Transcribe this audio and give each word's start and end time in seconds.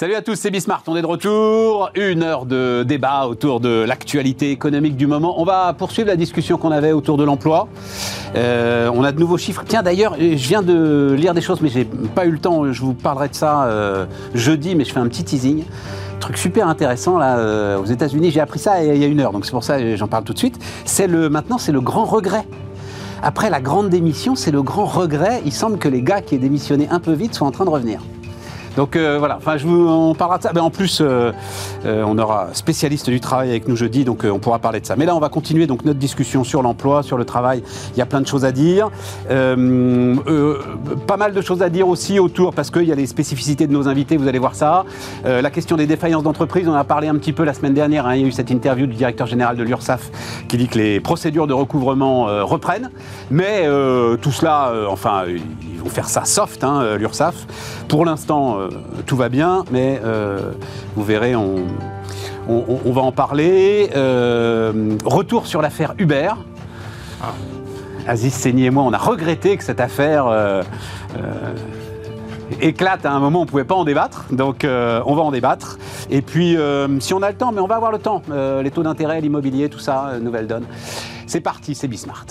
Salut 0.00 0.14
à 0.14 0.22
tous, 0.22 0.36
c'est 0.36 0.50
Bismart, 0.50 0.82
on 0.86 0.96
est 0.96 1.02
de 1.02 1.06
retour. 1.06 1.90
Une 1.94 2.22
heure 2.22 2.46
de 2.46 2.86
débat 2.88 3.26
autour 3.26 3.60
de 3.60 3.84
l'actualité 3.86 4.50
économique 4.50 4.96
du 4.96 5.06
moment. 5.06 5.38
On 5.38 5.44
va 5.44 5.74
poursuivre 5.74 6.08
la 6.08 6.16
discussion 6.16 6.56
qu'on 6.56 6.70
avait 6.70 6.92
autour 6.92 7.18
de 7.18 7.24
l'emploi. 7.24 7.68
Euh, 8.34 8.90
on 8.94 9.04
a 9.04 9.12
de 9.12 9.20
nouveaux 9.20 9.36
chiffres. 9.36 9.62
Tiens, 9.68 9.82
d'ailleurs, 9.82 10.16
je 10.18 10.48
viens 10.48 10.62
de 10.62 11.14
lire 11.18 11.34
des 11.34 11.42
choses, 11.42 11.60
mais 11.60 11.68
j'ai 11.68 11.84
pas 11.84 12.24
eu 12.24 12.30
le 12.30 12.38
temps. 12.38 12.72
Je 12.72 12.80
vous 12.80 12.94
parlerai 12.94 13.28
de 13.28 13.34
ça 13.34 13.64
euh, 13.64 14.06
jeudi, 14.32 14.74
mais 14.74 14.86
je 14.86 14.92
fais 14.94 15.00
un 15.00 15.06
petit 15.06 15.22
teasing. 15.22 15.64
Truc 16.18 16.38
super 16.38 16.66
intéressant 16.66 17.18
là 17.18 17.36
euh, 17.36 17.78
aux 17.78 17.84
États-Unis. 17.84 18.30
J'ai 18.30 18.40
appris 18.40 18.58
ça 18.58 18.82
il 18.82 18.96
y 18.96 19.04
a 19.04 19.06
une 19.06 19.20
heure, 19.20 19.32
donc 19.32 19.44
c'est 19.44 19.50
pour 19.50 19.64
ça 19.64 19.78
que 19.78 19.96
j'en 19.96 20.08
parle 20.08 20.24
tout 20.24 20.32
de 20.32 20.38
suite. 20.38 20.58
Maintenant, 21.10 21.58
c'est 21.58 21.72
le 21.72 21.82
grand 21.82 22.06
regret. 22.06 22.46
Après 23.22 23.50
la 23.50 23.60
grande 23.60 23.90
démission, 23.90 24.34
c'est 24.34 24.50
le 24.50 24.62
grand 24.62 24.86
regret. 24.86 25.42
Il 25.44 25.52
semble 25.52 25.76
que 25.76 25.88
les 25.88 26.00
gars 26.00 26.22
qui 26.22 26.36
aient 26.36 26.38
démissionné 26.38 26.88
un 26.88 27.00
peu 27.00 27.12
vite 27.12 27.34
soient 27.34 27.46
en 27.46 27.50
train 27.50 27.66
de 27.66 27.70
revenir. 27.70 28.00
Donc 28.76 28.96
euh, 28.96 29.16
voilà, 29.18 29.36
enfin, 29.36 29.56
on 29.66 30.14
parlera 30.14 30.38
de 30.38 30.42
ça. 30.42 30.52
Mais 30.54 30.60
en 30.60 30.70
plus, 30.70 31.00
euh, 31.00 31.32
euh, 31.84 32.04
on 32.06 32.18
aura 32.18 32.48
spécialiste 32.52 33.10
du 33.10 33.20
travail 33.20 33.50
avec 33.50 33.68
nous 33.68 33.76
jeudi, 33.76 34.04
donc 34.04 34.24
on 34.24 34.38
pourra 34.38 34.58
parler 34.58 34.80
de 34.80 34.86
ça. 34.86 34.96
Mais 34.96 35.06
là, 35.06 35.16
on 35.16 35.20
va 35.20 35.28
continuer 35.28 35.66
donc 35.66 35.84
notre 35.84 35.98
discussion 35.98 36.44
sur 36.44 36.62
l'emploi, 36.62 37.02
sur 37.02 37.18
le 37.18 37.24
travail. 37.24 37.62
Il 37.94 37.98
y 37.98 38.02
a 38.02 38.06
plein 38.06 38.20
de 38.20 38.26
choses 38.26 38.44
à 38.44 38.52
dire. 38.52 38.90
pas 39.28 41.16
mal 41.16 41.34
de 41.34 41.40
choses 41.40 41.62
à 41.62 41.68
dire 41.68 41.88
aussi 41.88 42.18
autour, 42.18 42.54
parce 42.54 42.70
qu'il 42.70 42.84
y 42.84 42.92
a 42.92 42.94
les 42.94 43.06
spécificités 43.06 43.66
de 43.66 43.72
nos 43.72 43.88
invités, 43.88 44.16
vous 44.16 44.28
allez 44.28 44.38
voir 44.38 44.54
ça. 44.54 44.84
la 45.24 45.50
question 45.50 45.76
des 45.76 45.86
défaillances 45.86 46.22
d'entreprise, 46.22 46.68
on 46.68 46.72
en 46.72 46.76
a 46.76 46.84
parlé 46.84 47.08
un 47.08 47.16
petit 47.16 47.32
peu 47.32 47.44
la 47.44 47.54
semaine 47.54 47.74
dernière. 47.74 48.06
Hein. 48.06 48.14
il 48.16 48.22
y 48.22 48.24
a 48.24 48.28
eu 48.28 48.32
cette 48.32 48.50
interview 48.50 48.86
du 48.86 48.94
directeur 48.94 49.26
général 49.26 49.56
de 49.56 49.62
l'URSSAF 49.62 50.10
qui 50.48 50.56
dit 50.56 50.68
que 50.68 50.78
les 50.78 51.00
procédures 51.00 51.46
de 51.46 51.54
recouvrement 51.54 52.26
reprennent. 52.46 52.90
Mais 53.30 53.66
tout 54.20 54.32
cela, 54.32 54.72
enfin, 54.88 55.24
ils 55.26 55.80
vont 55.80 55.90
faire 55.90 56.08
ça 56.08 56.24
soft, 56.24 56.64
hein, 56.64 56.96
l'URSSAF. 56.96 57.34
Pour 57.88 58.04
l'instant, 58.04 58.59
euh, 58.60 59.02
tout 59.06 59.16
va 59.16 59.28
bien, 59.28 59.64
mais 59.70 60.00
euh, 60.04 60.52
vous 60.96 61.04
verrez, 61.04 61.34
on, 61.36 61.66
va 62.48 63.00
en 63.00 63.12
parler. 63.12 63.90
Euh, 63.94 64.96
retour 65.04 65.46
sur 65.46 65.62
l'affaire 65.62 65.94
Uber. 65.98 66.30
Ah. 67.22 67.32
Aziz 68.06 68.34
Seni 68.34 68.66
et 68.66 68.70
moi, 68.70 68.82
on 68.82 68.92
a 68.92 68.98
regretté 68.98 69.56
que 69.56 69.62
cette 69.62 69.80
affaire 69.80 70.64
éclate 72.60 73.04
à 73.06 73.12
un 73.12 73.20
moment, 73.20 73.40
on 73.40 73.44
ne 73.44 73.48
pouvait 73.48 73.64
pas 73.64 73.74
en 73.74 73.84
débattre, 73.84 74.26
donc 74.32 74.64
on 74.64 75.14
va 75.14 75.22
en 75.22 75.30
débattre. 75.30 75.78
Et 76.10 76.22
puis, 76.22 76.56
si 76.98 77.14
on 77.14 77.22
a 77.22 77.30
le 77.30 77.36
temps, 77.36 77.52
mais 77.52 77.60
on 77.60 77.66
va 77.66 77.76
avoir 77.76 77.92
le 77.92 77.98
temps, 77.98 78.22
les 78.62 78.70
taux 78.70 78.82
d'intérêt, 78.82 79.20
l'immobilier, 79.20 79.68
tout 79.68 79.78
ça, 79.78 80.14
nouvelle 80.20 80.46
donne. 80.46 80.64
C'est 81.26 81.40
parti, 81.40 81.74
c'est 81.74 81.88
Bismart. 81.88 82.26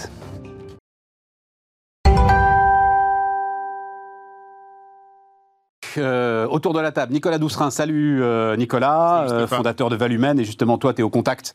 Euh, 6.00 6.48
autour 6.48 6.74
de 6.74 6.80
la 6.80 6.92
table, 6.92 7.14
Nicolas 7.14 7.38
Doucerin. 7.38 7.72
Salut 7.72 8.22
euh, 8.22 8.56
Nicolas, 8.56 9.26
euh, 9.30 9.48
fondateur 9.48 9.90
de 9.90 9.96
Valumen. 9.96 10.40
Et 10.40 10.46
justement, 10.46 10.78
toi, 10.78 10.94
tu 10.94 11.02
es 11.02 11.04
au 11.04 11.10
contact 11.10 11.54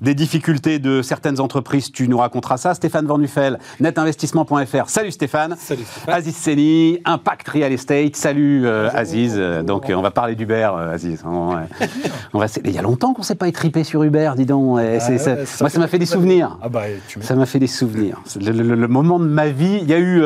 des 0.00 0.14
difficultés 0.14 0.78
de 0.78 1.02
certaines 1.02 1.40
entreprises. 1.40 1.90
Tu 1.92 2.08
nous 2.08 2.18
raconteras 2.18 2.56
ça. 2.56 2.74
Stéphane 2.74 3.06
Van 3.06 3.18
netinvestissement.fr. 3.80 4.88
Salut 4.88 5.10
Stéphane. 5.10 5.56
Salut 5.58 5.84
Stéphane. 5.84 6.14
Aziz 6.14 6.36
Seni, 6.36 7.00
Impact 7.04 7.48
Real 7.48 7.72
Estate. 7.72 8.16
Salut 8.16 8.68
Aziz. 8.68 9.36
Donc, 9.64 9.92
on 9.94 10.02
va 10.02 10.10
parler 10.10 10.34
d'Uber, 10.34 10.70
Aziz. 10.92 11.22
On 11.26 11.56
Il 12.64 12.70
y 12.70 12.78
a 12.78 12.82
longtemps 12.82 13.14
qu'on 13.14 13.22
ne 13.22 13.26
s'est 13.26 13.34
pas 13.34 13.48
étripé 13.48 13.84
sur 13.84 14.02
Uber, 14.02 14.32
dis 14.36 14.46
donc. 14.46 14.78
Ah, 14.78 15.10
moi, 15.60 15.70
ça 15.70 15.78
m'a 15.78 15.88
fait 15.88 15.98
des 15.98 16.06
souvenirs. 16.06 16.58
Ah 16.62 16.68
bah, 16.68 16.82
ça 17.20 17.34
m'a 17.34 17.46
fait 17.46 17.58
des 17.58 17.66
souvenirs. 17.66 18.20
Le, 18.40 18.86
moment 18.86 19.18
de 19.18 19.26
ma 19.26 19.48
vie, 19.48 19.78
il 19.82 19.88
y 19.88 19.94
a 19.94 19.98
eu 19.98 20.22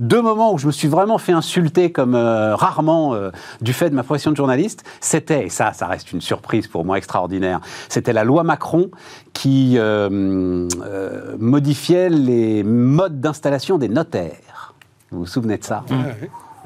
deux 0.00 0.22
moments 0.22 0.52
où 0.52 0.58
je 0.58 0.66
me 0.66 0.72
suis 0.72 0.88
vraiment 0.88 1.18
fait 1.18 1.32
insulter 1.32 1.92
comme 1.92 2.14
rarement 2.14 2.95
euh, 3.14 3.30
du 3.60 3.72
fait 3.72 3.90
de 3.90 3.94
ma 3.94 4.02
profession 4.02 4.30
de 4.30 4.36
journaliste, 4.36 4.84
c'était, 5.00 5.46
et 5.46 5.48
ça, 5.48 5.72
ça 5.72 5.86
reste 5.86 6.12
une 6.12 6.20
surprise 6.20 6.66
pour 6.66 6.84
moi 6.84 6.98
extraordinaire, 6.98 7.60
c'était 7.88 8.12
la 8.12 8.24
loi 8.24 8.42
Macron 8.42 8.90
qui 9.32 9.74
euh, 9.76 10.68
euh, 10.84 11.36
modifiait 11.38 12.08
les 12.08 12.62
modes 12.62 13.20
d'installation 13.20 13.78
des 13.78 13.88
notaires. 13.88 14.74
Vous 15.10 15.20
vous 15.20 15.26
souvenez 15.26 15.58
de 15.58 15.64
ça 15.64 15.84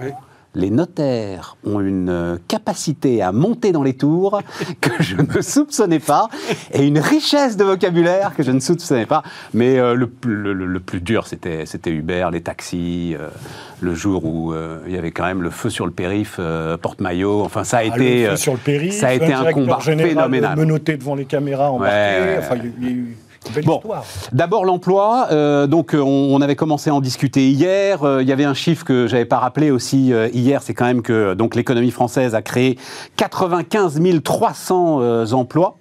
oui 0.01 0.11
les 0.55 0.71
notaires 0.71 1.57
ont 1.65 1.81
une 1.81 2.09
euh, 2.09 2.37
capacité 2.49 3.23
à 3.23 3.33
monter 3.33 3.73
dans 3.73 3.83
les 3.83 3.95
tours 3.95 4.43
que 4.81 4.91
je 5.01 5.17
ne 5.17 5.43
soupçonnais 5.43 6.01
pas 6.01 6.29
et 6.73 6.87
une 6.87 6.99
richesse 6.99 7.57
de 7.57 7.65
vocabulaire 7.65 8.35
que 8.35 8.43
je 8.43 8.51
ne 8.51 8.61
soupçonnais 8.61 9.07
pas. 9.07 9.23
Mais 9.55 9.79
euh, 9.79 9.95
le, 9.95 10.09
plus 10.81 11.01
dur, 11.01 11.27
c'était 11.27 11.91
Uber, 11.91 12.29
les 12.33 12.41
taxis, 12.41 13.15
euh, 13.19 13.29
le 13.81 13.95
jour 13.95 14.25
où 14.25 14.55
il 14.87 14.93
y 14.93 14.99
avait 14.99 15.11
quand 15.11 15.25
même 15.25 15.43
le 15.43 15.51
feu 15.51 15.71
sur 15.71 15.87
le 15.87 15.93
périph, 15.93 16.41
porte-maillot. 16.83 17.43
Enfin, 17.43 17.65
ça 17.65 17.79
a 17.79 17.81
ah, 17.81 17.85
été, 17.85 18.37
sur 18.37 18.53
le 18.53 18.59
périph, 18.59 18.95
ça 18.95 19.09
a 19.09 19.13
été 19.13 19.33
un 19.33 19.53
combat 19.53 19.79
phénoménal. 19.81 20.57
Menotté 20.57 20.97
devant 20.97 21.15
les 21.15 21.25
caméras, 21.25 21.71
embarqué. 21.71 22.39
Enfin, 22.39 22.57
il 22.57 22.85
y 22.85 22.89
a 22.89 22.93
eu 22.93 23.17
bon, 23.65 23.81
d'abord 24.33 24.65
l'emploi. 24.65 25.29
Euh, 25.31 25.67
donc 25.67 25.95
euh, 25.95 26.01
on, 26.01 26.41
avait 26.41 26.57
commencé 26.57 26.91
à 26.91 26.95
en 26.95 27.01
discuter 27.01 27.49
hier. 27.51 28.03
Euh, 28.03 28.23
il 28.23 28.29
y 28.29 28.33
avait 28.33 28.45
un 28.45 28.55
chiffre 28.55 28.85
que 28.85 29.07
j'avais 29.07 29.25
pas 29.25 29.39
rappelé 29.39 29.71
aussi 29.71 30.13
hier, 30.33 30.63
c'est 30.63 30.75
quand 30.75 30.85
même 30.85 31.03
que 31.03 31.35
donc 31.35 31.55
l'économie 31.55 31.91
française 31.91 32.35
a 32.35 32.43
créé 32.43 32.79
95 33.17 34.01
300 34.23 35.33
emplois. 35.33 35.79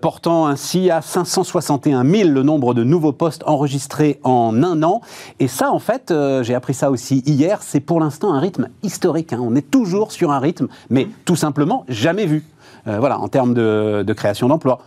portant 0.00 0.46
ainsi 0.46 0.90
à 0.90 1.02
561 1.02 2.04
000 2.04 2.30
le 2.30 2.42
nombre 2.42 2.74
de 2.74 2.84
nouveaux 2.84 3.12
postes 3.12 3.42
enregistrés 3.46 4.20
en 4.22 4.62
un 4.62 4.82
an. 4.82 5.00
Et 5.40 5.48
ça, 5.48 5.70
en 5.70 5.78
fait, 5.78 6.12
j'ai 6.42 6.54
appris 6.54 6.74
ça 6.74 6.90
aussi 6.90 7.22
hier, 7.26 7.60
c'est 7.62 7.80
pour 7.80 8.00
l'instant 8.00 8.32
un 8.32 8.40
rythme 8.40 8.68
historique. 8.82 9.32
Hein. 9.32 9.40
On 9.42 9.54
est 9.54 9.70
toujours 9.70 10.12
sur 10.12 10.30
un 10.30 10.38
rythme, 10.38 10.68
mais 10.90 11.08
tout 11.24 11.36
simplement 11.36 11.84
jamais 11.88 12.26
vu. 12.26 12.44
voilà, 12.86 13.18
en 13.18 13.28
termes 13.28 13.54
de, 13.54 14.04
de 14.06 14.12
création 14.12 14.48
d'emplois. 14.48 14.78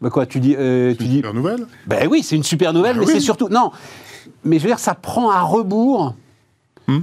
Bah 0.00 0.10
quoi, 0.10 0.26
tu 0.26 0.40
dis. 0.40 0.54
Euh, 0.56 0.94
tu 0.94 1.02
une 1.02 1.08
dis... 1.08 1.16
super 1.16 1.34
nouvelle 1.34 1.66
Ben 1.86 2.08
oui, 2.08 2.22
c'est 2.22 2.36
une 2.36 2.44
super 2.44 2.72
nouvelle, 2.72 2.96
bah 2.96 3.04
mais 3.06 3.12
c'est 3.12 3.20
surtout. 3.20 3.48
Non, 3.48 3.72
mais 4.44 4.58
je 4.58 4.62
veux 4.64 4.68
dire, 4.68 4.78
ça 4.78 4.94
prend 4.94 5.30
à 5.30 5.42
rebours 5.42 6.14
hmm 6.86 7.00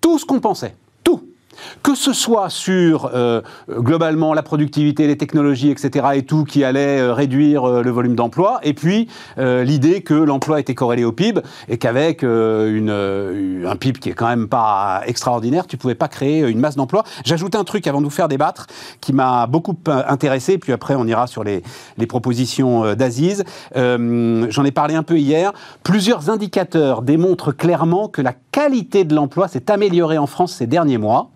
tout 0.00 0.20
ce 0.20 0.24
qu'on 0.24 0.38
pensait 0.38 0.76
que 1.86 1.94
ce 1.94 2.12
soit 2.12 2.50
sur 2.50 3.12
euh, 3.14 3.42
globalement 3.70 4.34
la 4.34 4.42
productivité, 4.42 5.06
les 5.06 5.16
technologies, 5.16 5.70
etc. 5.70 6.04
et 6.14 6.22
tout 6.24 6.42
qui 6.42 6.64
allait 6.64 6.98
euh, 6.98 7.12
réduire 7.12 7.62
euh, 7.62 7.80
le 7.80 7.92
volume 7.92 8.16
d'emploi, 8.16 8.58
et 8.64 8.74
puis 8.74 9.06
l'idée 9.38 10.02
que 10.02 10.14
l'emploi 10.14 10.58
était 10.58 10.74
corrélé 10.74 11.04
au 11.04 11.12
PIB 11.12 11.42
et 11.68 11.78
qu'avec 11.78 12.24
un 12.24 13.76
PIB 13.76 14.00
qui 14.00 14.08
est 14.08 14.14
quand 14.14 14.26
même 14.26 14.48
pas 14.48 15.02
extraordinaire, 15.06 15.66
tu 15.66 15.76
pouvais 15.76 15.94
pas 15.94 16.08
créer 16.08 16.40
une 16.40 16.58
masse 16.58 16.74
d'emplois. 16.74 17.04
J'ajoute 17.24 17.54
un 17.54 17.64
truc 17.64 17.86
avant 17.86 18.00
de 18.00 18.04
vous 18.04 18.10
faire 18.10 18.28
débattre 18.28 18.66
qui 19.00 19.12
m'a 19.12 19.46
beaucoup 19.46 19.76
intéressé, 19.86 20.58
puis 20.58 20.72
après 20.72 20.94
on 20.94 21.06
ira 21.06 21.26
sur 21.26 21.44
les, 21.44 21.62
les 21.98 22.06
propositions 22.06 22.94
d'Aziz. 22.94 23.44
J'en 23.74 24.64
ai 24.64 24.72
parlé 24.72 24.94
un 24.94 25.02
peu 25.02 25.18
hier. 25.18 25.52
Plusieurs 25.84 26.30
indicateurs 26.30 27.02
démontrent 27.02 27.52
clairement 27.52 28.08
que 28.08 28.22
la 28.22 28.32
qualité 28.32 29.04
de 29.04 29.14
l'emploi 29.14 29.48
s'est 29.48 29.70
améliorée 29.70 30.18
en 30.18 30.26
France 30.26 30.54
ces 30.54 30.66
derniers 30.66 30.98
mois 30.98 31.30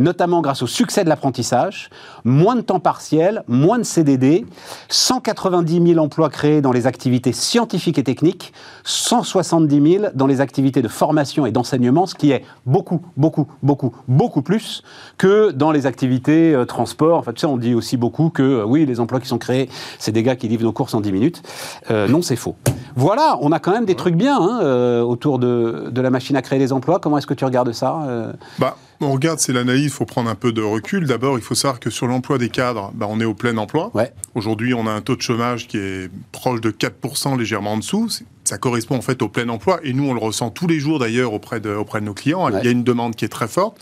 notamment 0.00 0.40
grâce 0.40 0.62
au 0.62 0.66
succès 0.66 1.04
de 1.04 1.08
l'apprentissage, 1.08 1.90
moins 2.24 2.56
de 2.56 2.62
temps 2.62 2.80
partiel, 2.80 3.44
moins 3.46 3.78
de 3.78 3.84
CDD, 3.84 4.46
190 4.88 5.92
000 5.92 6.04
emplois 6.04 6.30
créés 6.30 6.60
dans 6.60 6.72
les 6.72 6.86
activités 6.86 7.32
scientifiques 7.32 7.98
et 7.98 8.02
techniques, 8.04 8.52
170 8.84 9.92
000 9.92 10.04
dans 10.14 10.26
les 10.26 10.40
activités 10.40 10.82
de 10.82 10.88
formation 10.88 11.46
et 11.46 11.52
d'enseignement, 11.52 12.06
ce 12.06 12.14
qui 12.14 12.32
est 12.32 12.44
beaucoup, 12.66 13.02
beaucoup, 13.16 13.46
beaucoup, 13.62 13.94
beaucoup 14.08 14.42
plus 14.42 14.82
que 15.18 15.50
dans 15.50 15.70
les 15.70 15.86
activités 15.86 16.54
euh, 16.54 16.64
transport. 16.64 17.18
En 17.18 17.22
fait, 17.22 17.34
tu 17.34 17.40
sais, 17.40 17.46
on 17.46 17.58
dit 17.58 17.74
aussi 17.74 17.96
beaucoup 17.96 18.30
que 18.30 18.42
euh, 18.42 18.64
oui, 18.64 18.86
les 18.86 19.00
emplois 19.00 19.20
qui 19.20 19.28
sont 19.28 19.38
créés, 19.38 19.68
c'est 19.98 20.12
des 20.12 20.22
gars 20.22 20.36
qui 20.36 20.48
livrent 20.48 20.64
nos 20.64 20.72
courses 20.72 20.94
en 20.94 21.00
10 21.00 21.12
minutes. 21.12 21.42
Euh, 21.90 22.08
non, 22.08 22.22
c'est 22.22 22.36
faux. 22.36 22.56
Voilà, 22.96 23.38
on 23.42 23.52
a 23.52 23.58
quand 23.58 23.72
même 23.72 23.84
des 23.84 23.96
trucs 23.96 24.16
bien 24.16 24.40
hein, 24.40 25.02
autour 25.02 25.38
de, 25.38 25.88
de, 25.90 26.00
la 26.00 26.10
machine 26.10 26.36
à 26.36 26.42
créer 26.42 26.58
des 26.58 26.72
emplois. 26.72 26.98
Comment 26.98 27.18
est-ce 27.18 27.26
que 27.26 27.34
tu 27.34 27.44
regardes 27.44 27.72
ça 27.72 28.32
bah, 28.58 28.76
on 29.00 29.12
regarde, 29.12 29.38
c'est 29.38 29.52
l'analyse, 29.52 29.84
il 29.84 29.90
faut 29.90 30.04
prendre 30.04 30.28
un 30.28 30.34
peu 30.34 30.52
de 30.52 30.62
recul. 30.62 31.06
D'abord, 31.06 31.38
il 31.38 31.42
faut 31.42 31.54
savoir 31.54 31.80
que 31.80 31.90
sur 31.90 32.06
l'emploi 32.06 32.38
des 32.38 32.50
cadres, 32.50 32.90
bah, 32.94 33.06
on 33.08 33.20
est 33.20 33.24
au 33.24 33.34
plein 33.34 33.56
emploi. 33.56 33.90
Aujourd'hui, 34.34 34.74
on 34.74 34.86
a 34.86 34.90
un 34.90 35.00
taux 35.00 35.16
de 35.16 35.22
chômage 35.22 35.66
qui 35.66 35.78
est 35.78 36.10
proche 36.32 36.60
de 36.60 36.70
4%, 36.70 37.38
légèrement 37.38 37.72
en 37.72 37.78
dessous. 37.78 38.08
Ça 38.44 38.58
correspond 38.58 38.96
en 38.96 39.02
fait 39.02 39.22
au 39.22 39.28
plein 39.28 39.48
emploi. 39.48 39.80
Et 39.84 39.92
nous, 39.92 40.04
on 40.04 40.14
le 40.14 40.20
ressent 40.20 40.50
tous 40.50 40.66
les 40.66 40.80
jours 40.80 40.98
d'ailleurs 40.98 41.32
auprès 41.32 41.60
de, 41.60 41.70
auprès 41.70 42.00
de 42.00 42.06
nos 42.06 42.14
clients. 42.14 42.48
Il 42.48 42.64
y 42.64 42.68
a 42.68 42.70
une 42.70 42.84
demande 42.84 43.16
qui 43.16 43.24
est 43.24 43.28
très 43.28 43.48
forte. 43.48 43.78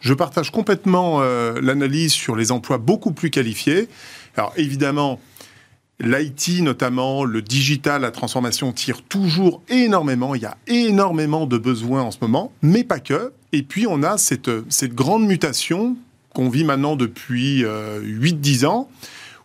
Je 0.00 0.14
partage 0.14 0.50
complètement 0.50 1.20
euh, 1.20 1.60
l'analyse 1.62 2.12
sur 2.12 2.36
les 2.36 2.52
emplois 2.52 2.78
beaucoup 2.78 3.12
plus 3.12 3.30
qualifiés. 3.30 3.88
Alors 4.36 4.52
évidemment, 4.56 5.18
L'IT 6.00 6.60
notamment, 6.60 7.24
le 7.24 7.40
digital, 7.40 8.02
la 8.02 8.10
transformation 8.10 8.72
tire 8.72 9.02
toujours 9.02 9.62
énormément. 9.68 10.34
Il 10.34 10.42
y 10.42 10.46
a 10.46 10.56
énormément 10.66 11.46
de 11.46 11.56
besoins 11.56 12.02
en 12.02 12.10
ce 12.10 12.18
moment, 12.20 12.52
mais 12.62 12.82
pas 12.82 12.98
que. 12.98 13.32
Et 13.54 13.62
puis 13.62 13.86
on 13.86 14.02
a 14.02 14.18
cette, 14.18 14.50
cette 14.68 14.94
grande 14.94 15.24
mutation 15.26 15.96
qu'on 16.34 16.48
vit 16.48 16.64
maintenant 16.64 16.96
depuis 16.96 17.62
8-10 17.62 18.66
ans, 18.66 18.88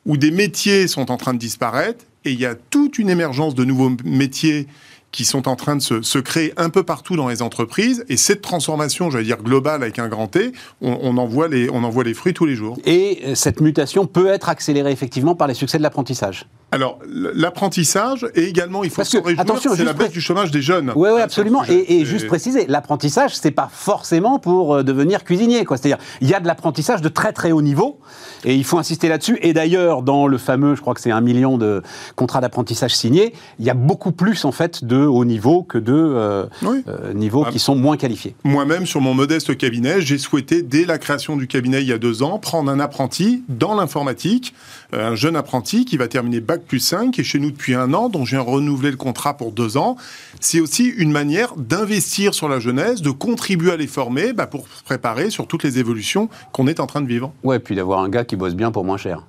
où 0.07 0.17
des 0.17 0.31
métiers 0.31 0.87
sont 0.87 1.11
en 1.11 1.17
train 1.17 1.35
de 1.35 1.39
disparaître 1.39 2.03
et 2.25 2.31
il 2.31 2.39
y 2.39 2.45
a 2.45 2.55
toute 2.55 2.97
une 2.97 3.09
émergence 3.09 3.53
de 3.53 3.63
nouveaux 3.63 3.91
métiers 4.03 4.67
qui 5.11 5.25
sont 5.25 5.47
en 5.47 5.55
train 5.55 5.75
de 5.75 5.81
se, 5.81 6.17
créer 6.19 6.53
un 6.57 6.69
peu 6.69 6.83
partout 6.83 7.15
dans 7.15 7.27
les 7.27 7.41
entreprises. 7.41 8.05
Et 8.09 8.17
cette 8.17 8.41
transformation, 8.41 9.09
j'allais 9.09 9.25
dire 9.25 9.41
globale 9.41 9.81
avec 9.81 9.97
un 9.99 10.07
grand 10.07 10.27
T, 10.27 10.51
on, 10.81 11.17
en 11.17 11.25
voit 11.25 11.47
les, 11.47 11.69
on 11.69 11.83
en 11.83 11.89
voit 11.89 12.03
les 12.03 12.13
fruits 12.13 12.33
tous 12.33 12.45
les 12.45 12.55
jours. 12.55 12.77
Et 12.85 13.21
euh, 13.25 13.35
cette 13.35 13.61
mutation 13.61 14.05
peut 14.05 14.27
être 14.27 14.49
accélérée 14.49 14.91
effectivement 14.91 15.35
par 15.35 15.47
les 15.47 15.53
succès 15.53 15.77
de 15.77 15.83
l'apprentissage 15.83 16.45
alors, 16.71 16.99
l'apprentissage, 17.07 18.27
et 18.35 18.43
également, 18.43 18.83
il 18.83 18.91
faut 18.91 19.03
se 19.03 19.17
réjouir, 19.17 19.43
c'est 19.75 19.83
la 19.83 19.93
baisse 19.93 20.11
du 20.11 20.21
chômage 20.21 20.51
des 20.51 20.61
jeunes. 20.61 20.91
Oui, 20.95 21.09
oui, 21.13 21.21
absolument. 21.21 21.63
Et, 21.67 22.05
juste 22.05 22.27
préciser, 22.27 22.67
l'apprentissage, 22.67 23.35
c'est 23.35 23.51
pas 23.51 23.69
forcément 23.71 24.39
pour 24.39 24.75
euh, 24.75 24.83
devenir 24.83 25.23
cuisinier. 25.23 25.65
C'est-à-dire, 25.67 25.97
il 26.21 26.29
y 26.29 26.33
a 26.33 26.39
de 26.39 26.47
l'apprentissage 26.47 27.01
de 27.01 27.09
très 27.09 27.33
très 27.33 27.51
haut 27.51 27.61
niveau, 27.61 27.99
et 28.45 28.55
il 28.55 28.63
faut 28.63 28.77
insister 28.77 29.09
là-dessus. 29.09 29.39
Et 29.41 29.53
d'ailleurs, 29.53 30.03
dans 30.03 30.27
le 30.27 30.37
fameux, 30.37 30.75
je 30.75 30.81
crois 30.81 30.93
que 30.93 31.01
c'est 31.01 31.11
un 31.11 31.21
million 31.21 31.57
de 31.57 31.81
contrats 32.15 32.41
d'apprentissage 32.41 32.95
signés, 32.95 33.33
il 33.57 33.65
y 33.65 33.69
a 33.69 33.73
beaucoup 33.73 34.11
plus 34.11 34.45
en 34.45 34.51
fait 34.51 34.85
de 34.85 34.97
haut 34.97 35.25
niveau 35.25 35.63
que 35.63 35.77
de 35.77 35.93
euh, 35.93 36.45
euh, 36.63 37.13
niveaux 37.13 37.45
ah. 37.47 37.51
qui 37.51 37.59
sont 37.59 37.75
moins 37.75 37.97
qualifiés. 37.97 38.35
Moi-même, 38.43 38.85
sur 38.85 39.01
mon 39.01 39.13
modeste 39.13 39.57
cabinet, 39.57 40.01
j'ai 40.01 40.17
souhaité, 40.17 40.61
dès 40.61 40.85
la 40.85 40.99
création 40.99 41.35
du 41.35 41.47
cabinet 41.47 41.81
il 41.81 41.87
y 41.87 41.93
a 41.93 41.97
deux 41.97 42.21
ans, 42.21 42.37
prendre 42.37 42.71
un 42.71 42.79
apprenti 42.79 43.43
dans 43.49 43.75
l'informatique, 43.75 44.53
un 44.93 45.15
jeune 45.15 45.35
apprenti 45.35 45.85
qui 45.85 45.97
va 45.97 46.07
terminer 46.07 46.39
bac 46.39 46.58
plus 46.63 46.79
5, 46.79 47.11
qui 47.11 47.21
est 47.21 47.23
chez 47.23 47.39
nous 47.39 47.51
depuis 47.51 47.73
un 47.73 47.93
an, 47.93 48.09
dont 48.09 48.25
j'ai 48.25 48.37
renouvelé 48.37 48.91
le 48.91 48.97
contrat 48.97 49.35
pour 49.35 49.51
deux 49.51 49.77
ans. 49.77 49.95
C'est 50.39 50.59
aussi 50.59 50.85
une 50.85 51.11
manière 51.11 51.55
d'investir 51.55 52.33
sur 52.33 52.49
la 52.49 52.59
jeunesse, 52.59 53.01
de 53.01 53.11
contribuer 53.11 53.71
à 53.71 53.77
les 53.77 53.87
former 53.87 54.33
bah, 54.33 54.47
pour 54.47 54.67
se 54.67 54.83
préparer 54.83 55.29
sur 55.29 55.47
toutes 55.47 55.63
les 55.63 55.79
évolutions 55.79 56.29
qu'on 56.51 56.67
est 56.67 56.79
en 56.79 56.87
train 56.87 57.01
de 57.01 57.07
vivre. 57.07 57.31
Ouais, 57.43 57.59
puis 57.59 57.75
d'avoir 57.75 57.99
un 58.01 58.09
gars 58.09 58.25
qui 58.25 58.35
bosse 58.35 58.55
bien 58.55 58.71
pour 58.71 58.85
moins 58.85 58.97
cher. 58.97 59.23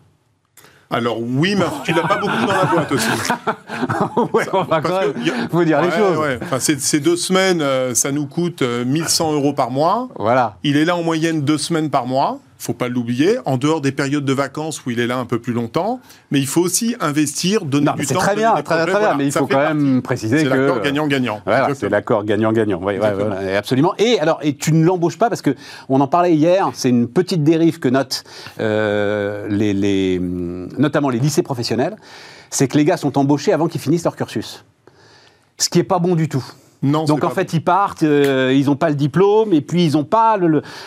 Alors 0.92 1.18
oui, 1.20 1.54
mais 1.56 1.64
tu 1.84 1.92
l'as 1.92 2.02
pas 2.02 2.18
beaucoup 2.18 2.46
dans 2.46 2.52
la 2.52 2.64
boîte 2.64 2.92
aussi. 2.92 3.06
ouais, 4.32 4.46
on 4.52 4.62
va 4.64 4.80
quand 4.80 5.00
même 5.00 5.64
dire 5.64 5.82
les 5.82 5.90
choses. 5.90 6.18
Ouais. 6.18 6.38
Enfin, 6.42 6.58
ces, 6.58 7.00
deux 7.00 7.16
semaines, 7.16 7.62
euh, 7.62 7.94
ça 7.94 8.10
nous 8.10 8.26
coûte 8.26 8.62
1100 8.62 9.30
euh, 9.30 9.34
euros 9.34 9.52
par 9.52 9.70
mois. 9.70 10.08
Voilà. 10.18 10.56
Il 10.64 10.76
est 10.76 10.84
là 10.84 10.96
en 10.96 11.02
moyenne 11.02 11.42
deux 11.42 11.58
semaines 11.58 11.90
par 11.90 12.06
mois 12.06 12.40
faut 12.60 12.74
pas 12.74 12.88
l'oublier, 12.88 13.38
en 13.46 13.56
dehors 13.56 13.80
des 13.80 13.90
périodes 13.90 14.24
de 14.24 14.32
vacances 14.34 14.84
où 14.84 14.90
il 14.90 15.00
est 15.00 15.06
là 15.06 15.16
un 15.16 15.24
peu 15.24 15.38
plus 15.38 15.54
longtemps, 15.54 15.98
mais 16.30 16.38
il 16.40 16.46
faut 16.46 16.60
aussi 16.60 16.94
investir, 17.00 17.64
donner 17.64 17.86
non, 17.86 17.94
du 17.94 18.06
temps. 18.06 18.08
C'est 18.08 18.26
très 18.26 18.36
bien, 18.36 18.52
très, 18.62 18.86
très 18.86 19.00
bien, 19.00 19.14
mais 19.14 19.24
il 19.24 19.32
faut 19.32 19.46
quand 19.46 19.74
même 19.74 20.02
préciser 20.02 20.36
que... 20.36 20.42
C'est 20.42 20.56
l'accord 20.56 20.80
gagnant-gagnant. 20.82 21.40
Voilà, 21.46 21.74
c'est 21.74 21.88
l'accord 21.88 22.24
gagnant-gagnant, 22.24 22.80
oui, 22.82 22.98
absolument. 23.56 23.94
Et 23.98 24.20
alors, 24.20 24.40
et 24.42 24.54
tu 24.54 24.72
ne 24.72 24.84
l'embauches 24.84 25.16
pas 25.16 25.30
parce 25.30 25.40
que 25.40 25.54
on 25.88 26.00
en 26.00 26.06
parlait 26.06 26.34
hier, 26.34 26.70
c'est 26.74 26.90
une 26.90 27.08
petite 27.08 27.42
dérive 27.42 27.78
que 27.78 27.88
notent 27.88 28.24
euh, 28.60 29.48
les, 29.48 29.72
les, 29.72 30.18
notamment 30.20 31.08
les 31.08 31.18
lycées 31.18 31.42
professionnels, 31.42 31.96
c'est 32.50 32.68
que 32.68 32.76
les 32.76 32.84
gars 32.84 32.98
sont 32.98 33.16
embauchés 33.16 33.54
avant 33.54 33.68
qu'ils 33.68 33.80
finissent 33.80 34.04
leur 34.04 34.16
cursus. 34.16 34.66
Ce 35.56 35.70
qui 35.70 35.78
est 35.78 35.84
pas 35.84 35.98
bon 35.98 36.14
du 36.14 36.28
tout. 36.28 36.44
Donc 36.82 37.24
en 37.24 37.30
fait, 37.30 37.52
ils 37.52 37.62
partent, 37.62 38.02
euh, 38.02 38.54
ils 38.54 38.66
n'ont 38.66 38.76
pas 38.76 38.88
le 38.88 38.94
diplôme, 38.94 39.52
et 39.52 39.60
puis 39.60 39.84
ils 39.84 39.92
n'ont 39.92 40.04
pas 40.04 40.38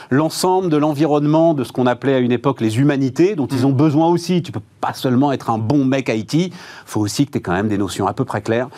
l'ensemble 0.09 0.69
de 0.69 0.77
l'environnement 0.77 1.53
de 1.53 1.63
ce 1.63 1.71
qu'on 1.71 1.85
appelait 1.85 2.15
à 2.15 2.19
une 2.19 2.31
époque 2.31 2.61
les 2.61 2.79
humanités, 2.79 3.35
dont 3.35 3.45
ils 3.45 3.61
mm. 3.61 3.65
ont 3.65 3.71
besoin 3.71 4.07
aussi. 4.07 4.41
Tu 4.41 4.51
peux 4.51 4.61
pas 4.81 4.93
seulement 4.93 5.31
être 5.31 5.49
un 5.49 5.59
bon 5.59 5.85
mec 5.85 6.09
IT, 6.09 6.33
il 6.33 6.51
faut 6.85 6.99
aussi 6.99 7.25
que 7.25 7.31
tu 7.31 7.37
aies 7.37 7.41
quand 7.41 7.53
même 7.53 7.69
des 7.69 7.77
notions 7.77 8.07
à 8.07 8.13
peu 8.13 8.25
près 8.25 8.41
claires 8.41 8.69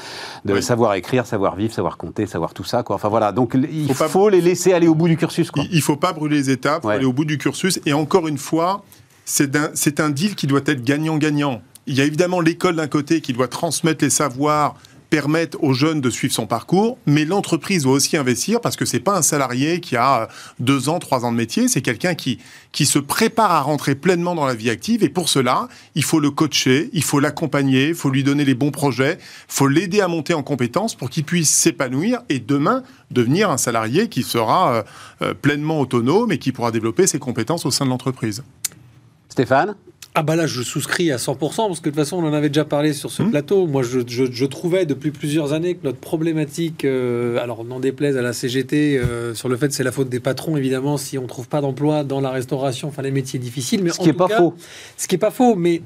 de 0.44 0.62
savoir 0.62 0.94
écrire, 0.94 1.26
savoir 1.26 1.56
vivre, 1.56 1.74
savoir 1.74 1.98
compter, 1.98 2.28
savoir 2.28 2.54
tout 2.54 2.64
ça. 2.64 2.84
Quoi. 2.84 2.98
Enfin 2.98 3.10
voilà, 3.10 3.32
donc 3.32 3.56
il 3.56 3.94
faut, 3.94 4.30
les 4.30 4.42
laisser 4.42 4.74
aller 4.74 4.88
au 4.88 4.96
bout 4.96 5.08
du 5.08 5.18
cursus. 5.18 5.50
Quoi. 5.52 5.64
Il 5.72 5.78
ne 5.78 5.82
faut 5.82 5.96
pas 5.96 6.14
brûler 6.14 6.38
les 6.38 6.50
étapes, 6.50 6.82
il 6.84 6.88
faut 6.88 6.90
aller 6.90 7.06
au 7.06 7.14
bout 7.14 7.26
du 7.26 7.38
cursus. 7.38 7.80
Et 7.86 7.94
encore 7.94 8.28
une 8.28 8.38
fois, 8.38 8.84
c'est 9.24 9.56
un, 9.56 9.72
un 10.00 10.10
deal 10.10 10.36
qui 10.36 10.48
doit 10.48 10.62
être 10.66 10.84
gagnant-gagnant. 10.84 11.62
Il 11.88 11.96
y 11.96 12.02
a 12.02 12.04
évidemment 12.04 12.42
l'école 12.42 12.76
d'un 12.76 12.88
côté 12.88 13.22
qui 13.22 13.34
doit 13.34 13.48
transmettre 13.48 14.04
les 14.04 14.10
savoirs 14.10 14.76
permettre 15.16 15.58
aux 15.64 15.72
jeunes 15.72 16.02
de 16.02 16.10
suivre 16.10 16.34
son 16.34 16.46
parcours, 16.46 16.98
mais 17.06 17.24
l'entreprise 17.24 17.84
doit 17.84 17.94
aussi 17.94 18.18
investir 18.18 18.60
parce 18.60 18.76
que 18.76 18.84
c'est 18.84 19.00
pas 19.00 19.16
un 19.18 19.22
salarié 19.22 19.80
qui 19.80 19.96
a 19.96 20.24
euh, 20.24 20.28
deux 20.60 20.90
ans, 20.90 21.00
trois 21.00 21.24
ans 21.24 21.32
de 21.32 21.38
métier, 21.38 21.70
c'est 21.70 21.82
quelqu'un 21.82 22.16
qui, 22.16 22.38
qui 22.74 22.86
se 22.86 23.00
prépare 23.00 23.50
à 23.50 23.62
rentrer 23.62 23.96
pleinement 23.96 24.36
dans 24.36 24.46
la 24.46 24.56
vie 24.56 24.70
active 24.70 25.06
et 25.06 25.08
pour 25.08 25.30
cela, 25.30 25.70
il 25.96 26.04
faut 26.04 26.20
le 26.20 26.32
coacher, 26.32 26.90
il 26.92 27.02
faut 27.02 27.22
l'accompagner, 27.22 27.88
il 27.88 27.96
faut 27.96 28.10
lui 28.10 28.26
donner 28.26 28.44
les 28.44 28.56
bons 28.56 28.72
projets, 28.72 29.18
il 29.22 29.54
faut 29.54 29.70
l'aider 29.70 30.02
à 30.02 30.10
monter 30.10 30.34
en 30.34 30.44
compétences 30.44 30.96
pour 30.96 31.10
qu'il 31.10 31.24
puisse 31.24 31.50
s'épanouir 31.50 32.20
et 32.28 32.40
demain 32.40 32.84
devenir 33.10 33.50
un 33.50 33.58
salarié 33.58 34.10
qui 34.10 34.22
sera 34.22 34.74
euh, 34.74 34.84
euh, 35.22 35.34
pleinement 35.34 35.80
autonome 35.80 36.34
et 36.34 36.40
qui 36.40 36.52
pourra 36.52 36.72
développer 36.72 37.08
ses 37.08 37.20
compétences 37.20 37.66
au 37.66 37.72
sein 37.72 37.86
de 37.86 37.90
l'entreprise. 37.90 38.44
Stéphane? 39.30 39.76
Ah 40.18 40.24
bah 40.24 40.38
là, 40.38 40.48
je 40.48 40.62
souscris 40.62 41.12
à 41.12 41.18
100%, 41.18 41.38
parce 41.38 41.82
que 41.82 41.90
de 41.90 41.90
toute 41.90 41.96
façon, 41.96 42.18
on 42.18 42.26
en 42.26 42.34
avait 42.34 42.48
déjà 42.48 42.64
parlé 42.64 42.94
sur 42.94 43.12
ce 43.12 43.22
hmm. 43.22 43.32
plateau. 43.32 43.68
Moi, 43.68 43.84
je, 43.84 44.00
je, 44.08 44.46
trouvais 44.46 44.86
depuis 44.86 45.12
plusieurs 45.12 45.52
années 45.52 45.76
que 45.76 45.84
notre 45.84 45.98
problématique, 45.98 46.86
euh, 46.86 47.38
alors 47.44 47.66
n'en 47.66 47.82
déplaise 47.82 48.16
à 48.16 48.22
la 48.22 48.32
CGT, 48.32 48.98
euh, 48.98 49.34
sur 49.34 49.50
le 49.50 49.58
fait 49.58 49.68
que 49.68 49.74
c'est 49.74 49.84
la 49.84 49.92
faute 49.92 50.08
des 50.08 50.22
patrons, 50.22 50.56
évidemment, 50.56 50.96
si 50.96 51.18
on 51.18 51.24
ne 51.24 51.28
trouve 51.28 51.50
pas 51.50 51.60
d'emploi 51.60 52.06
dans 52.06 52.22
la 52.22 52.30
restauration, 52.30 52.88
enfin 52.88 53.02
les 53.02 53.12
métiers 53.12 53.40
difficiles. 53.40 53.84
Mais 53.84 53.90
ce 53.90 54.00
qui 54.00 54.06
n'est 54.06 54.14
pas 54.14 54.30
faux. 54.30 54.56
Ce 54.96 55.08
qui 55.10 55.16
n'est 55.16 55.20
pas 55.20 55.32
faux, 55.32 55.56
mais 55.56 55.82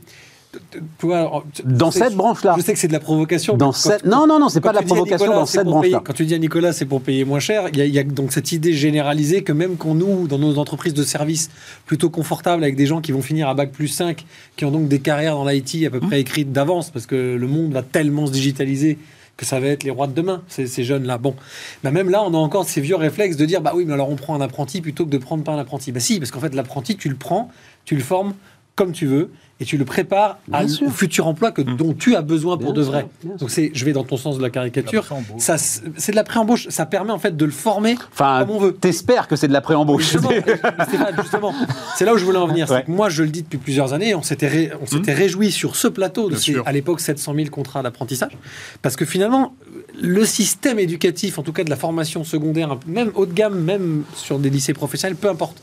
dans 1.63 1.91
cette 1.91 2.15
branche-là. 2.15 2.55
Je 2.57 2.63
sais 2.63 2.73
que 2.73 2.79
c'est 2.79 2.87
de 2.87 2.93
la 2.93 2.99
provocation. 2.99 3.55
Dans 3.55 3.71
cette... 3.71 4.05
non, 4.05 4.25
non, 4.27 4.39
non, 4.39 4.49
c'est 4.49 4.61
pas 4.61 4.71
de 4.71 4.77
la 4.77 4.81
provocation 4.81 5.33
dans 5.33 5.45
cette 5.45 5.65
branche-là. 5.65 6.01
Quand 6.03 6.13
tu 6.13 6.25
dis 6.25 6.33
à 6.33 6.39
Nicolas, 6.39 6.73
c'est 6.73 6.85
pour 6.85 7.01
payer 7.01 7.25
moins 7.25 7.39
cher, 7.39 7.67
il 7.73 7.79
y, 7.79 7.99
a 7.99 8.03
donc 8.03 8.31
cette 8.31 8.51
idée 8.51 8.73
généralisée 8.73 9.43
que 9.43 9.51
même 9.51 9.77
quand 9.77 9.93
nous, 9.93 10.27
dans 10.27 10.39
nos 10.39 10.57
entreprises 10.57 10.93
de 10.93 11.03
services 11.03 11.49
plutôt 11.85 12.09
confortables, 12.09 12.63
avec 12.63 12.75
des 12.75 12.85
gens 12.85 13.01
qui 13.01 13.11
vont 13.11 13.21
finir 13.21 13.47
à 13.47 13.53
bac 13.53 13.71
plus 13.71 13.87
5, 13.87 14.25
qui 14.55 14.65
ont 14.65 14.71
donc 14.71 14.87
des 14.87 14.99
carrières 14.99 15.35
dans 15.35 15.47
l'IT 15.47 15.85
à 15.85 15.89
peu 15.89 15.99
près 15.99 16.17
mmh. 16.17 16.21
écrites 16.21 16.51
d'avance, 16.51 16.89
parce 16.89 17.05
que 17.05 17.35
le 17.35 17.47
monde 17.47 17.71
va 17.71 17.83
tellement 17.83 18.25
se 18.25 18.31
digitaliser 18.31 18.97
que 19.37 19.45
ça 19.45 19.59
va 19.59 19.67
être 19.67 19.85
les 19.85 19.91
rois 19.91 20.07
de 20.07 20.13
demain, 20.13 20.41
ces, 20.49 20.67
ces 20.67 20.83
jeunes-là. 20.83 21.17
Bon, 21.17 21.33
bah 21.81 21.91
même 21.91 22.09
là, 22.09 22.23
on 22.23 22.33
a 22.33 22.37
encore 22.37 22.67
ces 22.67 22.81
vieux 22.81 22.97
réflexes 22.97 23.37
de 23.37 23.45
dire, 23.45 23.61
bah 23.61 23.71
oui, 23.73 23.85
mais 23.85 23.93
alors 23.93 24.09
on 24.09 24.17
prend 24.17 24.35
un 24.35 24.41
apprenti 24.41 24.81
plutôt 24.81 25.05
que 25.05 25.11
de 25.11 25.17
prendre 25.17 25.45
pas 25.45 25.53
un 25.53 25.59
apprenti. 25.59 25.93
Bah 25.93 26.01
si, 26.01 26.19
parce 26.19 26.31
qu'en 26.31 26.41
fait, 26.41 26.53
l'apprenti, 26.53 26.97
tu 26.97 27.07
le 27.07 27.15
prends, 27.15 27.49
tu 27.85 27.95
le 27.95 28.01
formes 28.01 28.33
comme 28.79 28.93
tu 28.93 29.07
veux, 29.07 29.29
et 29.59 29.65
tu 29.65 29.77
le 29.77 29.85
prépares 29.85 30.37
à, 30.51 30.63
au 30.63 30.89
futur 30.89 31.27
emploi 31.27 31.51
que, 31.51 31.61
mmh. 31.61 31.75
dont 31.75 31.93
tu 31.93 32.15
as 32.15 32.21
besoin 32.21 32.57
pour 32.57 32.73
de 32.73 32.81
vrai. 32.81 33.07
Donc 33.39 33.51
c'est, 33.51 33.71
je 33.73 33.85
vais 33.85 33.91
dans 33.91 34.05
ton 34.05 34.15
sens 34.15 34.37
de 34.37 34.41
la 34.41 34.49
caricature. 34.49 35.05
Ça, 35.37 35.57
c'est 35.57 36.11
de 36.11 36.15
la 36.15 36.23
pré-embauche. 36.23 36.67
Ça 36.69 36.85
permet 36.85 37.11
en 37.11 37.19
fait 37.19 37.35
de 37.35 37.45
le 37.45 37.51
former 37.51 37.97
enfin, 38.13 38.45
comme 38.45 38.55
on 38.55 38.59
veut. 38.59 38.73
T'espères 38.73 39.27
que 39.27 39.35
c'est 39.35 39.47
de 39.47 39.53
la 39.53 39.61
pré-embauche. 39.61 40.03
Justement, 40.03 40.29
c'est 41.95 42.05
là 42.05 42.13
où 42.13 42.17
je 42.17 42.23
voulais 42.23 42.37
en 42.37 42.47
venir. 42.47 42.67
moi, 42.87 43.09
je 43.09 43.23
le 43.23 43.29
dis 43.29 43.43
depuis 43.43 43.57
plusieurs 43.57 43.93
années. 43.93 44.15
On 44.15 44.23
s'était, 44.23 44.71
on 44.81 44.85
s'était 44.85 45.13
mmh. 45.13 45.17
réjoui 45.17 45.51
sur 45.51 45.75
ce 45.75 45.87
plateau 45.87 46.29
de 46.29 46.35
ces, 46.35 46.55
à 46.65 46.71
l'époque 46.71 47.01
700 47.01 47.33
000 47.35 47.49
contrats 47.49 47.83
d'apprentissage, 47.83 48.37
parce 48.81 48.95
que 48.95 49.05
finalement, 49.05 49.53
le 50.01 50.25
système 50.25 50.79
éducatif, 50.79 51.37
en 51.37 51.43
tout 51.43 51.53
cas 51.53 51.63
de 51.63 51.69
la 51.69 51.75
formation 51.75 52.23
secondaire, 52.23 52.77
même 52.87 53.11
haut 53.15 53.25
de 53.25 53.33
gamme, 53.33 53.59
même 53.61 54.03
sur 54.15 54.39
des 54.39 54.49
lycées 54.49 54.73
professionnels, 54.73 55.17
peu 55.17 55.29
importe 55.29 55.61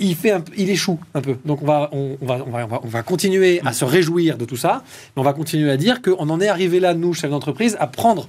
il, 0.00 0.16
fait 0.16 0.34
il 0.56 0.70
échoue 0.70 0.98
un 1.14 1.20
peu. 1.20 1.36
Donc 1.44 1.62
on 1.62 1.66
va, 1.66 1.90
on, 1.92 2.16
va, 2.20 2.38
on, 2.46 2.50
va, 2.50 2.80
on, 2.82 2.88
va, 2.88 3.02
continuer 3.02 3.60
à 3.64 3.72
se 3.72 3.84
réjouir 3.84 4.36
de 4.36 4.44
tout 4.44 4.56
ça, 4.56 4.82
mais 5.16 5.20
on 5.20 5.24
va 5.24 5.32
continuer 5.32 5.70
à 5.70 5.76
dire 5.76 6.02
qu'on 6.02 6.28
en 6.28 6.40
est 6.40 6.48
arrivé 6.48 6.80
là, 6.80 6.94
nous, 6.94 7.14
chefs 7.14 7.30
d'entreprise, 7.30 7.76
à 7.78 7.86
prendre 7.86 8.28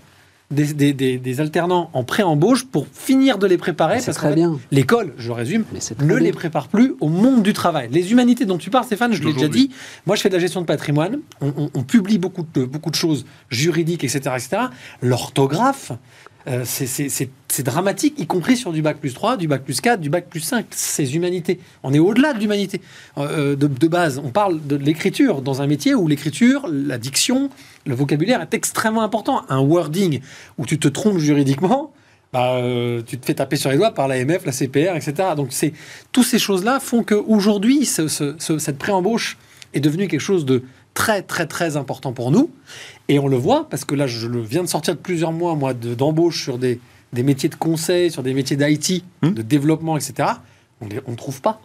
des, 0.52 0.94
des, 0.94 1.18
des, 1.18 1.42
alternants 1.42 1.90
en 1.94 2.04
pré-embauche 2.04 2.66
pour 2.66 2.86
finir 2.92 3.38
de 3.38 3.48
les 3.48 3.58
préparer. 3.58 4.00
C'est 4.02 4.14
très 4.14 4.36
bien. 4.36 4.60
L'école, 4.72 5.14
je 5.18 5.32
résume, 5.32 5.64
ne 6.02 6.16
les 6.16 6.32
prépare 6.34 6.68
plus 6.68 6.96
au 7.00 7.08
monde 7.08 7.42
du 7.42 7.54
travail. 7.54 7.90
Les 7.92 8.12
humanités 8.12 8.46
dont 8.46 8.58
tu 8.58 8.70
parles, 8.70 8.86
Stéphane, 8.86 9.14
je 9.14 9.24
l'ai 9.24 9.34
déjà 9.34 9.48
dit. 9.48 9.72
Moi, 10.06 10.16
je 10.16 10.22
fais 10.22 10.30
de 10.30 10.34
la 10.34 10.40
gestion 10.40 10.62
de 10.62 10.66
patrimoine. 10.66 11.20
On, 11.40 11.70
on 11.74 11.84
publie 11.84 12.18
beaucoup 12.18 12.46
de, 12.54 12.66
beaucoup 12.66 12.90
de 12.90 12.96
choses 12.96 13.26
juridiques, 13.50 14.04
etc. 14.04 14.36
etc. 14.36 14.64
L'orthographe, 15.02 15.94
euh, 16.48 16.64
c'est 16.66 17.64
dramatique, 17.64 18.16
y 18.18 18.26
compris 18.26 18.58
sur 18.58 18.72
du 18.72 18.82
bac 18.82 18.98
plus 18.98 19.14
3, 19.14 19.38
du 19.38 19.48
bac 19.48 19.64
plus 19.64 19.80
4, 19.80 20.00
du 20.00 20.10
bac 20.10 20.28
plus 20.30 20.40
5. 20.40 20.66
Ces 20.72 21.16
humanités. 21.16 21.60
On 21.84 21.94
est 21.94 22.00
au-delà 22.00 22.34
de 22.34 22.40
l'humanité. 22.40 22.82
Euh, 23.18 23.56
de, 23.56 23.88
base, 23.88 24.22
on 24.24 24.30
parle 24.30 24.66
de 24.66 24.76
l'écriture 24.76 25.42
dans 25.42 25.62
un 25.62 25.68
métier 25.68 25.94
où 25.94 26.08
l'écriture, 26.08 26.68
la 26.72 26.98
diction, 26.98 27.50
le 27.86 27.96
vocabulaire 27.96 28.42
est 28.42 28.54
extrêmement 28.54 29.04
important. 29.04 29.44
Un 29.50 29.60
wording 29.60 30.22
où 30.58 30.66
tu 30.66 30.80
te 30.80 30.88
trompes 30.88 31.20
juridiquement, 31.20 31.94
bah, 32.34 32.56
euh, 32.56 33.02
tu 33.06 33.18
te 33.18 33.26
fais 33.26 33.34
taper 33.34 33.58
sur 33.58 33.70
les 33.70 33.78
doigts 33.78 33.94
par 33.94 34.08
l'AMF, 34.08 34.46
la 34.46 34.52
CPR, 34.52 34.96
etc. 34.96 35.30
Donc, 35.36 35.50
c'est 35.52 35.74
toutes 36.12 36.26
ces 36.26 36.40
choses-là 36.40 36.80
font 36.80 37.04
qu'aujourd'hui, 37.04 37.86
ce, 37.86 38.08
cette 38.38 38.78
pré-embauche 38.78 39.38
est 39.74 39.80
devenue 39.80 40.08
quelque 40.08 40.20
chose 40.20 40.46
de 40.46 40.64
très, 40.94 41.22
très, 41.22 41.48
très 41.48 41.78
important 41.78 42.14
pour 42.14 42.32
nous. 42.32 42.50
Et 43.08 43.20
on 43.20 43.28
le 43.28 43.38
voit, 43.38 43.68
parce 43.70 43.86
que 43.86 43.96
là, 43.96 44.08
je 44.08 44.28
viens 44.28 44.64
de 44.64 44.68
sortir 44.68 44.96
de 44.96 45.00
plusieurs 45.00 45.32
mois, 45.32 45.56
moi, 45.56 45.74
d'embauche 45.74 46.44
sur 46.44 46.58
des, 46.58 46.80
des, 47.14 47.24
métiers 47.24 47.50
de 47.50 47.56
conseil, 47.56 48.12
sur 48.12 48.24
des 48.24 48.34
métiers 48.34 48.58
d'IT, 48.58 49.04
hmm. 49.22 49.32
de 49.32 49.42
développement, 49.42 49.98
etc. 49.98 50.30
On 50.82 50.88
ne 50.88 51.16
trouve 51.16 51.42
pas. 51.42 51.62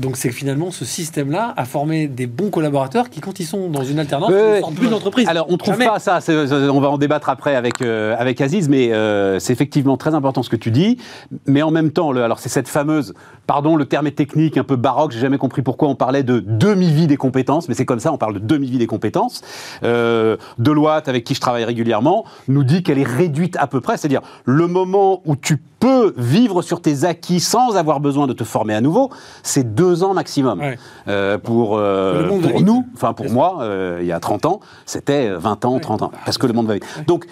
Donc 0.00 0.16
c'est 0.16 0.28
que 0.28 0.34
finalement 0.34 0.70
ce 0.70 0.84
système-là 0.84 1.54
a 1.56 1.64
formé 1.64 2.06
des 2.06 2.28
bons 2.28 2.50
collaborateurs 2.50 3.10
qui, 3.10 3.20
quand 3.20 3.40
ils 3.40 3.44
sont 3.44 3.68
dans 3.68 3.82
une 3.82 3.98
alternance, 3.98 4.30
ne 4.30 4.60
sortent 4.60 4.76
plus 4.76 4.90
d'entreprise. 4.90 5.26
Alors 5.28 5.46
on 5.48 5.56
trouve 5.56 5.76
pas 5.76 5.98
ça. 5.98 6.20
On 6.28 6.78
va 6.78 6.88
en 6.88 6.98
débattre 6.98 7.28
après 7.28 7.56
avec 7.56 7.82
euh, 7.82 8.14
avec 8.16 8.40
Aziz, 8.40 8.68
mais 8.68 8.92
euh, 8.92 9.40
c'est 9.40 9.52
effectivement 9.52 9.96
très 9.96 10.14
important 10.14 10.44
ce 10.44 10.50
que 10.50 10.56
tu 10.56 10.70
dis. 10.70 10.98
Mais 11.46 11.62
en 11.62 11.72
même 11.72 11.90
temps, 11.90 12.12
le, 12.12 12.22
alors 12.22 12.38
c'est 12.38 12.48
cette 12.48 12.68
fameuse, 12.68 13.12
pardon, 13.48 13.74
le 13.74 13.86
terme 13.86 14.06
est 14.06 14.12
technique, 14.12 14.56
un 14.56 14.62
peu 14.62 14.76
baroque. 14.76 15.10
J'ai 15.10 15.18
jamais 15.18 15.36
compris 15.36 15.62
pourquoi 15.62 15.88
on 15.88 15.96
parlait 15.96 16.22
de 16.22 16.38
demi-vie 16.38 17.08
des 17.08 17.16
compétences, 17.16 17.68
mais 17.68 17.74
c'est 17.74 17.84
comme 17.84 17.98
ça. 17.98 18.12
On 18.12 18.18
parle 18.18 18.34
de 18.34 18.38
demi-vie 18.38 18.78
des 18.78 18.86
compétences. 18.86 19.42
Euh, 19.82 20.36
Deloitte, 20.58 21.08
avec 21.08 21.24
qui 21.24 21.34
je 21.34 21.40
travaille 21.40 21.64
régulièrement, 21.64 22.24
nous 22.46 22.62
dit 22.62 22.84
qu'elle 22.84 23.00
est 23.00 23.02
réduite 23.02 23.56
à 23.58 23.66
peu 23.66 23.80
près, 23.80 23.96
c'est-à-dire 23.96 24.22
le 24.44 24.68
moment 24.68 25.22
où 25.24 25.34
tu 25.34 25.58
peux 25.78 26.14
vivre 26.16 26.62
sur 26.62 26.80
tes 26.80 27.04
acquis 27.04 27.40
sans 27.40 27.76
avoir 27.76 28.00
besoin 28.00 28.26
de 28.26 28.32
te 28.32 28.44
former 28.44 28.74
à 28.74 28.80
nouveau, 28.80 29.10
c'est 29.42 29.74
deux 29.74 30.02
ans 30.02 30.14
maximum. 30.14 30.62
Euh, 31.06 31.38
pour, 31.38 31.76
euh, 31.76 32.28
pour 32.40 32.62
nous, 32.62 32.84
enfin 32.94 33.12
pour 33.12 33.30
moi, 33.30 33.58
euh, 33.60 33.98
il 34.00 34.06
y 34.06 34.12
a 34.12 34.20
30 34.20 34.46
ans, 34.46 34.60
c'était 34.86 35.30
20 35.30 35.64
ans, 35.64 35.78
30 35.78 36.02
ans, 36.02 36.12
parce 36.24 36.38
que 36.38 36.46
le 36.46 36.52
monde 36.52 36.66
va 36.66 36.74
vite. 36.74 36.86
Donc, 37.06 37.26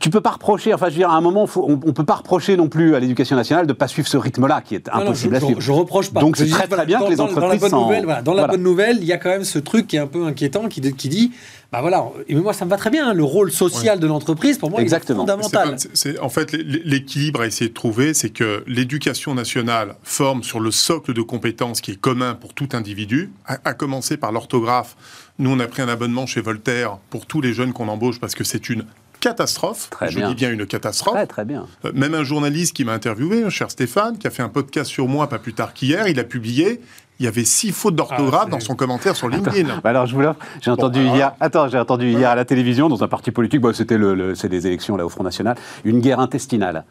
tu 0.00 0.10
peux 0.10 0.20
pas 0.20 0.30
reprocher, 0.30 0.72
enfin 0.72 0.86
je 0.86 0.92
veux 0.92 0.98
dire, 0.98 1.10
à 1.10 1.16
un 1.16 1.20
moment, 1.20 1.48
on, 1.56 1.70
ne 1.70 1.92
peut 1.92 2.04
pas 2.04 2.14
reprocher 2.14 2.56
non 2.56 2.68
plus 2.68 2.94
à 2.94 3.00
l'éducation 3.00 3.34
nationale 3.34 3.66
de 3.66 3.72
pas 3.72 3.88
suivre 3.88 4.06
ce 4.06 4.16
rythme-là 4.16 4.60
qui 4.60 4.74
est 4.74 4.88
impossible 4.88 5.34
à 5.36 5.40
suivre. 5.40 5.60
Je, 5.60 5.72
reproche 5.72 6.10
pas. 6.10 6.20
Donc 6.20 6.36
c'est 6.36 6.48
très, 6.48 6.68
très 6.68 6.86
bien 6.86 7.00
que 7.00 7.10
les 7.10 7.20
entreprises 7.20 7.60
dans 7.60 7.66
la 7.66 7.70
bonne 7.70 8.02
nouvelle, 8.02 8.22
dans 8.24 8.34
la 8.34 8.46
bonne 8.46 8.62
nouvelle, 8.62 8.98
il 9.00 9.04
y 9.04 9.12
a 9.12 9.18
quand 9.18 9.30
même 9.30 9.44
ce 9.44 9.58
truc 9.58 9.86
qui 9.86 9.96
est 9.96 10.00
un 10.00 10.06
peu 10.06 10.24
inquiétant 10.26 10.68
qui, 10.68 10.80
qui 10.94 11.08
dit 11.08 11.32
bah 11.72 11.80
voilà, 11.80 12.04
et 12.28 12.34
moi 12.34 12.52
ça 12.52 12.66
me 12.66 12.70
va 12.70 12.76
très 12.76 12.90
bien, 12.90 13.14
le 13.14 13.24
rôle 13.24 13.50
social 13.50 13.98
de 13.98 14.06
l'entreprise 14.06 14.58
pour 14.58 14.70
moi 14.70 14.82
est 14.82 15.12
fondamental. 15.14 15.76
C'est, 15.94 16.18
en 16.18 16.28
fait 16.28 16.52
l'équilibre 16.52 17.40
à 17.40 17.46
essayer 17.46 17.70
de 17.70 17.74
trouver, 17.74 18.12
c'est 18.12 18.28
que 18.28 18.62
l'éducation 18.66 19.34
nationale 19.34 19.96
forme 20.02 20.42
sur 20.42 20.60
le 20.60 20.70
socle 20.70 21.14
de 21.14 21.22
compétences 21.22 21.80
qui 21.80 21.92
est 21.92 22.00
commun 22.00 22.34
pour 22.34 22.52
tout 22.52 22.68
individu, 22.74 23.32
à, 23.46 23.72
commencer 23.72 24.18
par 24.18 24.32
l'orthographe. 24.32 24.96
Nous 25.38 25.50
on 25.50 25.58
a 25.60 25.66
pris 25.66 25.80
un 25.80 25.88
abonnement 25.88 26.26
chez 26.26 26.42
Voltaire 26.42 26.98
pour 27.08 27.24
tous 27.24 27.40
les 27.40 27.54
jeunes 27.54 27.72
qu'on 27.72 27.88
embauche 27.88 28.20
parce 28.20 28.34
que 28.34 28.44
c'est 28.44 28.68
une 28.68 28.84
catastrophe. 29.22 29.88
Très 29.90 30.10
je 30.10 30.20
dis 30.20 30.34
bien 30.34 30.50
une 30.50 30.66
catastrophe. 30.66 31.14
Très, 31.14 31.26
très 31.26 31.44
bien. 31.44 31.66
Euh, 31.84 31.92
même 31.94 32.14
un 32.14 32.24
journaliste 32.24 32.74
qui 32.74 32.84
m'a 32.84 32.92
interviewé, 32.92 33.48
cher 33.50 33.70
Stéphane, 33.70 34.18
qui 34.18 34.26
a 34.26 34.30
fait 34.30 34.42
un 34.42 34.48
podcast 34.48 34.90
sur 34.90 35.06
moi 35.06 35.28
pas 35.28 35.38
plus 35.38 35.54
tard 35.54 35.72
qu'hier, 35.72 36.08
il 36.08 36.18
a 36.18 36.24
publié 36.24 36.80
il 37.22 37.26
y 37.26 37.28
avait 37.28 37.44
six 37.44 37.70
fautes 37.70 37.94
d'orthographe 37.94 38.46
ah, 38.48 38.50
dans 38.50 38.58
son 38.58 38.74
commentaire 38.74 39.14
sur 39.14 39.28
LinkedIn. 39.28 39.80
Bah 39.84 39.90
alors 39.90 40.06
je 40.06 40.16
vous 40.16 40.22
j'ai 40.60 40.70
entendu 40.72 41.04
hier. 41.04 41.34
Attends, 41.38 41.68
j'ai 41.68 41.78
entendu 41.78 42.10
hier 42.10 42.28
à 42.28 42.34
la 42.34 42.44
télévision 42.44 42.88
dans 42.88 43.04
un 43.04 43.06
parti 43.06 43.30
politique. 43.30 43.60
Bon, 43.60 43.72
c'était 43.72 43.96
le, 43.96 44.34
c'est 44.34 44.48
des 44.48 44.66
élections 44.66 44.96
là 44.96 45.06
au 45.06 45.08
Front 45.08 45.22
National, 45.22 45.56
une 45.84 46.00
guerre 46.00 46.18
intestinale. 46.18 46.84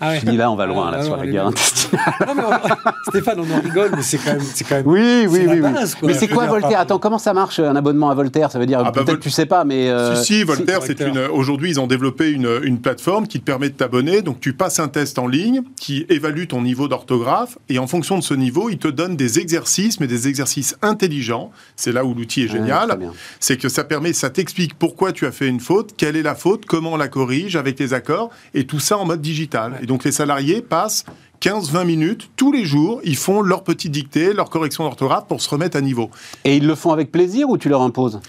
Ah 0.00 0.18
Je 0.18 0.26
dis 0.26 0.36
là, 0.36 0.50
on 0.50 0.56
va 0.56 0.66
loin 0.66 0.90
là 0.90 0.98
ah 1.00 1.04
sur 1.04 1.16
la 1.16 1.26
guerre 1.26 1.46
intestinale. 1.46 2.14
Non, 2.26 2.34
mais 2.34 2.42
Stéphane, 3.08 3.40
on 3.40 3.54
en 3.54 3.60
rigole, 3.60 3.90
mais 3.94 4.02
c'est 4.02 4.18
quand 4.18 4.32
même, 4.32 4.40
c'est 4.40 4.64
quand 4.64 4.76
même. 4.76 4.86
Oui, 4.86 5.26
oui, 5.28 5.46
oui. 5.46 5.60
Mais 6.02 6.14
c'est 6.14 6.28
quoi 6.28 6.46
Voltaire? 6.46 6.80
Attends, 6.80 6.98
comment 6.98 7.18
ça 7.18 7.34
marche 7.34 7.60
un 7.60 7.76
abonnement 7.76 8.10
à 8.10 8.14
Voltaire? 8.14 8.50
Ça 8.50 8.58
veut 8.58 8.66
dire 8.66 8.82
bah, 8.82 8.92
peut-être 8.92 9.20
tu 9.20 9.30
sais 9.30 9.46
pas, 9.46 9.64
mais. 9.64 9.88
Euh, 9.88 10.16
si, 10.16 10.38
si, 10.38 10.44
Voltaire, 10.44 10.80
c'est 10.82 11.00
une. 11.00 11.18
Aujourd'hui, 11.18 11.70
ils 11.70 11.80
ont 11.80 11.86
développé 11.86 12.30
une, 12.30 12.60
une 12.62 12.80
plateforme 12.80 13.26
qui 13.26 13.40
te 13.40 13.44
permet 13.44 13.68
de 13.68 13.74
t'abonner. 13.74 14.22
Donc 14.22 14.40
tu 14.40 14.54
passes 14.54 14.80
un 14.80 14.88
test 14.88 15.18
en 15.18 15.26
ligne 15.26 15.62
qui 15.78 16.06
évalue 16.08 16.46
ton 16.46 16.62
niveau 16.62 16.88
d'orthographe 16.88 17.58
et 17.68 17.78
en 17.78 17.86
fonction 17.86 18.18
de 18.18 18.22
ce 18.22 18.34
niveau, 18.34 18.70
il 18.70 18.78
te 18.78 18.88
donne 18.88 19.16
des 19.16 19.38
exercices, 19.38 20.00
mais 20.00 20.06
des 20.06 20.28
exercices 20.28 20.40
exercice 20.40 20.76
intelligent. 20.80 21.50
C'est 21.76 21.92
là 21.92 22.04
où 22.04 22.14
l'outil 22.14 22.44
est 22.44 22.48
génial. 22.48 22.98
c'est 23.40 23.58
que 23.58 23.68
ça 23.68 23.84
permet, 23.84 24.14
ça 24.14 24.30
t'explique 24.30 24.74
pourquoi 24.74 25.12
tu 25.12 25.26
as 25.26 25.32
fait 25.32 25.48
une 25.48 25.60
faute, 25.60 25.94
quelle 25.96 26.16
est 26.16 26.22
la 26.22 26.34
faute, 26.34 26.64
comment 26.64 26.94
on 26.94 26.96
la 26.96 27.08
corrige 27.08 27.56
avec 27.56 27.78
les 27.78 27.92
accords, 27.92 28.30
et 28.54 28.64
tout 28.64 28.80
ça 28.80 28.96
en 28.96 29.04
mode 29.04 29.20
digital. 29.20 29.59
Et 29.82 29.86
donc 29.86 30.04
les 30.04 30.12
salariés 30.12 30.62
passent 30.62 31.04
15-20 31.40 31.84
minutes 31.86 32.30
tous 32.36 32.52
les 32.52 32.64
jours, 32.64 33.00
ils 33.02 33.16
font 33.16 33.40
leur 33.40 33.64
petite 33.64 33.92
dictée, 33.92 34.34
leur 34.34 34.50
correction 34.50 34.84
d'orthographe 34.84 35.26
pour 35.26 35.40
se 35.40 35.48
remettre 35.48 35.76
à 35.76 35.80
niveau. 35.80 36.10
Et 36.44 36.56
ils 36.56 36.66
le 36.66 36.74
font 36.74 36.92
avec 36.92 37.10
plaisir 37.10 37.48
ou 37.48 37.56
tu 37.56 37.68
leur 37.68 37.82
imposes? 37.82 38.20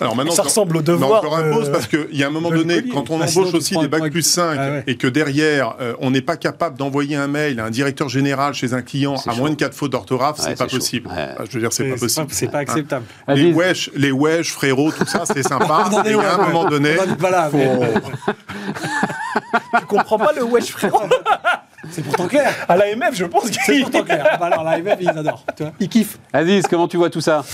Alors 0.00 0.14
maintenant, 0.14 0.32
ça 0.32 0.42
ressemble 0.42 0.76
au 0.76 0.82
devoir. 0.82 1.22
on 1.22 1.24
leur 1.24 1.36
impose 1.36 1.70
parce 1.70 1.86
qu'il 1.86 2.06
y 2.12 2.22
a 2.22 2.28
un 2.28 2.30
moment 2.30 2.50
donné, 2.50 2.82
quand 2.86 3.10
on 3.10 3.20
ah, 3.20 3.26
embauche 3.26 3.54
aussi 3.54 3.76
des 3.76 3.88
bacs 3.88 4.10
plus 4.10 4.22
5 4.22 4.58
ah, 4.58 4.82
et 4.86 4.96
que 4.96 5.06
derrière, 5.06 5.74
euh, 5.80 5.94
on 6.00 6.10
n'est 6.10 6.22
pas 6.22 6.36
capable 6.36 6.78
d'envoyer 6.78 7.16
un 7.16 7.26
mail 7.26 7.58
à 7.58 7.64
un 7.64 7.70
directeur 7.70 8.08
général 8.08 8.54
chez 8.54 8.74
un 8.74 8.82
client 8.82 9.16
à 9.26 9.34
moins 9.34 9.50
de 9.50 9.56
4 9.56 9.74
fautes 9.74 9.92
d'orthographe, 9.92 10.36
c'est 10.38 10.56
pas 10.56 10.66
possible. 10.66 11.10
je 11.48 11.52
veux 11.52 11.60
dire, 11.60 11.72
c'est 11.72 11.88
pas 11.88 11.96
possible. 11.96 12.26
C'est 12.30 12.48
pas 12.48 12.58
acceptable. 12.58 13.06
Les 13.28 13.52
wesh, 13.52 13.90
les 13.96 14.12
wesh, 14.12 14.52
frérot, 14.52 14.92
tout 14.92 15.06
ça, 15.06 15.24
c'est 15.26 15.42
sympa. 15.42 15.90
et 16.06 16.14
à 16.14 16.34
un 16.34 16.46
moment 16.46 16.68
donné, 16.68 16.96
voilà, 17.18 17.50
tu 19.78 19.86
comprends 19.86 20.18
pas 20.18 20.32
le 20.32 20.44
wesh, 20.44 20.70
frérot 20.70 21.08
c'est 21.90 22.02
pourtant 22.02 22.26
clair. 22.26 22.52
À 22.68 22.76
l'AMF, 22.76 23.14
je 23.14 23.24
pense 23.24 23.50
qu'il 23.50 23.60
C'est 23.64 23.80
pourtant 23.80 24.02
clair. 24.02 24.36
Bah 24.40 24.46
alors, 24.46 24.64
l'AMF, 24.64 24.98
ils 25.00 25.08
adorent. 25.08 25.44
Tu 25.56 25.62
vois 25.62 25.72
ils 25.78 25.88
kiffent. 25.88 26.18
Aziz, 26.32 26.66
comment 26.66 26.88
tu 26.88 26.96
vois 26.96 27.10
tout 27.10 27.20
ça? 27.20 27.44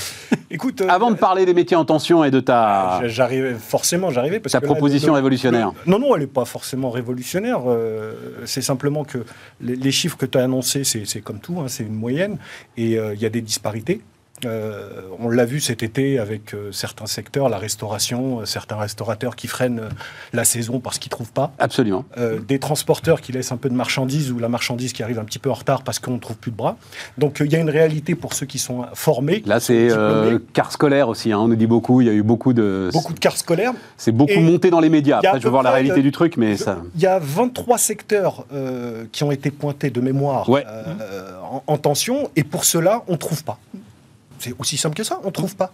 Écoute. 0.50 0.80
Euh, 0.80 0.88
Avant 0.88 1.10
de 1.10 1.16
parler 1.16 1.44
des 1.44 1.54
métiers 1.54 1.76
en 1.76 1.84
tension 1.84 2.24
et 2.24 2.30
de 2.30 2.40
ta. 2.40 3.02
J'arrivais, 3.04 3.54
forcément, 3.54 4.10
j'arrivais. 4.10 4.40
ta 4.40 4.60
proposition 4.60 5.12
révolutionnaire. 5.12 5.72
non, 5.86 5.98
non, 5.98 6.14
elle 6.14 6.22
n'est 6.22 6.26
pas 6.26 6.44
forcément 6.44 6.90
révolutionnaire. 6.90 7.60
Euh, 7.66 8.12
c'est 8.44 8.62
simplement 8.62 9.04
que 9.04 9.18
les, 9.60 9.92
chiffres 9.92 10.16
que 10.16 10.26
tu 10.26 10.38
as 10.38 10.44
annoncés, 10.44 10.84
c'est 10.84 11.20
comme 11.20 11.38
tout, 11.38 11.60
hein, 11.60 11.66
c'est 11.68 11.84
une 11.84 11.94
moyenne. 11.94 12.38
Et 12.76 12.98
euh, 12.98 13.14
il 13.14 13.20
y 13.20 13.26
a 13.26 13.30
des 13.30 13.42
disparités. 13.42 14.00
Euh, 14.44 15.02
on 15.18 15.28
l'a 15.28 15.44
vu 15.44 15.60
cet 15.60 15.82
été 15.82 16.18
avec 16.18 16.54
euh, 16.54 16.72
certains 16.72 17.06
secteurs, 17.06 17.48
la 17.48 17.58
restauration, 17.58 18.40
euh, 18.40 18.44
certains 18.44 18.76
restaurateurs 18.76 19.36
qui 19.36 19.46
freinent 19.46 19.88
la 20.32 20.44
saison 20.44 20.80
parce 20.80 20.98
qu'ils 20.98 21.10
ne 21.10 21.16
trouvent 21.16 21.32
pas. 21.32 21.52
Absolument. 21.58 22.04
des 22.46 22.58
transporteurs 22.58 23.20
qui 23.20 23.32
laissent 23.32 23.52
un 23.52 23.56
peu 23.56 23.68
de 23.68 23.74
marchandises 23.74 24.32
ou 24.32 24.38
la 24.38 24.48
marchandise 24.48 24.92
qui 24.92 25.02
arrive 25.02 25.18
un 25.18 25.24
petit 25.24 25.38
peu 25.38 25.50
en 25.50 25.54
retard 25.54 25.82
parce 25.82 25.98
qu'on 25.98 26.12
ne 26.12 26.18
trouve 26.18 26.36
plus 26.36 26.50
de 26.50 26.56
bras. 26.56 26.76
Donc 27.18 27.40
il 27.44 27.52
y 27.52 27.56
a 27.56 27.58
une 27.58 27.70
réalité 27.70 28.14
pour 28.14 28.34
ceux 28.34 28.46
qui 28.46 28.58
sont 28.58 28.86
formés. 28.94 29.42
Là, 29.46 29.60
c'est 29.60 29.88
car 30.52 30.72
scolaire 30.72 31.08
aussi. 31.08 31.32
Hein, 31.32 31.38
on 31.38 31.48
nous 31.48 31.56
dit 31.56 31.66
beaucoup. 31.66 32.00
Il 32.00 32.06
y 32.06 32.10
a 32.10 32.12
eu 32.12 32.22
beaucoup 32.22 32.52
de. 32.52 32.90
Beaucoup 32.92 33.12
de 33.12 33.18
cars 33.18 33.36
scolaires. 33.36 33.72
C'est 33.96 34.12
beaucoup 34.12 34.40
monté 34.40 34.70
dans 34.70 34.80
les 34.80 34.90
médias. 34.90 35.18
Après, 35.18 35.38
je 35.38 35.44
veux 35.44 35.50
voir 35.50 35.62
la 35.62 35.72
réalité 35.72 36.02
du 36.02 36.12
truc, 36.12 36.36
mais 36.36 36.56
ça. 36.56 36.78
Il 36.94 37.00
y 37.00 37.06
a 37.06 37.18
23 37.18 37.78
secteurs 37.78 38.46
qui 39.12 39.24
ont 39.24 39.32
été 39.32 39.50
pointés 39.50 39.90
de 39.90 40.00
mémoire 40.00 40.48
en, 40.48 41.62
en 41.66 41.78
tension, 41.78 42.30
et 42.36 42.44
pour 42.44 42.64
cela, 42.64 43.02
on 43.08 43.12
ne 43.12 43.18
trouve 43.18 43.44
pas. 43.44 43.58
C'est 44.38 44.54
aussi 44.58 44.76
simple 44.76 44.96
que 44.96 45.04
ça, 45.04 45.20
on 45.22 45.26
ne 45.26 45.32
trouve 45.32 45.56
pas. 45.56 45.72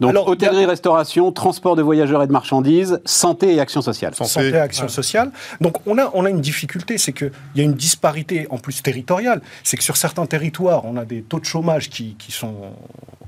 Donc 0.00 0.14
hôtellerie, 0.26 0.66
restauration, 0.66 1.32
transport 1.32 1.76
de 1.76 1.82
voyageurs 1.82 2.22
et 2.22 2.26
de 2.26 2.32
marchandises, 2.32 3.00
santé 3.04 3.54
et 3.54 3.60
action 3.60 3.82
sociale. 3.82 4.14
Santé, 4.14 4.48
et 4.48 4.56
action 4.56 4.88
sociale. 4.88 5.30
Donc 5.60 5.86
on 5.86 5.98
a, 5.98 6.10
on 6.14 6.24
a 6.24 6.30
une 6.30 6.40
difficulté, 6.40 6.98
c'est 6.98 7.12
qu'il 7.12 7.32
y 7.54 7.60
a 7.60 7.64
une 7.64 7.74
disparité 7.74 8.46
en 8.50 8.58
plus 8.58 8.82
territoriale. 8.82 9.40
C'est 9.64 9.76
que 9.76 9.82
sur 9.82 9.96
certains 9.96 10.26
territoires, 10.26 10.84
on 10.84 10.96
a 10.96 11.04
des 11.04 11.22
taux 11.22 11.40
de 11.40 11.44
chômage 11.44 11.90
qui, 11.90 12.14
qui 12.18 12.32
sont 12.32 12.54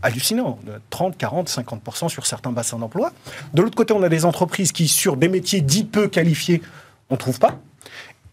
hallucinants, 0.02 0.58
de 0.64 0.72
30, 0.90 1.16
40, 1.16 1.48
50% 1.48 2.08
sur 2.08 2.26
certains 2.26 2.52
bassins 2.52 2.78
d'emploi. 2.78 3.12
De 3.54 3.62
l'autre 3.62 3.76
côté, 3.76 3.92
on 3.94 4.02
a 4.02 4.08
des 4.08 4.24
entreprises 4.24 4.72
qui, 4.72 4.88
sur 4.88 5.16
des 5.16 5.28
métiers 5.28 5.60
dits 5.60 5.84
peu 5.84 6.08
qualifiés, 6.08 6.62
on 7.10 7.14
ne 7.14 7.18
trouve 7.18 7.38
pas. 7.38 7.58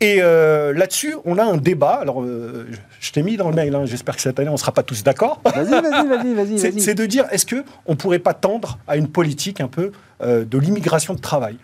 Et 0.02 0.18
euh, 0.20 0.74
là-dessus, 0.74 1.16
on 1.25 1.38
a 1.38 1.44
un 1.44 1.58
débat. 1.58 1.94
Alors, 1.94 2.22
euh, 2.22 2.68
je 3.00 3.12
t'ai 3.12 3.24
mis 3.24 3.38
dans 3.38 3.50
le 3.50 3.56
mail, 3.56 3.74
hein, 3.75 3.86
j'espère 3.86 4.16
que 4.16 4.22
cette 4.22 4.40
année, 4.40 4.50
on 4.50 4.54
ne 4.54 4.58
sera 4.58 4.74
pas 4.74 4.84
tous 4.84 5.04
d'accord. 5.04 5.42
Vas-y, 5.46 5.70
vas-y, 5.70 6.08
vas-y, 6.08 6.34
vas-y. 6.58 6.80
C'est 6.80 6.96
de 6.96 7.06
dire, 7.06 7.25
est-ce 7.32 7.46
qu'on 7.46 7.92
ne 7.92 7.96
pourrait 7.96 8.20
pas 8.20 8.34
tendre 8.34 8.78
à 8.88 8.98
une 8.98 9.08
politique 9.08 9.62
un 9.62 9.68
peu 9.68 9.92
euh, 10.22 10.44
de 10.44 10.58
l'immigration 10.58 11.14
de 11.14 11.20
travail? 11.20 11.58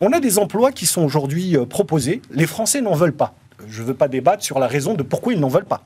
On 0.00 0.12
a 0.12 0.20
des 0.20 0.38
emplois 0.38 0.72
qui 0.72 0.86
sont 0.86 1.02
aujourd'hui 1.02 1.56
proposés. 1.68 2.22
Les 2.30 2.46
Français 2.46 2.80
n'en 2.80 2.94
veulent 2.94 3.12
pas. 3.12 3.34
Je 3.68 3.82
ne 3.82 3.88
veux 3.88 3.94
pas 3.94 4.08
débattre 4.08 4.42
sur 4.42 4.58
la 4.58 4.66
raison 4.66 4.94
de 4.94 5.02
pourquoi 5.02 5.32
ils 5.32 5.40
n'en 5.40 5.48
veulent 5.48 5.64
pas 5.64 5.82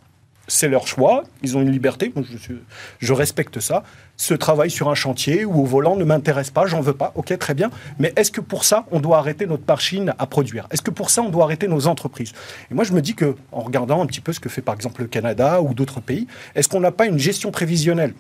c'est 0.48 0.68
leur 0.68 0.86
choix, 0.86 1.24
ils 1.42 1.56
ont 1.56 1.62
une 1.62 1.70
liberté, 1.70 2.12
je, 2.16 2.54
je, 2.98 3.12
respecte 3.12 3.60
ça. 3.60 3.82
Ce 4.16 4.34
travail 4.34 4.70
sur 4.70 4.88
un 4.88 4.94
chantier 4.94 5.44
ou 5.44 5.60
au 5.60 5.64
volant 5.64 5.96
ne 5.96 6.04
m'intéresse 6.04 6.50
pas, 6.50 6.66
j'en 6.66 6.80
veux 6.80 6.94
pas, 6.94 7.12
ok, 7.16 7.36
très 7.38 7.54
bien. 7.54 7.70
Mais 7.98 8.12
est-ce 8.16 8.30
que 8.30 8.40
pour 8.40 8.64
ça, 8.64 8.86
on 8.90 9.00
doit 9.00 9.18
arrêter 9.18 9.46
notre 9.46 9.64
machine 9.66 10.14
à 10.18 10.26
produire? 10.26 10.66
Est-ce 10.70 10.82
que 10.82 10.90
pour 10.90 11.10
ça, 11.10 11.22
on 11.22 11.28
doit 11.28 11.44
arrêter 11.44 11.68
nos 11.68 11.86
entreprises? 11.86 12.32
Et 12.70 12.74
moi, 12.74 12.84
je 12.84 12.92
me 12.92 13.02
dis 13.02 13.14
que, 13.14 13.36
en 13.52 13.60
regardant 13.60 14.02
un 14.02 14.06
petit 14.06 14.20
peu 14.20 14.32
ce 14.32 14.40
que 14.40 14.48
fait 14.48 14.62
par 14.62 14.74
exemple 14.74 15.02
le 15.02 15.08
Canada 15.08 15.60
ou 15.60 15.74
d'autres 15.74 16.00
pays, 16.00 16.26
est-ce 16.54 16.68
qu'on 16.68 16.80
n'a 16.80 16.92
pas 16.92 17.06
une 17.06 17.18
gestion 17.18 17.50
prévisionnelle? 17.50 18.14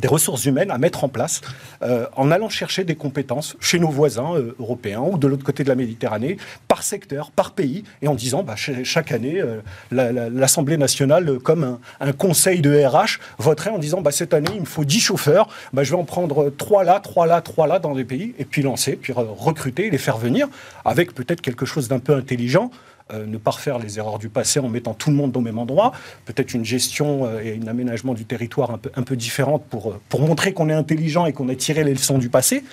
Des 0.00 0.08
ressources 0.08 0.44
humaines 0.44 0.70
à 0.70 0.78
mettre 0.78 1.04
en 1.04 1.08
place 1.08 1.40
euh, 1.82 2.06
en 2.16 2.30
allant 2.30 2.48
chercher 2.48 2.84
des 2.84 2.96
compétences 2.96 3.56
chez 3.60 3.78
nos 3.78 3.90
voisins 3.90 4.34
euh, 4.34 4.56
européens 4.58 5.00
ou 5.00 5.18
de 5.18 5.28
l'autre 5.28 5.44
côté 5.44 5.62
de 5.62 5.68
la 5.68 5.74
Méditerranée, 5.74 6.36
par 6.68 6.82
secteur, 6.82 7.30
par 7.30 7.52
pays, 7.52 7.84
et 8.02 8.08
en 8.08 8.14
disant 8.14 8.42
bah, 8.42 8.56
chaque 8.56 9.12
année, 9.12 9.40
euh, 9.40 9.60
l'Assemblée 9.90 10.76
nationale, 10.76 11.38
comme 11.38 11.78
un, 12.00 12.12
conseil 12.12 12.60
de 12.60 12.84
RH, 12.84 13.18
voterait 13.38 13.70
en 13.70 13.78
disant 13.78 14.00
bah, 14.00 14.10
cette 14.10 14.34
année, 14.34 14.50
il 14.54 14.60
me 14.60 14.66
faut 14.66 14.84
10 14.84 15.00
chauffeurs, 15.00 15.48
bah, 15.72 15.84
je 15.84 15.90
vais 15.90 15.98
en 15.98 16.04
prendre 16.04 16.50
3 16.50 16.84
là, 16.84 17.00
3 17.00 17.26
là, 17.26 17.40
3 17.40 17.66
là 17.66 17.78
dans 17.78 17.94
des 17.94 18.04
pays, 18.04 18.34
et 18.38 18.44
puis 18.44 18.62
lancer, 18.62 18.96
puis 18.96 19.12
recruter, 19.12 19.90
les 19.90 19.98
faire 19.98 20.18
venir, 20.18 20.48
avec 20.84 21.14
peut-être 21.14 21.40
quelque 21.40 21.66
chose 21.66 21.88
d'un 21.88 21.98
peu 21.98 22.14
intelligent. 22.14 22.70
Euh, 23.12 23.26
ne 23.26 23.36
pas 23.36 23.50
refaire 23.50 23.78
les 23.78 23.98
erreurs 23.98 24.18
du 24.18 24.30
passé 24.30 24.60
en 24.60 24.68
mettant 24.70 24.94
tout 24.94 25.10
le 25.10 25.16
monde 25.16 25.36
au 25.36 25.40
même 25.40 25.58
endroit, 25.58 25.92
peut-être 26.24 26.54
une 26.54 26.64
gestion 26.64 27.26
euh, 27.26 27.42
et 27.42 27.60
un 27.62 27.66
aménagement 27.66 28.14
du 28.14 28.24
territoire 28.24 28.70
un 28.70 28.78
peu, 28.78 28.90
un 28.96 29.02
peu 29.02 29.14
différente 29.14 29.62
pour, 29.68 29.90
euh, 29.90 30.00
pour 30.08 30.22
montrer 30.22 30.54
qu'on 30.54 30.70
est 30.70 30.74
intelligent 30.74 31.26
et 31.26 31.34
qu'on 31.34 31.50
a 31.50 31.54
tiré 31.54 31.84
les 31.84 31.92
leçons 31.92 32.16
du 32.16 32.30
passé. 32.30 32.64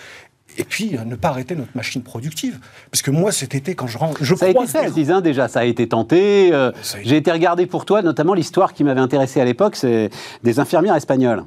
et 0.58 0.64
puis 0.64 0.98
ne 1.06 1.16
pas 1.16 1.30
arrêter 1.30 1.56
notre 1.56 1.76
machine 1.76 2.02
productive. 2.02 2.60
Parce 2.92 3.02
que 3.02 3.12
moi, 3.12 3.34
cet 3.34 3.56
été, 3.56 3.76
quand 3.76 3.88
je 3.88 3.98
rentre, 3.98 4.24
je 4.24 4.34
ça 4.36 4.46
a 4.46 4.50
été 4.50 4.66
fait, 4.68 5.22
déjà, 5.22 5.50
ça 5.50 5.60
a 5.60 5.66
été 5.66 5.88
tenté. 5.90 6.54
Euh, 6.54 6.72
j'ai 7.04 7.18
été 7.18 7.32
regardé 7.32 7.66
pour 7.66 7.84
toi, 7.84 8.02
notamment 8.02 8.34
l'histoire 8.34 8.74
qui 8.74 8.86
m'avait 8.86 9.02
intéressé 9.02 9.42
à 9.42 9.46
l'époque, 9.46 9.76
c'est 9.76 10.10
des 10.44 10.60
infirmières 10.62 10.96
espagnoles. 10.96 11.44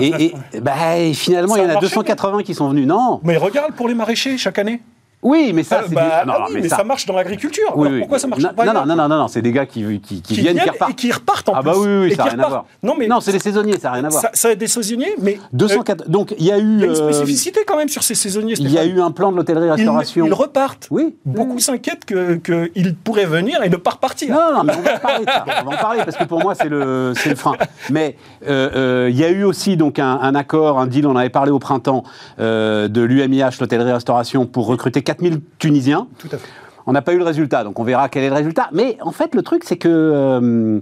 et, 0.00 0.32
bah, 0.60 0.74
finalement, 1.12 1.56
il 1.56 1.64
y 1.64 1.66
en 1.66 1.76
a 1.76 1.80
280 1.80 2.44
qui 2.44 2.54
sont 2.54 2.68
venus, 2.68 2.86
non 2.86 3.20
Mais 3.24 3.36
regarde 3.36 3.74
pour 3.74 3.88
les 3.88 3.94
maraîchers 3.94 4.38
chaque 4.38 4.60
année. 4.60 4.80
Oui, 5.22 5.52
mais 5.54 5.62
ça, 5.62 5.82
c'est 5.86 5.94
bah, 5.94 6.24
ah 6.26 6.46
mais, 6.52 6.68
ça... 6.68 6.82
marche 6.82 7.06
dans 7.06 7.14
l'agriculture. 7.14 7.72
pourquoi 7.72 8.18
ça 8.18 8.26
marche 8.26 8.42
pas 8.42 8.64
non, 8.64 8.72
non, 8.72 8.86
non, 8.86 9.08
non, 9.08 9.08
non, 9.08 9.28
c'est 9.28 9.40
des 9.40 9.52
gars 9.52 9.66
qui, 9.66 10.00
qui, 10.00 10.20
qui, 10.20 10.34
viennent, 10.34 10.58
qui 10.58 10.68
repartent. 10.68 10.90
Et 10.90 10.94
qui 10.94 11.12
repartent 11.12 11.48
en 11.48 11.54
ah. 11.54 11.58
Ah 11.60 11.62
bah 11.62 11.74
oui, 11.76 11.86
oui 11.86 12.14
ça 12.16 12.24
n'a 12.24 12.30
rien 12.30 12.40
à 12.40 12.48
voir. 12.48 12.64
Non, 12.82 12.94
mais 12.98 13.06
non, 13.06 13.20
c'est 13.20 13.30
des 13.30 13.38
saisonniers, 13.38 13.78
ça 13.78 13.88
n'a 13.88 13.94
rien 13.94 14.04
à 14.04 14.08
voir. 14.08 14.20
Ça, 14.20 14.30
ça 14.32 14.54
des 14.56 14.66
saisonniers, 14.66 15.14
mais 15.20 15.38
204. 15.52 16.00
Euh, 16.00 16.04
donc 16.08 16.34
il 16.38 16.44
y 16.44 16.50
a 16.50 16.58
eu. 16.58 16.80
Y 16.80 16.82
a 16.82 16.86
une 16.86 16.90
euh, 16.90 17.12
spécificité 17.12 17.60
quand 17.64 17.76
même 17.76 17.88
sur 17.88 18.02
ces 18.02 18.16
saisonniers. 18.16 18.54
Il 18.58 18.70
y 18.70 18.78
a 18.78 18.84
eu 18.84 19.00
un 19.00 19.12
plan 19.12 19.30
de 19.30 19.36
l'hôtellerie-restauration. 19.36 20.26
Ils, 20.26 20.32
repartent. 20.32 20.88
Oui. 20.90 21.14
Beaucoup 21.24 21.60
s'inquiètent 21.60 22.04
qu'ils 22.04 22.96
pourraient 22.96 23.26
venir 23.26 23.62
et 23.62 23.68
ne 23.68 23.76
pas 23.76 23.92
repartir. 23.92 24.34
Non, 24.34 24.56
non, 24.56 24.64
mais 24.64 24.72
on 24.76 24.82
va 24.82 24.94
en 24.94 24.98
parler. 24.98 25.24
On 25.26 25.70
va 25.70 25.76
en 25.76 25.80
parler 25.80 26.00
parce 26.04 26.16
que 26.16 26.24
pour 26.24 26.40
moi 26.40 26.56
c'est 26.56 26.68
le 26.68 27.12
c'est 27.14 27.30
le 27.30 27.36
frein. 27.36 27.54
Mais 27.90 28.16
euh, 28.48 29.08
il 29.08 29.16
y 29.16 29.24
a 29.24 29.30
eu 29.30 29.44
aussi 29.44 29.76
donc 29.76 30.00
un 30.00 30.34
accord, 30.34 30.80
un 30.80 30.88
deal. 30.88 31.06
On 31.06 31.14
avait 31.14 31.30
parlé 31.30 31.52
au 31.52 31.60
printemps 31.60 32.02
de 32.38 33.00
l'UMIH, 33.00 33.60
l'hôtellerie-restauration, 33.60 34.46
pour 34.46 34.66
recruter 34.66 35.02
4000 35.14 35.40
Tunisiens 35.58 36.08
tout 36.18 36.28
à 36.32 36.38
fait. 36.38 36.48
On 36.86 36.92
n'a 36.92 37.02
pas 37.02 37.12
eu 37.12 37.18
le 37.18 37.24
résultat, 37.24 37.64
donc 37.64 37.78
on 37.78 37.84
verra 37.84 38.08
quel 38.08 38.24
est 38.24 38.28
le 38.28 38.34
résultat. 38.34 38.68
Mais 38.72 38.98
en 39.02 39.12
fait, 39.12 39.34
le 39.34 39.42
truc, 39.42 39.62
c'est 39.64 39.76
que 39.76 39.88
euh, 39.88 40.80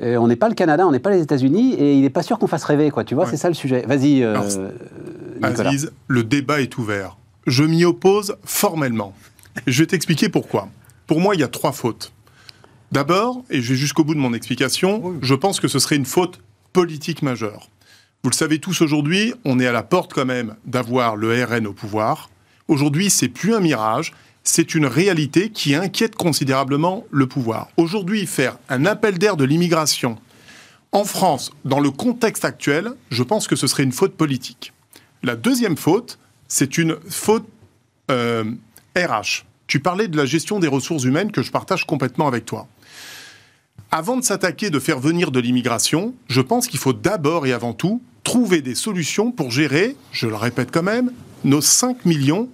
euh, 0.00 0.16
on 0.16 0.26
n'est 0.26 0.36
pas 0.36 0.48
le 0.48 0.54
Canada, 0.54 0.86
on 0.86 0.92
n'est 0.92 0.98
pas 0.98 1.10
les 1.10 1.20
États-Unis, 1.20 1.74
et 1.74 1.94
il 1.94 2.02
n'est 2.02 2.10
pas 2.10 2.22
sûr 2.22 2.38
qu'on 2.38 2.46
fasse 2.46 2.64
rêver, 2.64 2.90
quoi. 2.90 3.04
Tu 3.04 3.14
vois, 3.14 3.26
c'est 3.26 3.36
ça 3.36 3.48
le 3.48 3.54
sujet. 3.54 3.84
Vas-y, 3.86 4.22
euh, 4.22 4.38
Aziz, 5.42 5.92
le 6.08 6.24
débat 6.24 6.62
est 6.62 6.78
ouvert. 6.78 7.18
Je 7.46 7.64
m'y 7.64 7.84
oppose 7.84 8.36
formellement. 8.44 9.12
Je 9.66 9.82
vais 9.82 9.86
t'expliquer 9.86 10.28
pourquoi. 10.30 10.68
Pour 11.06 11.20
moi, 11.20 11.34
il 11.34 11.40
y 11.40 11.44
a 11.44 11.48
trois 11.48 11.72
fautes. 11.72 12.12
D'abord, 12.90 13.42
et 13.50 13.60
je 13.60 13.70
vais 13.70 13.78
jusqu'au 13.78 14.04
bout 14.04 14.14
de 14.14 14.20
mon 14.20 14.32
explication, 14.34 15.14
je 15.20 15.34
pense 15.34 15.60
que 15.60 15.68
ce 15.68 15.78
serait 15.78 15.96
une 15.96 16.06
faute 16.06 16.40
politique 16.72 17.22
majeure. 17.22 17.68
Vous 18.22 18.30
le 18.30 18.34
savez 18.34 18.58
tous 18.58 18.82
aujourd'hui, 18.82 19.34
on 19.44 19.58
est 19.58 19.66
à 19.66 19.72
la 19.72 19.82
porte 19.82 20.12
quand 20.14 20.24
même 20.24 20.54
d'avoir 20.64 21.16
le 21.16 21.44
RN 21.44 21.66
au 21.66 21.72
pouvoir. 21.72 22.30
Aujourd'hui, 22.72 23.10
c'est 23.10 23.28
plus 23.28 23.54
un 23.54 23.60
mirage, 23.60 24.14
c'est 24.44 24.74
une 24.74 24.86
réalité 24.86 25.50
qui 25.50 25.74
inquiète 25.74 26.16
considérablement 26.16 27.04
le 27.10 27.26
pouvoir. 27.26 27.68
Aujourd'hui, 27.76 28.24
faire 28.24 28.56
un 28.70 28.86
appel 28.86 29.18
d'air 29.18 29.36
de 29.36 29.44
l'immigration 29.44 30.16
en 30.90 31.04
France, 31.04 31.50
dans 31.66 31.80
le 31.80 31.90
contexte 31.90 32.46
actuel, 32.46 32.92
je 33.10 33.22
pense 33.22 33.46
que 33.46 33.56
ce 33.56 33.66
serait 33.66 33.82
une 33.82 33.92
faute 33.92 34.14
politique. 34.14 34.72
La 35.22 35.36
deuxième 35.36 35.76
faute, 35.76 36.18
c'est 36.48 36.78
une 36.78 36.96
faute 37.10 37.46
RH. 38.08 38.12
Euh, 38.12 38.44
tu 39.66 39.80
parlais 39.80 40.08
de 40.08 40.16
la 40.16 40.24
gestion 40.24 40.58
des 40.58 40.68
ressources 40.68 41.04
humaines 41.04 41.30
que 41.30 41.42
je 41.42 41.50
partage 41.50 41.84
complètement 41.86 42.26
avec 42.26 42.46
toi. 42.46 42.68
Avant 43.90 44.16
de 44.16 44.24
s'attaquer 44.24 44.70
de 44.70 44.78
faire 44.78 44.98
venir 44.98 45.30
de 45.30 45.40
l'immigration, 45.40 46.14
je 46.26 46.40
pense 46.40 46.68
qu'il 46.68 46.80
faut 46.80 46.94
d'abord 46.94 47.46
et 47.46 47.52
avant 47.52 47.74
tout 47.74 48.00
trouver 48.24 48.62
des 48.62 48.74
solutions 48.74 49.30
pour 49.30 49.50
gérer, 49.50 49.94
je 50.10 50.26
le 50.26 50.36
répète 50.36 50.70
quand 50.72 50.82
même, 50.82 51.10
nos 51.44 51.60
5 51.60 51.98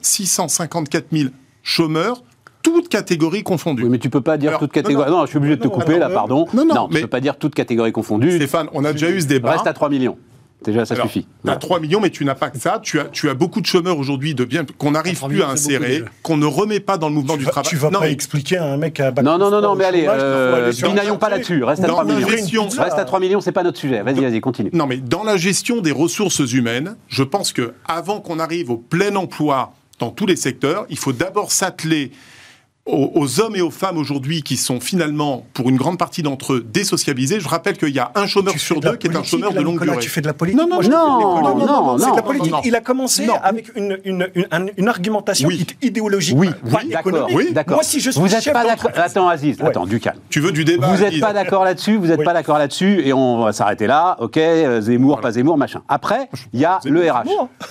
654 0.01 1.07
000 1.13 1.31
chômeurs 1.63 2.23
toutes 2.63 2.89
catégories 2.89 3.43
confondues. 3.43 3.85
Oui, 3.85 3.89
mais 3.89 3.99
tu 3.99 4.11
peux 4.11 4.21
pas 4.21 4.37
dire 4.37 4.59
toutes 4.59 4.73
catégories. 4.73 5.11
Non, 5.11 5.23
je 5.23 5.29
suis 5.29 5.39
obligé 5.39 5.57
de 5.57 5.63
te 5.63 5.69
couper 5.69 5.99
là, 5.99 6.11
pardon. 6.11 6.47
Non, 6.53 6.65
non, 6.65 6.89
mais... 6.89 6.97
tu 6.97 7.03
peux 7.03 7.09
pas 7.09 7.21
dire 7.21 7.37
toutes 7.37 7.55
catégories 7.55 7.93
confondues. 7.93 8.33
Stéphane, 8.33 8.69
on 8.73 8.85
a 8.85 8.93
déjà 8.93 9.11
eu 9.11 9.21
ce 9.21 9.27
débat. 9.27 9.53
Reste 9.53 9.67
à 9.67 9.73
3 9.73 9.89
millions. 9.89 10.19
Déjà, 10.65 10.85
ça 10.85 10.97
suffit. 10.97 11.27
Tu 11.45 11.51
as 11.51 11.57
3 11.57 11.79
millions, 11.81 12.01
mais 12.01 12.11
tu 12.11 12.25
n'as 12.25 12.35
pas 12.35 12.51
que 12.51 12.59
ça. 12.59 12.81
Tu 12.83 12.99
as, 12.99 13.05
tu 13.05 13.29
as 13.31 13.35
beaucoup 13.35 13.61
de 13.61 13.67
chômeurs 13.67 13.99
aujourd'hui 13.99 14.35
de 14.35 14.45
bien 14.45 14.65
qu'on 14.77 14.91
n'arrive 14.91 15.21
plus 15.21 15.43
à 15.43 15.51
insérer, 15.51 16.05
qu'on 16.23 16.37
ne 16.37 16.47
remet 16.47 16.81
pas 16.81 16.99
dans 16.99 17.09
le 17.09 17.15
mouvement 17.15 17.37
du 17.37 17.45
travail. 17.45 17.69
Tu 17.71 17.77
vas 17.77 17.91
pas 17.91 18.09
expliquer 18.11 18.59
à 18.59 18.65
un 18.65 18.77
mec 18.77 18.99
à 18.99 19.13
Non, 19.23 19.39
non, 19.39 19.51
non, 19.51 19.61
non, 19.61 19.75
mais 19.77 19.85
allez, 19.85 20.07
euh, 20.09 20.73
pas 21.19 21.29
là-dessus. 21.29 21.63
Reste 21.63 21.85
à 21.85 21.89
3 21.89 22.05
millions. 22.05 22.69
Reste 22.79 22.99
à 22.99 23.05
3 23.05 23.21
millions, 23.21 23.41
c'est 23.41 23.53
pas 23.53 23.63
notre 23.63 23.79
sujet. 23.79 24.03
Vas-y, 24.03 24.21
vas-y, 24.21 24.41
continue. 24.41 24.71
Non, 24.73 24.87
mais 24.87 24.97
dans 24.97 25.23
la 25.23 25.37
gestion 25.37 25.81
des 25.81 25.93
ressources 25.93 26.41
humaines, 26.53 26.97
je 27.09 27.23
pense 27.23 27.53
que 27.53 27.75
avant 27.87 28.21
qu'on 28.21 28.39
arrive 28.39 28.71
au 28.71 28.77
plein 28.77 29.15
emploi 29.17 29.73
dans 29.99 30.11
tous 30.11 30.27
les 30.27 30.37
secteurs, 30.37 30.87
il 30.91 30.99
faut 30.99 31.13
d'abord 31.13 31.53
s'atteler 31.53 32.13
aux, 32.89 33.41
hommes 33.41 33.57
et 33.57 33.61
aux 33.61 33.71
femmes 33.71 33.99
aujourd'hui 33.99 34.43
qui 34.43 34.57
sont 34.57 34.81
finalement, 34.81 35.45
pour 35.55 35.69
une 35.69 35.77
grande 35.77 35.99
partie 35.99 36.23
d'entre 36.23 36.55
eux, 36.55 36.67
désocialisés. 36.67 37.41
Je 37.41 37.49
rappelle 37.49 37.77
qu'il 37.77 37.95
y 37.95 37.99
a 37.99 38.13
un 38.15 38.27
chômeur 38.27 38.59
sur 38.59 38.81
deux 38.81 38.97
qui 38.97 39.07
est 39.07 39.17
un 39.17 39.23
chômeur 39.23 39.53
de 39.53 39.61
longue 39.61 39.83
durée. 39.83 39.99
Tu 39.99 40.09
fais 40.09 40.21
de 40.21 40.27
la 40.27 40.35
politique 40.35 40.61
Non, 40.61 40.69
non, 40.69 40.83
non, 40.83 41.57
non, 41.57 41.67
non, 41.67 41.99
c'est 41.99 42.11
de 42.11 42.17
la 42.17 42.23
politique. 42.23 42.55
Il 42.65 42.75
a 42.75 42.81
commencé 42.81 43.29
avec 43.43 43.71
une, 43.77 43.99
une, 44.05 44.29
une, 44.77 44.89
argumentation 44.89 45.49
idéologique, 45.83 46.37
oui, 46.39 46.49
oui, 46.65 46.91
d'accord. 46.91 47.29
Oui. 47.33 47.55
Moi, 47.69 47.83
si 47.83 48.01
je 48.01 48.11
suis 48.11 48.21
vous 48.21 48.35
êtes 48.35 48.53
pas 48.53 48.65
d'accord. 48.65 48.91
Attends, 48.95 49.29
Aziz, 49.29 49.61
attends, 49.61 49.87
du 49.87 50.01
calme. 50.01 50.19
Tu 50.31 50.41
veux 50.41 50.53
du 50.53 50.65
débat 50.65 50.89
Vous 50.89 51.03
n'êtes 51.03 51.21
pas 51.21 51.33
d'accord 51.33 51.65
là-dessus, 51.65 51.97
vous 51.97 52.07
n'êtes 52.07 52.25
pas 52.25 52.33
d'accord 52.33 52.59
là-dessus, 52.59 53.03
et 53.05 53.13
on 53.13 53.45
va 53.45 53.53
s'arrêter 53.53 53.87
là. 53.87 54.17
Ok, 54.21 54.39
Zemmour, 54.81 55.21
pas 55.21 55.33
Zemmour, 55.33 55.57
machin. 55.59 55.83
Après, 55.89 56.29
il 56.53 56.61
y 56.61 56.65
a 56.65 56.81
le 56.85 57.11
RH. 57.11 57.25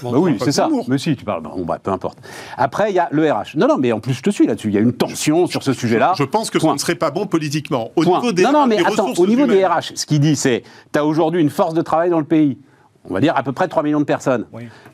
Bah 0.04 0.10
oui, 0.14 0.38
c'est 0.44 0.52
ça. 0.52 0.70
Mais 0.88 0.98
si, 0.98 1.16
tu 1.16 1.26
parles. 1.26 1.44
Bon, 1.44 1.66
bah, 1.66 1.80
peu 1.82 1.92
importe. 1.92 2.20
Après, 2.58 2.92
il 2.92 2.96
y 2.96 3.00
a 3.00 3.08
le 3.12 3.32
RH. 3.32 3.56
Non, 3.56 3.68
non, 3.68 3.78
mais 3.78 3.92
en 3.92 4.00
plus, 4.00 4.14
je 4.14 4.22
te 4.22 4.30
suis 4.30 4.48
là-dessus. 4.48 4.70
Il 4.70 4.74
y 4.74 4.78
a 4.78 4.82
une 4.82 4.94
tension 5.08 5.48
sur 5.48 5.64
ce 5.64 5.74
sujet. 5.74 6.00
Je 6.18 6.24
pense 6.24 6.50
que 6.50 6.60
ce 6.60 6.68
ne 6.68 6.78
serait 6.78 6.96
pas 6.96 7.12
bon 7.12 7.26
politiquement. 7.26 7.92
Au 7.96 8.06
niveau 8.06 8.32
des, 8.32 8.44
non, 8.44 8.52
non, 8.52 8.68
mais 8.68 8.78
attends, 8.84 9.12
au 9.18 9.28
niveau 9.28 9.46
des 9.46 9.66
RH, 9.66 9.94
ce 9.96 10.06
qu'il 10.06 10.20
dit, 10.20 10.36
c'est 10.36 10.64
tu 10.92 11.00
as 11.00 11.06
aujourd'hui 11.06 11.42
une 11.42 11.50
force 11.50 11.74
de 11.74 11.82
travail 11.82 12.10
dans 12.10 12.20
le 12.20 12.26
pays. 12.26 12.58
On 13.10 13.14
va 13.14 13.22
dire 13.22 13.36
à 13.38 13.44
peu 13.44 13.54
près 13.54 13.68
3 13.68 13.84
millions 13.84 14.00
de 14.02 14.06
personnes 14.06 14.46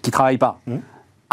qui 0.01 0.09
ne 0.09 0.11
travaillent 0.11 0.37
pas. 0.37 0.59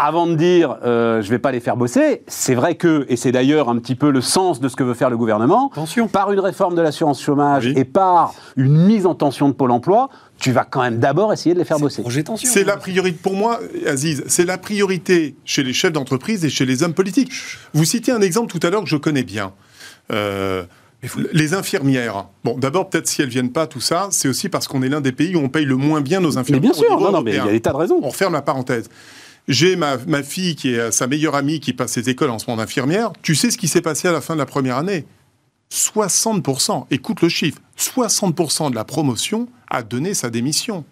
Avant 0.03 0.25
de 0.25 0.33
dire 0.33 0.77
euh, 0.83 1.21
je 1.21 1.27
ne 1.27 1.31
vais 1.31 1.37
pas 1.37 1.51
les 1.51 1.59
faire 1.59 1.77
bosser, 1.77 2.23
c'est 2.25 2.55
vrai 2.55 2.73
que, 2.73 3.05
et 3.07 3.15
c'est 3.15 3.31
d'ailleurs 3.31 3.69
un 3.69 3.77
petit 3.77 3.93
peu 3.93 4.09
le 4.09 4.21
sens 4.21 4.59
de 4.59 4.67
ce 4.67 4.75
que 4.75 4.81
veut 4.83 4.95
faire 4.95 5.11
le 5.11 5.17
gouvernement, 5.17 5.71
par 6.11 6.31
une 6.31 6.39
réforme 6.39 6.73
de 6.73 6.81
l'assurance 6.81 7.21
chômage 7.21 7.67
et 7.67 7.85
par 7.85 8.33
une 8.57 8.75
mise 8.87 9.05
en 9.05 9.13
tension 9.13 9.47
de 9.47 9.53
Pôle 9.53 9.69
emploi, 9.69 10.09
tu 10.39 10.51
vas 10.51 10.63
quand 10.63 10.81
même 10.81 10.97
d'abord 10.97 11.31
essayer 11.33 11.53
de 11.53 11.59
les 11.59 11.65
faire 11.65 11.77
bosser. 11.77 12.03
C'est 12.37 12.63
la 12.63 12.77
priorité 12.77 13.19
pour 13.21 13.35
moi, 13.35 13.59
Aziz, 13.85 14.23
c'est 14.25 14.45
la 14.45 14.57
priorité 14.57 15.35
chez 15.45 15.61
les 15.61 15.73
chefs 15.73 15.93
d'entreprise 15.93 16.43
et 16.43 16.49
chez 16.49 16.65
les 16.65 16.81
hommes 16.81 16.95
politiques. 16.95 17.31
Vous 17.75 17.85
citez 17.85 18.11
un 18.11 18.21
exemple 18.21 18.51
tout 18.51 18.65
à 18.65 18.71
l'heure 18.71 18.83
que 18.83 18.89
je 18.89 18.97
connais 18.97 19.23
bien. 19.23 19.53
Euh, 20.11 20.63
les 21.31 21.53
infirmières. 21.53 22.25
Bon, 22.43 22.57
d'abord, 22.57 22.89
peut-être 22.89 23.07
si 23.07 23.21
elles 23.21 23.29
viennent 23.29 23.51
pas, 23.51 23.67
tout 23.67 23.81
ça, 23.81 24.07
c'est 24.11 24.27
aussi 24.27 24.49
parce 24.49 24.67
qu'on 24.67 24.81
est 24.81 24.89
l'un 24.89 25.01
des 25.01 25.11
pays 25.11 25.35
où 25.35 25.39
on 25.39 25.49
paye 25.49 25.65
le 25.65 25.75
moins 25.75 26.01
bien 26.01 26.19
nos 26.19 26.37
infirmières. 26.37 26.61
Mais 26.61 26.67
bien 26.67 26.73
sûr, 26.73 26.99
non, 26.99 27.11
non, 27.11 27.21
mais 27.21 27.31
il 27.31 27.37
y 27.37 27.39
a 27.39 27.51
des 27.51 27.59
tas 27.59 27.71
de 27.71 27.77
raisons. 27.77 27.99
On 28.01 28.09
referme 28.09 28.33
la 28.33 28.41
parenthèse. 28.41 28.89
J'ai 29.47 29.75
ma, 29.75 29.97
ma, 29.97 30.23
fille 30.23 30.55
qui 30.55 30.69
est 30.69 30.91
sa 30.91 31.07
meilleure 31.07 31.35
amie 31.35 31.59
qui 31.59 31.73
passe 31.73 31.93
ses 31.93 32.09
écoles 32.09 32.29
en 32.29 32.39
ce 32.39 32.45
moment 32.47 32.61
d'infirmière. 32.61 33.11
Tu 33.21 33.35
sais 33.35 33.51
ce 33.51 33.57
qui 33.57 33.67
s'est 33.67 33.81
passé 33.81 34.07
à 34.07 34.11
la 34.11 34.21
fin 34.21 34.33
de 34.33 34.39
la 34.39 34.45
première 34.45 34.77
année? 34.77 35.05
60%, 35.71 36.87
écoute 36.91 37.21
le 37.21 37.29
chiffre, 37.29 37.59
60% 37.77 38.71
de 38.71 38.75
la 38.75 38.83
promotion 38.83 39.47
a 39.69 39.83
donné 39.83 40.13
sa 40.13 40.29
démission. 40.29 40.83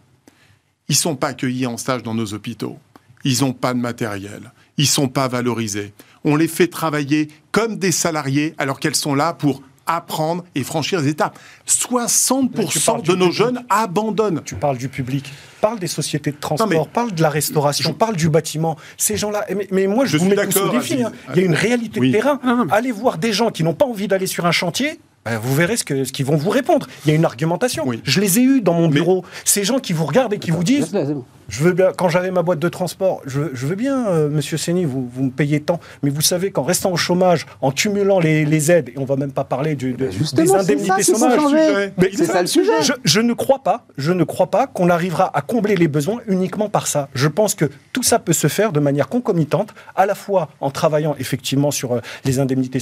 Ils 0.88 0.96
sont 0.96 1.16
pas 1.16 1.30
accueillis 1.30 1.68
en 1.68 1.78
stage 1.78 2.02
dans 2.02 2.16
nos 2.16 2.34
hôpitaux. 2.34 2.78
Ils 3.26 3.42
n'ont 3.42 3.54
pas 3.54 3.74
de 3.74 3.80
matériel. 3.80 4.54
Ils 4.78 4.88
sont 4.88 5.10
pas 5.10 5.28
valorisés. 5.28 5.94
On 6.24 6.38
les 6.38 6.48
fait 6.48 6.68
travailler 6.68 7.28
comme 7.52 7.78
des 7.78 7.92
salariés 7.92 8.56
alors 8.58 8.80
qu'elles 8.80 8.96
sont 8.96 9.16
là 9.16 9.34
pour 9.34 9.62
apprendre 9.90 10.44
et 10.56 10.64
franchir 10.64 11.02
les 11.02 11.10
étapes. 11.10 11.38
60% 11.68 13.04
de 13.04 13.16
nos 13.16 13.32
jeunes 13.32 13.64
abandonnent. 13.70 14.42
Tu 14.46 14.56
parles 14.56 14.78
du 14.78 14.88
public, 14.88 15.32
parle 15.62 15.80
des 15.80 15.88
sociétés 15.88 16.32
de 16.32 16.38
transport, 16.38 16.88
parle 16.88 17.14
de 17.14 17.22
la 17.22 17.30
restauration, 17.30 17.94
parle 17.94 18.16
du 18.16 18.30
bâtiment. 18.30 18.78
Ces 18.98 19.18
gens-là, 19.18 19.46
mais, 19.72 19.88
moi 19.88 20.06
je, 20.06 20.18
vous 20.18 20.26
mets 20.26 20.36
tous 20.48 20.60
au 20.60 20.70
défi. 20.70 21.04
Hein. 21.04 21.12
Il 21.34 21.40
y 21.40 21.44
a 21.44 21.46
une 21.46 21.56
réalité 21.56 22.00
de 22.00 22.12
terrain. 22.12 22.40
Allez 22.72 22.92
voir 22.92 23.18
des 23.18 23.34
gens 23.34 23.50
qui 23.50 23.64
n'ont 23.64 23.74
pas 23.74 23.86
envie 23.86 24.08
d'aller 24.08 24.28
sur 24.28 24.46
un 24.46 24.52
chantier 24.52 25.00
ben, 25.26 25.38
vous 25.38 25.54
verrez 25.54 25.76
ce 25.76 25.84
qu'ils 25.84 26.06
ce 26.06 26.24
vont 26.24 26.38
vous 26.38 26.50
répondre. 26.50 26.88
Il 27.06 27.10
y 27.10 27.12
a 27.12 27.16
une 27.16 27.26
argumentation. 27.26 27.86
Je 28.04 28.22
les 28.22 28.40
ai 28.40 28.44
eus 28.44 28.62
dans 28.62 28.74
mon 28.74 28.88
bureau. 28.88 29.26
Ces 29.44 29.66
gens 29.66 29.80
qui 29.80 29.92
vous 29.92 30.06
regardent 30.06 30.34
et 30.34 30.40
qui 30.40 30.50
vous 30.50 30.64
disent 30.64 30.96
je 31.50 31.64
veux 31.64 31.74
bien, 31.74 31.92
quand 31.96 32.10
j'avais 32.10 32.32
ma 32.32 32.44
boîte 32.44 32.60
de 32.60 32.70
transport, 32.70 33.22
je, 33.26 33.42
veux 33.42 33.76
bien, 33.76 34.08
euh, 34.08 34.30
monsieur 34.30 34.58
Séni, 34.58 34.86
vous, 34.86 35.10
vous 35.12 35.24
me 35.24 35.30
payez 35.32 35.60
tant, 35.60 35.80
mais 36.04 36.10
vous 36.10 36.22
savez 36.22 36.52
qu'en 36.52 36.64
restant 36.64 36.92
au 36.92 36.98
chômage, 36.98 37.46
en 37.62 37.72
cumulant 37.72 38.20
les, 38.20 38.72
aides, 38.72 38.90
et 38.90 38.98
on 38.98 39.06
va 39.06 39.16
même 39.16 39.32
pas 39.32 39.44
parler 39.44 39.76
du, 39.76 39.94
de, 39.94 40.08
des 40.08 40.52
indemnités 40.54 41.04
chômage, 41.04 41.40
c'est 42.14 42.26
ça 42.26 42.42
le 42.42 42.48
sujet. 42.48 42.72
Je, 43.04 43.20
ne 43.20 43.34
crois 43.34 43.60
pas, 43.60 43.86
je 43.98 44.12
ne 44.12 44.24
crois 44.24 44.48
pas 44.48 44.68
qu'on 44.68 44.90
arrivera 44.90 45.36
à 45.36 45.42
combler 45.42 45.76
les 45.76 45.88
besoins 45.88 46.20
uniquement 46.28 46.70
par 46.70 46.88
ça. 46.88 47.10
Je 47.14 47.28
pense 47.28 47.56
que 47.56 47.66
tout 47.94 48.04
ça 48.04 48.20
peut 48.20 48.34
se 48.34 48.48
faire 48.48 48.72
de 48.72 48.80
manière 48.80 49.10
concomitante, 49.10 49.74
à 49.96 50.06
la 50.06 50.16
fois 50.16 50.50
en 50.62 50.72
travaillant 50.72 51.16
effectivement 51.20 51.72
sur 51.72 51.94
euh, 51.94 52.02
les 52.26 52.40
indemnités 52.40 52.80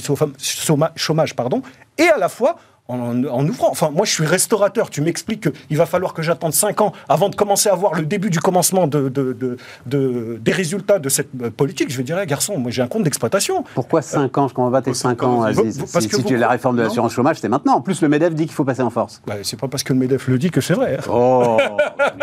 chômage, 0.96 1.34
pardon, 1.34 1.62
et 1.96 2.08
à 2.08 2.18
la 2.18 2.28
fois 2.28 2.56
en, 2.88 3.46
ouvrant. 3.46 3.70
Enfin, 3.70 3.90
moi, 3.90 4.06
je 4.06 4.12
suis 4.12 4.24
restaurateur. 4.24 4.88
Tu 4.88 5.02
m'expliques 5.02 5.48
qu'il 5.66 5.76
va 5.76 5.84
falloir 5.84 6.14
que 6.14 6.22
j'attende 6.22 6.54
5 6.54 6.80
ans 6.80 6.92
avant 7.08 7.28
de 7.28 7.36
commencer 7.36 7.68
à 7.68 7.74
voir 7.74 7.94
le 7.94 8.02
début 8.02 8.30
du 8.30 8.40
commencement 8.40 8.86
de, 8.86 9.58
des 9.86 10.52
résultats 10.52 10.98
de 10.98 11.08
cette 11.08 11.28
euh, 11.42 11.50
politique. 11.50 11.90
Je 11.90 11.96
vais 11.98 12.02
dire, 12.02 12.24
garçon, 12.24 12.58
moi, 12.58 12.70
j'ai 12.70 12.82
un 12.82 12.88
compte 12.88 13.02
d'exploitation. 13.02 13.64
Pourquoi 13.74 14.00
5 14.02 14.36
ans? 14.38 14.48
Je 14.48 14.54
comprends 14.54 14.70
pas 14.70 14.82
tes 14.82 14.94
5 14.94 15.22
ans, 15.22 15.42
Aziz. 15.42 15.78
Parce 15.92 16.04
si, 16.04 16.08
que 16.08 16.16
tu 16.22 16.36
la 16.36 16.48
réforme 16.48 16.76
de 16.76 16.82
l'assurance 16.82 17.12
chômage, 17.12 17.38
c'est 17.40 17.48
maintenant. 17.48 17.74
En 17.74 17.80
plus, 17.82 18.00
le 18.00 18.08
MEDEF 18.08 18.34
dit 18.34 18.46
qu'il 18.46 18.54
faut 18.54 18.64
passer 18.64 18.82
en 18.82 18.90
force. 18.90 19.20
Bah, 19.26 19.34
c'est 19.42 19.58
pas 19.58 19.68
parce 19.68 19.82
que 19.82 19.92
le 19.92 19.98
MEDEF 19.98 20.26
le 20.28 20.38
dit 20.38 20.50
que 20.50 20.60
c'est 20.60 20.74
vrai. 20.74 20.96
Hein. 20.98 21.10
Oh 21.10 21.58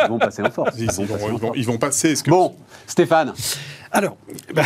Ils 0.04 0.10
vont 0.10 0.20
passer 0.20 0.42
en 0.42 0.50
force. 0.50 0.76
Ils, 0.78 0.92
vont, 1.66 1.78
passer. 1.78 2.16
Bon, 2.28 2.56
Stéphane. 2.88 3.34
Alors, 3.92 4.18
bah, 4.54 4.64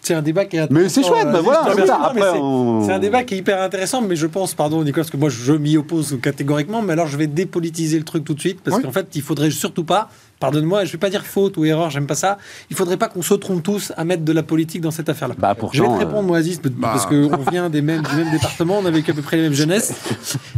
c'est 0.00 0.14
un 0.14 0.22
débat 0.22 0.44
qui 0.44 0.56
est 0.56 0.70
Mais 0.70 0.88
c'est 0.88 1.02
chouette, 1.02 1.28
bah 1.30 1.40
voilà, 1.42 1.66
c'est 1.74 2.92
un 2.92 2.98
débat 2.98 3.24
qui 3.24 3.34
est 3.34 3.38
hyper 3.38 3.60
intéressant, 3.62 4.00
mais 4.00 4.16
je 4.16 4.26
pense, 4.26 4.54
pardon 4.54 4.82
Nicolas, 4.82 5.04
parce 5.04 5.10
que 5.10 5.16
moi 5.16 5.28
je 5.28 5.52
m'y 5.52 5.76
oppose 5.76 6.18
catégoriquement, 6.22 6.82
mais 6.82 6.94
alors 6.94 7.06
je 7.06 7.16
vais 7.16 7.26
dépolitiser 7.26 7.98
le 7.98 8.04
truc 8.04 8.24
tout 8.24 8.34
de 8.34 8.40
suite, 8.40 8.60
parce 8.62 8.82
qu'en 8.82 8.92
fait, 8.92 9.08
il 9.14 9.22
faudrait 9.22 9.50
surtout 9.50 9.84
pas, 9.84 10.08
pardonne-moi, 10.38 10.84
je 10.84 10.92
vais 10.92 10.98
pas 10.98 11.10
dire 11.10 11.24
faute 11.24 11.56
ou 11.56 11.64
erreur, 11.64 11.90
j'aime 11.90 12.06
pas 12.06 12.14
ça, 12.14 12.38
il 12.70 12.76
faudrait 12.76 12.96
pas 12.96 13.08
qu'on 13.08 13.22
se 13.22 13.34
trompe 13.34 13.62
tous 13.62 13.92
à 13.96 14.04
mettre 14.04 14.24
de 14.24 14.32
la 14.32 14.42
politique 14.42 14.80
dans 14.80 14.90
cette 14.90 15.08
affaire-là. 15.08 15.34
Bah, 15.38 15.56
je 15.72 15.82
vais 15.82 15.88
te 15.88 15.92
répondre, 15.92 16.22
moi, 16.22 16.38
Aziz, 16.38 16.60
bah. 16.62 16.70
parce 16.80 17.06
qu'on 17.06 17.50
vient 17.50 17.68
des 17.68 17.82
mêmes, 17.82 18.02
du 18.02 18.16
même 18.16 18.30
département, 18.30 18.78
on 18.78 18.86
a 18.86 18.90
vécu 18.90 19.10
à 19.10 19.14
peu 19.14 19.22
près 19.22 19.36
les 19.36 19.42
mêmes 19.44 19.52
jeunesses. 19.52 19.92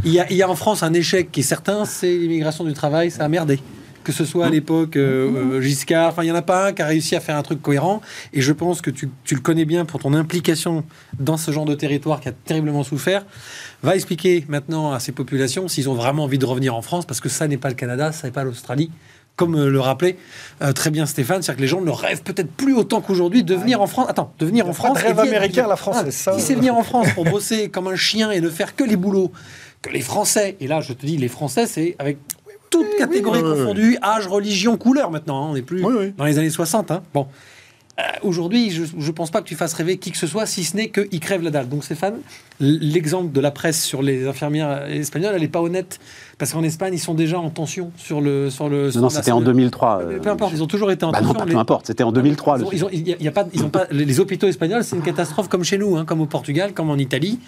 Il 0.05 0.11
y 0.11 0.19
a, 0.19 0.31
il 0.31 0.37
y 0.37 0.41
a 0.41 0.49
en 0.49 0.55
France 0.55 0.83
un 0.83 0.93
échec 0.93 1.31
qui 1.31 1.41
est 1.41 1.43
certain, 1.43 1.85
c'est 1.85 2.15
l'immigration 2.15 2.63
du 2.63 2.73
travail, 2.73 3.11
ça 3.11 3.25
a 3.25 3.27
merdé 3.27 3.59
que 4.03 4.11
ce 4.11 4.25
soit 4.25 4.45
à 4.45 4.49
l'époque 4.49 4.95
euh, 4.95 5.55
euh, 5.55 5.61
Giscard, 5.61 6.09
enfin 6.09 6.23
il 6.23 6.25
n'y 6.25 6.31
en 6.31 6.35
a 6.35 6.41
pas 6.41 6.67
un 6.67 6.73
qui 6.73 6.81
a 6.81 6.85
réussi 6.85 7.15
à 7.15 7.19
faire 7.19 7.35
un 7.35 7.43
truc 7.43 7.61
cohérent, 7.61 8.01
et 8.33 8.41
je 8.41 8.51
pense 8.51 8.81
que 8.81 8.89
tu, 8.89 9.09
le 9.31 9.39
connais 9.39 9.65
bien 9.65 9.85
pour 9.85 9.99
ton 9.99 10.13
implication 10.13 10.83
dans 11.19 11.37
ce 11.37 11.51
genre 11.51 11.65
de 11.65 11.75
territoire 11.75 12.19
qui 12.19 12.29
a 12.29 12.31
terriblement 12.31 12.83
souffert, 12.83 13.25
va 13.81 13.95
expliquer 13.95 14.45
maintenant 14.47 14.91
à 14.91 14.99
ces 14.99 15.11
populations 15.11 15.67
s'ils 15.67 15.89
ont 15.89 15.93
vraiment 15.93 16.25
envie 16.25 16.37
de 16.37 16.45
revenir 16.45 16.75
en 16.75 16.81
France, 16.81 17.05
parce 17.05 17.19
que 17.19 17.29
ça 17.29 17.47
n'est 17.47 17.57
pas 17.57 17.69
le 17.69 17.75
Canada, 17.75 18.11
ça 18.11 18.27
n'est 18.27 18.33
pas 18.33 18.43
l'Australie, 18.43 18.91
comme 19.35 19.55
euh, 19.55 19.69
le 19.69 19.79
rappelait 19.79 20.17
très 20.75 20.91
bien 20.91 21.05
Stéphane, 21.05 21.41
c'est-à-dire 21.41 21.57
que 21.57 21.61
les 21.61 21.67
gens 21.67 21.81
ne 21.81 21.91
rêvent 21.91 22.23
peut-être 22.23 22.51
plus 22.51 22.75
autant 22.75 23.01
qu'aujourd'hui 23.01 23.43
de 23.43 23.55
venir 23.55 23.81
en 23.81 23.87
France. 23.87 24.07
Attends, 24.09 24.31
de 24.37 24.45
venir 24.45 24.67
en 24.67 24.73
France. 24.73 24.97
Rêve 24.99 25.19
américain, 25.19 25.67
la 25.67 25.75
France, 25.75 25.97
ah, 25.99 26.11
ça. 26.11 26.37
Si 26.37 26.41
c'est 26.41 26.55
venir 26.55 26.75
en 26.75 26.83
France 26.83 27.07
pour 27.15 27.25
bosser 27.25 27.69
comme 27.69 27.87
un 27.87 27.95
chien 27.95 28.31
et 28.31 28.41
ne 28.41 28.49
faire 28.49 28.75
que 28.75 28.83
les 28.83 28.95
boulots 28.95 29.31
que 29.83 29.89
les 29.89 30.01
Français, 30.01 30.55
et 30.59 30.67
là 30.67 30.81
je 30.81 30.93
te 30.93 31.05
dis 31.05 31.17
les 31.17 31.27
Français, 31.27 31.67
c'est 31.67 31.95
avec 31.99 32.17
toutes 32.73 32.97
catégories 32.97 33.41
confondues, 33.41 33.97
âge, 34.01 34.27
religion, 34.27 34.77
couleur 34.77 35.11
maintenant. 35.11 35.45
Hein, 35.45 35.47
on 35.51 35.53
n'est 35.53 35.61
plus 35.61 35.81
dans 36.17 36.25
les 36.25 36.37
années 36.39 36.49
60. 36.49 36.91
Hein. 36.91 37.03
Bon. 37.13 37.27
Euh, 37.99 38.01
aujourd'hui, 38.23 38.71
je 38.71 38.81
ne 38.95 39.11
pense 39.11 39.29
pas 39.29 39.39
que 39.39 39.47
tu 39.47 39.53
fasses 39.53 39.75
rêver 39.75 39.97
qui 39.97 40.09
que 40.09 40.17
ce 40.17 40.25
soit, 40.25 40.47
si 40.47 40.63
ce 40.63 40.75
n'est 40.75 40.89
qu'il 40.89 41.19
crève 41.19 41.43
la 41.43 41.51
dalle. 41.51 41.69
Donc 41.69 41.83
Stéphane, 41.83 42.15
l'exemple 42.59 43.31
de 43.31 43.39
la 43.39 43.51
presse 43.51 43.83
sur 43.83 44.01
les 44.01 44.25
infirmières 44.25 44.87
espagnoles, 44.87 45.33
elle 45.35 45.41
n'est 45.41 45.47
pas 45.47 45.61
honnête. 45.61 45.99
Parce 46.39 46.53
qu'en 46.53 46.63
Espagne, 46.63 46.95
ils 46.95 46.99
sont 46.99 47.13
déjà 47.13 47.39
en 47.39 47.51
tension 47.51 47.91
sur 47.95 48.19
le... 48.19 48.49
Sur 48.49 48.67
le 48.67 48.89
non, 48.95 49.09
c'était 49.09 49.31
en 49.31 49.41
2003. 49.41 50.01
Euh, 50.01 50.19
peu 50.19 50.31
importe, 50.31 50.53
ils 50.55 50.63
ont 50.63 50.67
toujours 50.67 50.89
été 50.89 51.05
en 51.05 51.11
bah 51.11 51.19
tension. 51.19 51.33
Non, 51.35 51.45
peu 51.45 51.55
importe, 51.55 51.85
c'était 51.85 52.03
en 52.03 52.11
2003. 52.11 52.61
Ils 52.71 52.83
ont, 52.83 52.89
y 52.91 53.27
a 53.27 53.31
pas, 53.31 53.45
ils 53.53 53.63
ont 53.63 53.69
pas, 53.69 53.85
les 53.91 54.19
hôpitaux 54.19 54.47
espagnols, 54.47 54.83
c'est 54.83 54.95
une 54.95 55.03
catastrophe 55.03 55.47
comme 55.47 55.63
chez 55.63 55.77
nous, 55.77 55.95
hein, 55.95 56.03
comme 56.03 56.21
au 56.21 56.25
Portugal, 56.25 56.73
comme 56.73 56.89
en 56.89 56.97
Italie. 56.97 57.39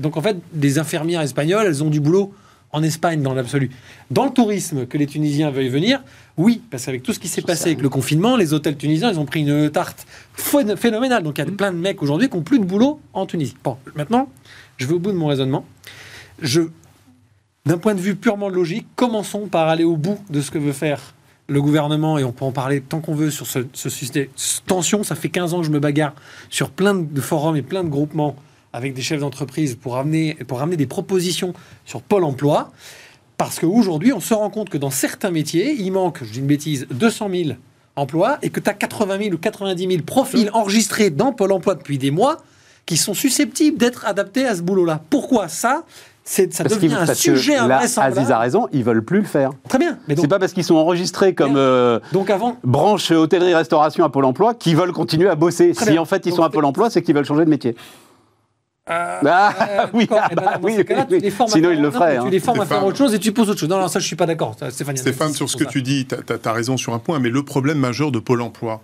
Donc 0.00 0.16
en 0.16 0.20
fait, 0.20 0.36
les 0.52 0.80
infirmières 0.80 1.20
espagnoles, 1.20 1.66
elles 1.66 1.84
ont 1.84 1.90
du 1.90 2.00
boulot 2.00 2.34
en 2.72 2.82
Espagne 2.82 3.22
dans 3.22 3.34
l'absolu. 3.34 3.70
Dans 4.10 4.24
le 4.24 4.30
tourisme, 4.30 4.86
que 4.86 4.96
les 4.96 5.06
Tunisiens 5.06 5.50
veuillent 5.50 5.68
venir, 5.68 6.02
oui, 6.38 6.62
parce 6.70 6.86
qu'avec 6.86 7.02
tout 7.02 7.12
ce 7.12 7.18
qui 7.18 7.28
s'est 7.28 7.42
passé 7.42 7.66
avec 7.66 7.82
le 7.82 7.90
confinement, 7.90 8.36
les 8.36 8.54
hôtels 8.54 8.76
tunisiens, 8.76 9.12
ils 9.12 9.20
ont 9.20 9.26
pris 9.26 9.40
une 9.40 9.70
tarte 9.70 10.06
phénoménale. 10.32 11.22
Donc 11.22 11.38
il 11.38 11.44
y 11.44 11.46
a 11.46 11.50
mm. 11.50 11.56
plein 11.56 11.72
de 11.72 11.76
mecs 11.76 12.02
aujourd'hui 12.02 12.28
qui 12.30 12.36
n'ont 12.36 12.42
plus 12.42 12.58
de 12.58 12.64
boulot 12.64 13.00
en 13.12 13.26
Tunisie. 13.26 13.54
Bon, 13.62 13.76
maintenant, 13.94 14.28
je 14.78 14.86
vais 14.86 14.94
au 14.94 14.98
bout 14.98 15.12
de 15.12 15.16
mon 15.16 15.26
raisonnement. 15.26 15.66
Je, 16.40 16.62
d'un 17.66 17.76
point 17.76 17.94
de 17.94 18.00
vue 18.00 18.16
purement 18.16 18.48
logique, 18.48 18.86
commençons 18.96 19.46
par 19.48 19.68
aller 19.68 19.84
au 19.84 19.96
bout 19.96 20.18
de 20.30 20.40
ce 20.40 20.50
que 20.50 20.58
veut 20.58 20.72
faire 20.72 21.14
le 21.48 21.60
gouvernement, 21.60 22.18
et 22.18 22.24
on 22.24 22.32
peut 22.32 22.46
en 22.46 22.52
parler 22.52 22.80
tant 22.80 23.00
qu'on 23.00 23.14
veut 23.14 23.30
sur 23.30 23.46
ce, 23.46 23.58
ce 23.74 23.90
système. 23.90 24.28
Tension, 24.66 25.02
ça 25.02 25.14
fait 25.14 25.28
15 25.28 25.52
ans 25.52 25.60
que 25.60 25.66
je 25.66 25.70
me 25.70 25.80
bagarre 25.80 26.14
sur 26.48 26.70
plein 26.70 26.94
de 26.94 27.20
forums 27.20 27.56
et 27.56 27.62
plein 27.62 27.84
de 27.84 27.90
groupements 27.90 28.36
avec 28.72 28.94
des 28.94 29.02
chefs 29.02 29.20
d'entreprise 29.20 29.74
pour 29.74 29.96
amener, 29.96 30.34
pour 30.46 30.58
ramener 30.58 30.76
des 30.76 30.86
propositions 30.86 31.52
sur 31.84 32.02
Pôle 32.02 32.24
emploi. 32.24 32.72
Parce 33.36 33.58
qu'aujourd'hui, 33.58 34.12
on 34.12 34.20
se 34.20 34.34
rend 34.34 34.50
compte 34.50 34.70
que 34.70 34.78
dans 34.78 34.90
certains 34.90 35.30
métiers, 35.30 35.74
il 35.78 35.90
manque, 35.90 36.20
je 36.22 36.32
dis 36.32 36.38
une 36.38 36.46
bêtise, 36.46 36.86
200 36.90 37.28
000 37.30 37.50
emplois 37.96 38.38
et 38.42 38.50
que 38.50 38.60
tu 38.60 38.70
as 38.70 38.74
80 38.74 39.18
000 39.18 39.34
ou 39.34 39.38
90 39.38 39.88
000 39.88 40.02
profils 40.02 40.50
enregistrés 40.52 41.10
dans 41.10 41.32
Pôle 41.32 41.52
emploi 41.52 41.74
depuis 41.74 41.98
des 41.98 42.10
mois 42.10 42.38
qui 42.86 42.96
sont 42.96 43.14
susceptibles 43.14 43.78
d'être 43.78 44.06
adaptés 44.06 44.46
à 44.46 44.54
ce 44.56 44.62
boulot-là. 44.62 45.00
Pourquoi 45.10 45.48
ça 45.48 45.84
c'est, 46.24 46.52
ça 46.54 46.62
devient 46.62 46.94
un 46.94 47.14
sujet 47.14 47.56
invraisemblable. 47.56 48.18
Aziz 48.20 48.30
a 48.30 48.38
raison, 48.38 48.68
ils 48.72 48.84
veulent 48.84 49.04
plus 49.04 49.18
le 49.18 49.26
faire. 49.26 49.50
Très 49.68 49.78
bien. 49.78 49.98
Mais 50.06 50.14
c'est 50.14 50.28
pas 50.28 50.38
parce 50.38 50.52
qu'ils 50.52 50.62
sont 50.62 50.76
enregistrés 50.76 51.34
comme 51.34 51.56
euh, 51.56 51.98
donc 52.12 52.30
avant, 52.30 52.58
branche 52.62 53.10
hôtellerie-restauration 53.10 54.04
à 54.04 54.08
Pôle 54.08 54.26
emploi 54.26 54.54
qu'ils 54.54 54.76
veulent 54.76 54.92
continuer 54.92 55.28
à 55.28 55.34
bosser. 55.34 55.74
si 55.74 55.98
en 55.98 56.04
fait 56.04 56.24
ils 56.26 56.32
sont 56.32 56.44
à 56.44 56.50
Pôle 56.50 56.64
emploi, 56.64 56.90
c'est 56.90 57.02
qu'ils 57.02 57.14
veulent 57.14 57.24
changer 57.24 57.44
de 57.44 57.50
métier. 57.50 57.74
Euh, 58.90 59.20
ah, 59.24 59.88
oui, 59.94 60.08
eh 60.10 60.34
ben, 60.34 60.58
oui, 60.60 60.76
sinon 61.46 61.70
il 61.70 61.80
le 61.80 61.90
ferait. 61.92 62.18
Tu 62.24 62.30
les 62.30 62.40
formes 62.40 62.60
à 62.60 62.66
faire 62.66 62.84
autre 62.84 62.98
chose 62.98 63.14
et 63.14 63.20
tu 63.20 63.30
poses 63.30 63.48
autre 63.48 63.60
chose. 63.60 63.68
Non, 63.68 63.80
non, 63.80 63.86
ça 63.86 64.00
je 64.00 64.06
suis 64.06 64.16
pas 64.16 64.26
d'accord. 64.26 64.56
Stéphane, 64.70 64.96
Stéphane 64.96 65.32
sur 65.32 65.48
ce 65.48 65.56
que 65.56 65.64
tu 65.64 65.82
dis, 65.82 66.06
tu 66.06 66.16
as, 66.16 66.52
raison 66.52 66.76
sur 66.76 66.92
un 66.92 66.98
point, 66.98 67.20
mais 67.20 67.30
le 67.30 67.44
problème 67.44 67.78
majeur 67.78 68.10
de 68.10 68.18
Pôle 68.18 68.42
emploi, 68.42 68.82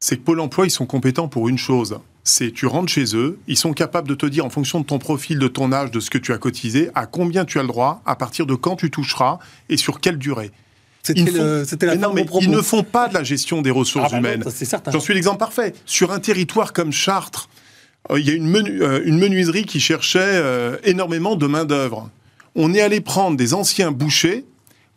c'est 0.00 0.16
que 0.16 0.22
Pôle 0.22 0.40
emploi, 0.40 0.66
ils 0.66 0.70
sont 0.70 0.86
compétents 0.86 1.28
pour 1.28 1.48
une 1.48 1.58
chose. 1.58 1.98
C'est 2.24 2.52
tu 2.52 2.66
rentres 2.66 2.90
chez 2.90 3.14
eux, 3.14 3.38
ils 3.48 3.56
sont 3.58 3.74
capables 3.74 4.08
de 4.08 4.14
te 4.14 4.24
dire 4.24 4.46
en 4.46 4.50
fonction 4.50 4.80
de 4.80 4.86
ton 4.86 4.98
profil, 4.98 5.38
de 5.38 5.48
ton 5.48 5.72
âge, 5.72 5.90
de 5.90 6.00
ce 6.00 6.08
que 6.08 6.18
tu 6.18 6.32
as 6.32 6.38
cotisé, 6.38 6.90
à 6.94 7.04
combien 7.04 7.44
tu 7.44 7.58
as 7.58 7.62
le 7.62 7.68
droit, 7.68 8.00
à 8.06 8.16
partir 8.16 8.46
de 8.46 8.54
quand 8.54 8.76
tu 8.76 8.90
toucheras 8.90 9.38
et 9.68 9.76
sur 9.76 10.00
quelle 10.00 10.16
durée. 10.16 10.52
C'était 11.02 11.86
la 11.86 11.96
non, 11.96 12.12
mais 12.14 12.24
ils 12.40 12.50
ne 12.50 12.62
font 12.62 12.84
pas 12.84 13.08
de 13.08 13.14
la 13.14 13.24
gestion 13.24 13.60
des 13.60 13.72
ressources 13.72 14.12
ah, 14.12 14.20
bah 14.20 14.34
humaines. 14.34 14.44
J'en 14.90 15.00
suis 15.00 15.14
l'exemple 15.14 15.38
parfait. 15.38 15.74
Sur 15.84 16.12
un 16.12 16.20
territoire 16.20 16.72
comme 16.72 16.92
Chartres, 16.92 17.48
il 18.10 18.26
y 18.26 18.30
a 18.30 18.34
une, 18.34 18.56
euh, 18.56 19.04
menuiserie 19.06 19.64
qui 19.64 19.80
cherchait 19.80 20.18
euh, 20.20 20.76
énormément 20.84 21.36
de 21.36 21.46
main-d'œuvre. 21.46 22.10
On 22.54 22.74
est 22.74 22.80
allé 22.80 23.00
prendre 23.00 23.36
des 23.36 23.54
anciens 23.54 23.92
bouchers 23.92 24.44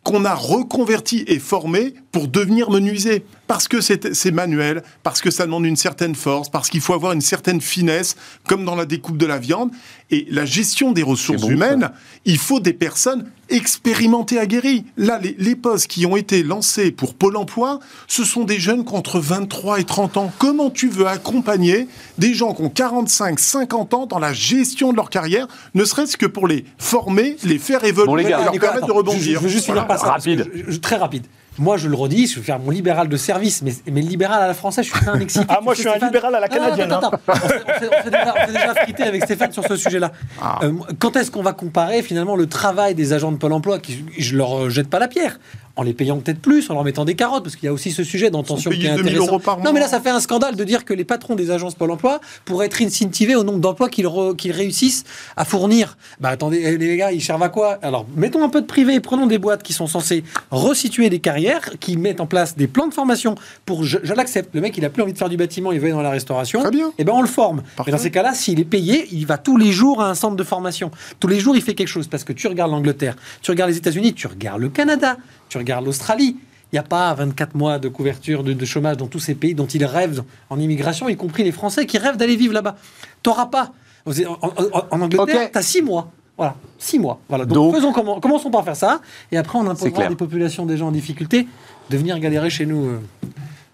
qu'on 0.02 0.24
a 0.24 0.34
reconvertis 0.34 1.24
et 1.26 1.38
formés 1.38 1.94
pour 2.16 2.28
devenir 2.28 2.70
menuisier. 2.70 3.26
Parce 3.46 3.68
que 3.68 3.82
c'est 3.82 4.30
manuel, 4.32 4.82
parce 5.02 5.20
que 5.20 5.30
ça 5.30 5.44
demande 5.44 5.66
une 5.66 5.76
certaine 5.76 6.14
force, 6.14 6.48
parce 6.48 6.70
qu'il 6.70 6.80
faut 6.80 6.94
avoir 6.94 7.12
une 7.12 7.20
certaine 7.20 7.60
finesse, 7.60 8.16
comme 8.48 8.64
dans 8.64 8.74
la 8.74 8.86
découpe 8.86 9.18
de 9.18 9.26
la 9.26 9.38
viande. 9.38 9.70
Et 10.10 10.26
la 10.30 10.46
gestion 10.46 10.92
des 10.92 11.02
ressources 11.02 11.46
humaines, 11.46 11.90
il 12.24 12.38
faut 12.38 12.58
des 12.58 12.72
personnes 12.72 13.30
expérimentées, 13.50 14.38
aguerries. 14.38 14.86
Là, 14.96 15.20
les, 15.20 15.56
postes 15.56 15.88
qui 15.88 16.06
ont 16.06 16.16
été 16.16 16.42
lancés 16.42 16.90
pour 16.90 17.14
Pôle 17.14 17.36
emploi, 17.36 17.80
ce 18.08 18.24
sont 18.24 18.44
des 18.44 18.58
jeunes 18.58 18.84
qui 18.86 18.94
ont 18.94 18.96
entre 18.96 19.20
23 19.20 19.80
et 19.80 19.84
30 19.84 20.16
ans. 20.16 20.32
Comment 20.38 20.70
tu 20.70 20.88
veux 20.88 21.06
accompagner 21.06 21.86
des 22.16 22.32
gens 22.32 22.54
qui 22.54 22.62
ont 22.62 22.70
45, 22.70 23.38
50 23.38 23.92
ans 23.92 24.06
dans 24.06 24.18
la 24.18 24.32
gestion 24.32 24.90
de 24.90 24.96
leur 24.96 25.10
carrière, 25.10 25.48
ne 25.74 25.84
serait-ce 25.84 26.16
que 26.16 26.26
pour 26.26 26.48
les 26.48 26.64
former, 26.78 27.36
les 27.44 27.58
faire 27.58 27.84
évoluer, 27.84 28.24
les 28.24 28.30
leur 28.30 28.52
permettre 28.52 28.86
de 28.86 28.92
rebondir? 28.92 29.38
Je, 29.38 29.44
veux 29.44 29.50
juste 29.50 29.70
par 29.72 29.98
ça. 29.98 30.12
Rapide. 30.12 30.80
très 30.80 30.96
rapide. 30.96 31.26
Moi, 31.58 31.76
je 31.76 31.88
le 31.88 31.94
redis, 31.94 32.26
je 32.26 32.36
vais 32.36 32.44
faire 32.44 32.58
mon 32.58 32.70
libéral 32.70 33.08
de 33.08 33.16
service, 33.16 33.62
mais, 33.62 33.72
mais 33.90 34.00
libéral 34.00 34.42
à 34.42 34.46
la 34.46 34.54
française, 34.54 34.86
je 34.86 34.96
suis 34.96 35.08
un 35.08 35.20
excité. 35.20 35.46
Ah, 35.56 35.60
moi, 35.62 35.74
je 35.74 35.80
suis 35.80 35.88
un 35.88 35.98
libéral 35.98 36.34
à 36.34 36.40
la 36.40 36.48
canadienne. 36.48 36.92
Hein. 36.92 37.10
On 37.28 37.34
s'est 37.34 38.52
déjà, 38.52 38.74
frité 38.74 39.02
avec 39.04 39.24
Stéphane 39.24 39.52
sur 39.52 39.64
ce 39.64 39.76
sujet-là. 39.76 40.12
Ah. 40.40 40.58
Euh, 40.62 40.72
quand 40.98 41.16
est-ce 41.16 41.30
qu'on 41.30 41.42
va 41.42 41.52
comparer 41.52 42.02
finalement 42.02 42.36
le 42.36 42.46
travail 42.46 42.94
des 42.94 43.12
agents 43.12 43.32
de 43.32 43.36
Pôle 43.36 43.52
emploi, 43.52 43.78
qui 43.78 44.04
je 44.18 44.36
leur 44.36 44.68
jette 44.70 44.90
pas 44.90 44.98
la 44.98 45.08
pierre, 45.08 45.38
en 45.76 45.82
les 45.82 45.92
payant 45.92 46.18
peut-être 46.18 46.40
plus, 46.40 46.68
en 46.70 46.74
leur 46.74 46.84
mettant 46.84 47.04
des 47.04 47.14
carottes, 47.14 47.44
parce 47.44 47.56
qu'il 47.56 47.66
y 47.66 47.68
a 47.68 47.72
aussi 47.72 47.90
ce 47.90 48.02
sujet 48.02 48.30
d'intention 48.30 48.70
qui 48.70 48.86
est 48.86 48.90
intéressant. 48.90 49.38
non, 49.62 49.72
mais 49.72 49.80
là, 49.80 49.88
ça 49.88 50.00
fait 50.00 50.10
un 50.10 50.20
scandale 50.20 50.56
de 50.56 50.64
dire 50.64 50.84
que 50.84 50.94
les 50.94 51.04
patrons 51.04 51.34
des 51.34 51.50
agences 51.50 51.74
Pôle 51.74 51.90
emploi 51.90 52.20
pourraient 52.44 52.66
être 52.66 52.80
incentivés 52.80 53.36
au 53.36 53.44
nombre 53.44 53.58
d'emplois 53.58 53.90
qu'ils 53.90 54.06
réussissent 54.52 55.04
à 55.36 55.44
fournir. 55.44 55.98
Bah 56.20 56.30
attendez, 56.30 56.62
eh, 56.64 56.78
les 56.78 56.96
gars, 56.96 57.12
ils 57.12 57.22
servent 57.22 57.42
à 57.42 57.50
quoi? 57.50 57.78
Alors, 57.82 58.06
mettons 58.16 58.42
un 58.42 58.48
peu 58.48 58.62
de 58.62 58.66
privé, 58.66 59.00
prenons 59.00 59.26
des 59.26 59.38
boîtes 59.38 59.62
qui 59.62 59.72
sont 59.72 59.86
censées 59.86 60.24
resituer 60.50 61.10
des 61.10 61.18
carrières, 61.18 61.78
qui 61.78 61.96
mettent 61.96 62.20
en 62.20 62.26
place 62.26 62.56
des 62.56 62.66
plans 62.66 62.86
de 62.86 62.94
formation 62.94 63.34
pour. 63.66 63.84
Je, 63.84 63.98
l'accepte, 64.14 64.54
le 64.54 64.62
mec, 64.62 64.76
il 64.78 64.84
a 64.84 64.90
plus 64.90 65.02
envie 65.02 65.12
de 65.12 65.18
faire 65.18 65.28
du 65.28 65.36
bâtiment, 65.36 65.72
il 65.72 65.78
veut 65.78 65.86
aller 65.86 65.92
dans 65.92 66.02
la 66.02 66.10
restauration. 66.10 66.60
Très 66.60 66.70
bien. 66.70 66.88
Et 66.88 66.92
eh 66.98 67.04
ben 67.04 67.12
on 67.12 67.20
le 67.20 67.28
forme. 67.28 67.62
Mais 67.84 67.92
dans 67.92 67.98
ces 67.98 68.10
cas-là, 68.10 68.32
s'il 68.32 68.58
est 68.60 68.64
payé, 68.64 69.08
il 69.12 69.26
va 69.26 69.36
tous 69.36 69.58
les 69.58 69.72
jours 69.72 70.02
à 70.02 70.08
un 70.08 70.14
centre 70.14 70.36
de 70.36 70.44
formation. 70.44 70.90
Tous 71.20 71.28
les 71.28 71.38
jours, 71.38 71.56
il 71.56 71.62
fait 71.62 71.74
quelque 71.74 71.88
chose. 71.88 72.06
Parce 72.08 72.24
que 72.24 72.32
tu 72.32 72.46
regardes 72.46 72.70
l'Angleterre, 72.70 73.16
tu 73.42 73.50
regardes 73.50 73.70
les 73.70 73.76
États-Unis, 73.76 74.14
tu 74.14 74.26
regardes 74.26 74.60
le 74.60 74.68
Canada, 74.68 75.16
tu 75.48 75.58
regardes 75.58 75.84
l'Australie, 75.84 76.36
il 76.72 76.74
n'y 76.74 76.78
a 76.78 76.82
pas 76.82 77.14
24 77.14 77.54
mois 77.54 77.78
de 77.78 77.88
couverture 77.88 78.42
de, 78.42 78.64
chômage 78.64 78.96
dans 78.96 79.06
tous 79.06 79.20
ces 79.20 79.34
pays 79.34 79.54
dont 79.54 79.66
ils 79.66 79.84
rêvent 79.84 80.24
en 80.50 80.58
immigration, 80.58 81.08
y 81.08 81.16
compris 81.16 81.44
les 81.44 81.52
Français 81.52 81.86
qui 81.86 81.98
rêvent 81.98 82.16
d'aller 82.16 82.36
vivre 82.36 82.54
là-bas. 82.54 82.76
Tu 83.22 83.30
n'auras 83.30 83.46
pas. 83.46 83.72
En, 84.04 85.00
Angleterre, 85.00 85.50
tu 85.50 85.58
as 85.58 85.62
6 85.62 85.82
mois. 85.82 86.10
Voilà, 86.36 86.56
6 86.78 86.98
mois. 86.98 87.20
Voilà. 87.28 87.44
Donc, 87.44 87.74
faisons 87.74 87.92
comment, 87.92 88.20
commençons 88.20 88.50
par 88.50 88.64
faire 88.64 88.76
ça, 88.76 89.00
et 89.32 89.36
après 89.36 89.58
on 89.58 89.66
imposera 89.66 90.08
des 90.08 90.16
populations 90.16 90.66
des 90.66 90.76
gens 90.76 90.88
en 90.88 90.92
difficulté 90.92 91.48
de 91.88 91.96
venir 91.96 92.18
galérer 92.18 92.50
chez 92.50 92.66
nous, 92.66 92.86
euh, 92.86 93.00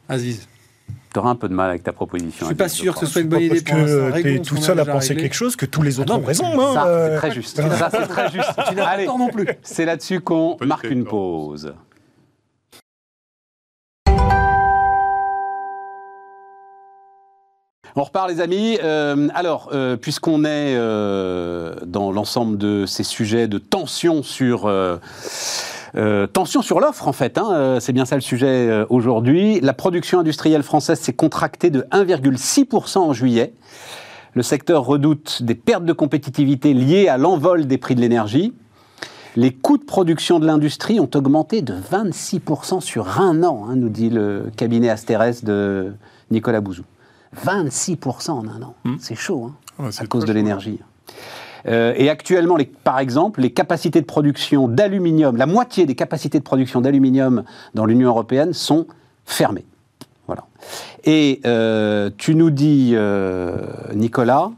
Aziz. 0.08 0.46
Tu 1.12 1.18
auras 1.18 1.31
un 1.31 1.35
peu 1.35 1.48
de 1.48 1.55
mal 1.55 1.68
avec 1.70 1.83
ta 1.83 1.92
proposition. 1.92 2.46
Je 2.46 2.46
suis 2.46 2.55
pas 2.55 2.68
sûr 2.68 2.94
que 2.94 3.01
ce 3.01 3.07
soit 3.07 3.20
une 3.20 3.29
bonne 3.29 3.42
idée. 3.42 3.61
Parce 3.61 3.81
que 3.81 4.22
tu 4.22 4.35
es 4.35 4.38
tout 4.38 4.57
seul 4.57 4.81
à 4.81 4.85
penser 4.85 5.14
quelque 5.14 5.35
chose, 5.35 5.57
que 5.57 5.66
tous 5.66 5.83
les 5.83 6.01
autres 6.01 6.14
ah 6.14 6.18
ont 6.18 6.25
raison. 6.25 6.61
Hein, 6.61 6.75
ça, 6.75 7.09
c'est 7.09 7.16
très 7.16 7.31
juste. 7.33 7.57
ça, 7.57 7.90
c'est 7.90 8.07
très 8.07 8.31
juste. 8.31 8.51
Tu 8.68 8.75
n'as 8.75 8.96
pas 8.96 9.05
non 9.05 9.29
plus. 9.29 9.46
C'est 9.62 9.85
là-dessus 9.85 10.20
qu'on 10.20 10.57
marque 10.61 10.85
une 10.85 11.05
pause. 11.05 11.75
On 17.94 18.05
repart 18.05 18.29
les 18.29 18.40
amis. 18.40 18.79
Euh, 18.83 19.29
alors, 19.35 19.68
euh, 19.72 19.96
puisqu'on 19.96 20.44
est 20.44 20.75
euh, 20.77 21.75
dans 21.85 22.11
l'ensemble 22.11 22.57
de 22.57 22.87
ces 22.87 23.03
sujets 23.03 23.48
de 23.48 23.59
tension 23.59 24.22
sur 24.22 24.62
tension 26.33 26.62
sur 26.62 26.81
l'offre, 26.81 27.09
en 27.09 27.12
fait, 27.12 27.38
hein, 27.38 27.78
c'est 27.81 27.92
bien 27.92 28.05
ça 28.05 28.14
le 28.14 28.20
sujet 28.20 28.85
aujourd'hui. 28.88 29.61
La 29.61 29.72
production 29.72 30.20
industrielle 30.20 30.62
française 30.62 30.98
s'est 30.98 31.12
contractée 31.12 31.70
de 31.70 31.83
1,6% 31.92 32.98
en 32.98 33.12
juillet. 33.12 33.55
Le 34.35 34.42
secteur 34.42 34.85
redoute 34.85 35.42
des 35.42 35.55
pertes 35.55 35.85
de 35.85 35.92
compétitivité 35.92 36.72
liées 36.72 37.09
à 37.09 37.18
l'envol 37.18 37.66
des 37.66 37.76
prix 37.76 37.94
de 37.94 38.00
l'énergie. 38.00 38.55
Les 39.37 39.52
coûts 39.52 39.78
de 39.78 39.85
production 39.85 40.40
de 40.40 40.46
l'industrie 40.46 41.00
ont 41.00 41.11
augmenté 41.14 41.62
de 41.62 41.74
26% 41.74 42.81
sur 42.81 43.20
un 43.20 43.42
an, 43.42 43.66
hein, 43.68 43.76
nous 43.76 43.88
dit 43.88 44.11
le 44.11 44.50
cabinet 44.57 44.88
Asterès 44.88 45.44
de 45.44 45.92
Nicolas 46.31 46.61
Bouzou. 46.61 46.85
26% 47.46 48.31
en 48.31 48.46
un 48.46 48.62
an. 48.62 48.74
Hmm. 48.85 48.96
C'est 48.98 49.14
chaud, 49.14 49.50
hein, 49.78 49.90
à 49.98 50.07
cause 50.07 50.24
de 50.24 50.33
l'énergie. 50.33 50.81
Euh, 51.66 51.94
et 51.96 52.09
actuellement, 52.09 52.57
par 52.85 52.98
exemple, 52.98 53.40
les 53.40 53.53
capacités 53.53 54.01
de 54.01 54.07
production 54.07 54.68
d'aluminium, 54.68 55.37
la 55.37 55.46
moitié 55.46 55.87
des 55.87 55.94
capacités 55.94 56.38
de 56.38 56.44
production 56.44 56.81
d'aluminium 56.81 57.44
dans 57.75 57.87
l'Union 57.87 58.09
européenne 58.09 58.53
sont 58.53 58.87
fermées. 59.25 59.64
Voilà. 60.27 60.44
Et 61.05 61.40
euh, 61.46 62.11
tu 62.16 62.35
nous 62.35 62.51
dis, 62.51 62.92
euh, 62.94 63.57
Nicolas, 63.94 64.51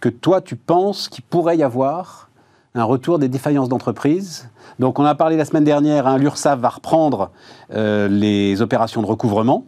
que 0.00 0.08
toi, 0.08 0.40
tu 0.40 0.56
penses 0.56 1.08
qu'il 1.08 1.24
pourrait 1.24 1.56
y 1.56 1.62
avoir 1.62 2.28
un 2.74 2.84
retour 2.84 3.18
des 3.18 3.28
défaillances 3.28 3.68
d'entreprise. 3.68 4.48
Donc, 4.78 4.98
on 4.98 5.04
a 5.04 5.14
parlé 5.14 5.36
la 5.36 5.46
semaine 5.46 5.64
dernière, 5.64 6.06
hein, 6.06 6.18
l'URSSAF 6.18 6.60
va 6.60 6.68
reprendre 6.68 7.30
les 7.70 8.60
opérations 8.60 9.00
de 9.00 9.06
recouvrement 9.06 9.64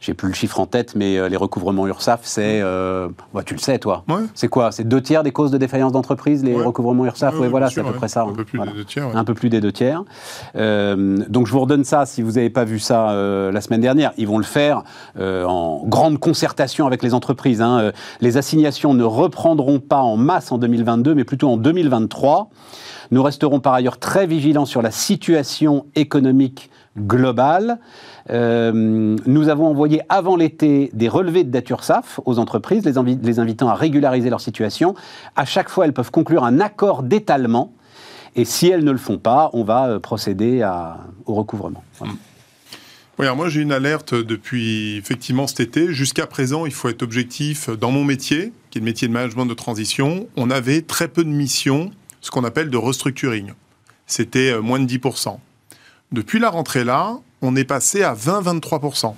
j'ai 0.00 0.14
plus 0.14 0.28
le 0.28 0.34
chiffre 0.34 0.58
en 0.58 0.66
tête, 0.66 0.94
mais 0.96 1.18
euh, 1.18 1.28
les 1.28 1.36
recouvrements 1.36 1.86
URSAF, 1.86 2.20
c'est, 2.22 2.60
euh, 2.62 3.08
bah, 3.34 3.42
tu 3.44 3.54
le 3.54 3.60
sais 3.60 3.78
toi, 3.78 4.04
c'est 4.34 4.48
quoi? 4.48 4.72
C'est 4.72 4.84
deux 4.84 5.02
tiers 5.02 5.22
des 5.22 5.30
causes 5.30 5.50
de 5.50 5.58
défaillance 5.58 5.92
d'entreprise, 5.92 6.42
les 6.42 6.54
recouvrements 6.54 7.04
URSAF 7.04 7.34
Oui, 7.38 7.48
voilà, 7.48 7.68
c'est 7.68 7.80
à 7.80 7.84
peu 7.84 7.92
près 7.92 8.08
ça. 8.08 8.22
Un 8.22 8.32
peu 8.32 8.44
plus 8.44 8.58
des 8.58 8.72
deux 8.72 8.84
tiers. 8.84 9.16
Un 9.16 9.24
peu 9.24 9.34
plus 9.34 9.50
des 9.50 9.60
deux 9.60 9.72
tiers. 9.72 10.02
Euh, 10.56 11.18
donc 11.28 11.46
je 11.46 11.52
vous 11.52 11.60
redonne 11.60 11.84
ça 11.84 12.06
si 12.06 12.22
vous 12.22 12.32
n'avez 12.32 12.50
pas 12.50 12.64
vu 12.64 12.78
ça 12.78 13.12
la 13.52 13.60
semaine 13.60 13.80
dernière. 13.80 14.12
Ils 14.16 14.26
vont 14.26 14.38
le 14.38 14.44
faire 14.44 14.82
en 15.18 15.82
grande 15.86 16.18
concertation 16.18 16.86
avec 16.86 17.02
les 17.02 17.12
entreprises. 17.12 17.60
Hein. 17.60 17.92
Les 18.20 18.36
assignations 18.36 18.94
ne 18.94 19.04
reprendront 19.04 19.80
pas 19.80 20.00
en 20.00 20.16
masse 20.16 20.50
en 20.50 20.58
2022, 20.58 21.14
mais 21.14 21.24
plutôt 21.24 21.48
en 21.50 21.56
2023. 21.56 22.48
Nous 23.10 23.22
resterons 23.22 23.60
par 23.60 23.74
ailleurs 23.74 23.98
très 23.98 24.26
vigilants 24.26 24.66
sur 24.66 24.82
la 24.82 24.92
situation 24.92 25.86
économique 25.96 26.70
globale. 26.98 27.78
Euh, 28.30 29.16
nous 29.26 29.48
avons 29.48 29.66
envoyé 29.66 30.02
avant 30.08 30.36
l'été 30.36 30.90
des 30.92 31.08
relevés 31.08 31.44
de 31.44 31.50
dette 31.50 31.70
URSAF 31.70 32.20
aux 32.24 32.38
entreprises, 32.38 32.84
les, 32.84 33.38
invitant 33.38 33.68
à 33.68 33.74
régulariser 33.74 34.30
leur 34.30 34.40
situation. 34.40 34.94
À 35.36 35.44
chaque 35.44 35.68
fois, 35.68 35.84
elles 35.84 35.92
peuvent 35.92 36.10
conclure 36.10 36.44
un 36.44 36.60
accord 36.60 37.02
d'étalement. 37.02 37.72
Et 38.36 38.44
si 38.44 38.68
elles 38.68 38.84
ne 38.84 38.92
le 38.92 38.98
font 38.98 39.18
pas, 39.18 39.50
on 39.52 39.64
va 39.64 39.88
euh, 39.88 39.98
procéder 39.98 40.68
au 41.26 41.34
recouvrement. 41.34 41.82
Oui, 43.18 43.26
moi 43.36 43.50
j'ai 43.50 43.60
une 43.60 43.72
alerte 43.72 44.14
depuis 44.14 44.96
effectivement 44.96 45.46
cet 45.46 45.60
été. 45.60 45.92
Jusqu'à 45.92 46.26
présent, 46.26 46.64
il 46.64 46.72
faut 46.72 46.88
être 46.88 47.02
objectif. 47.02 47.68
Dans 47.68 47.90
mon 47.90 48.02
métier, 48.02 48.52
qui 48.70 48.78
est 48.78 48.80
le 48.80 48.86
métier 48.86 49.08
de 49.08 49.12
management 49.12 49.44
de 49.44 49.52
transition, 49.52 50.26
on 50.36 50.50
avait 50.50 50.80
très 50.80 51.06
peu 51.06 51.22
de 51.22 51.28
missions, 51.28 51.90
ce 52.22 52.30
qu'on 52.30 52.44
appelle 52.44 52.70
de 52.70 52.76
restructuring. 52.78 53.52
C'était 54.06 54.52
euh, 54.52 54.62
moins 54.62 54.80
de 54.80 54.86
10%. 54.86 55.38
Depuis 56.12 56.40
la 56.40 56.50
rentrée 56.50 56.84
là, 56.84 57.18
on 57.40 57.54
est 57.54 57.64
passé 57.64 58.02
à 58.02 58.14
20-23%. 58.14 59.14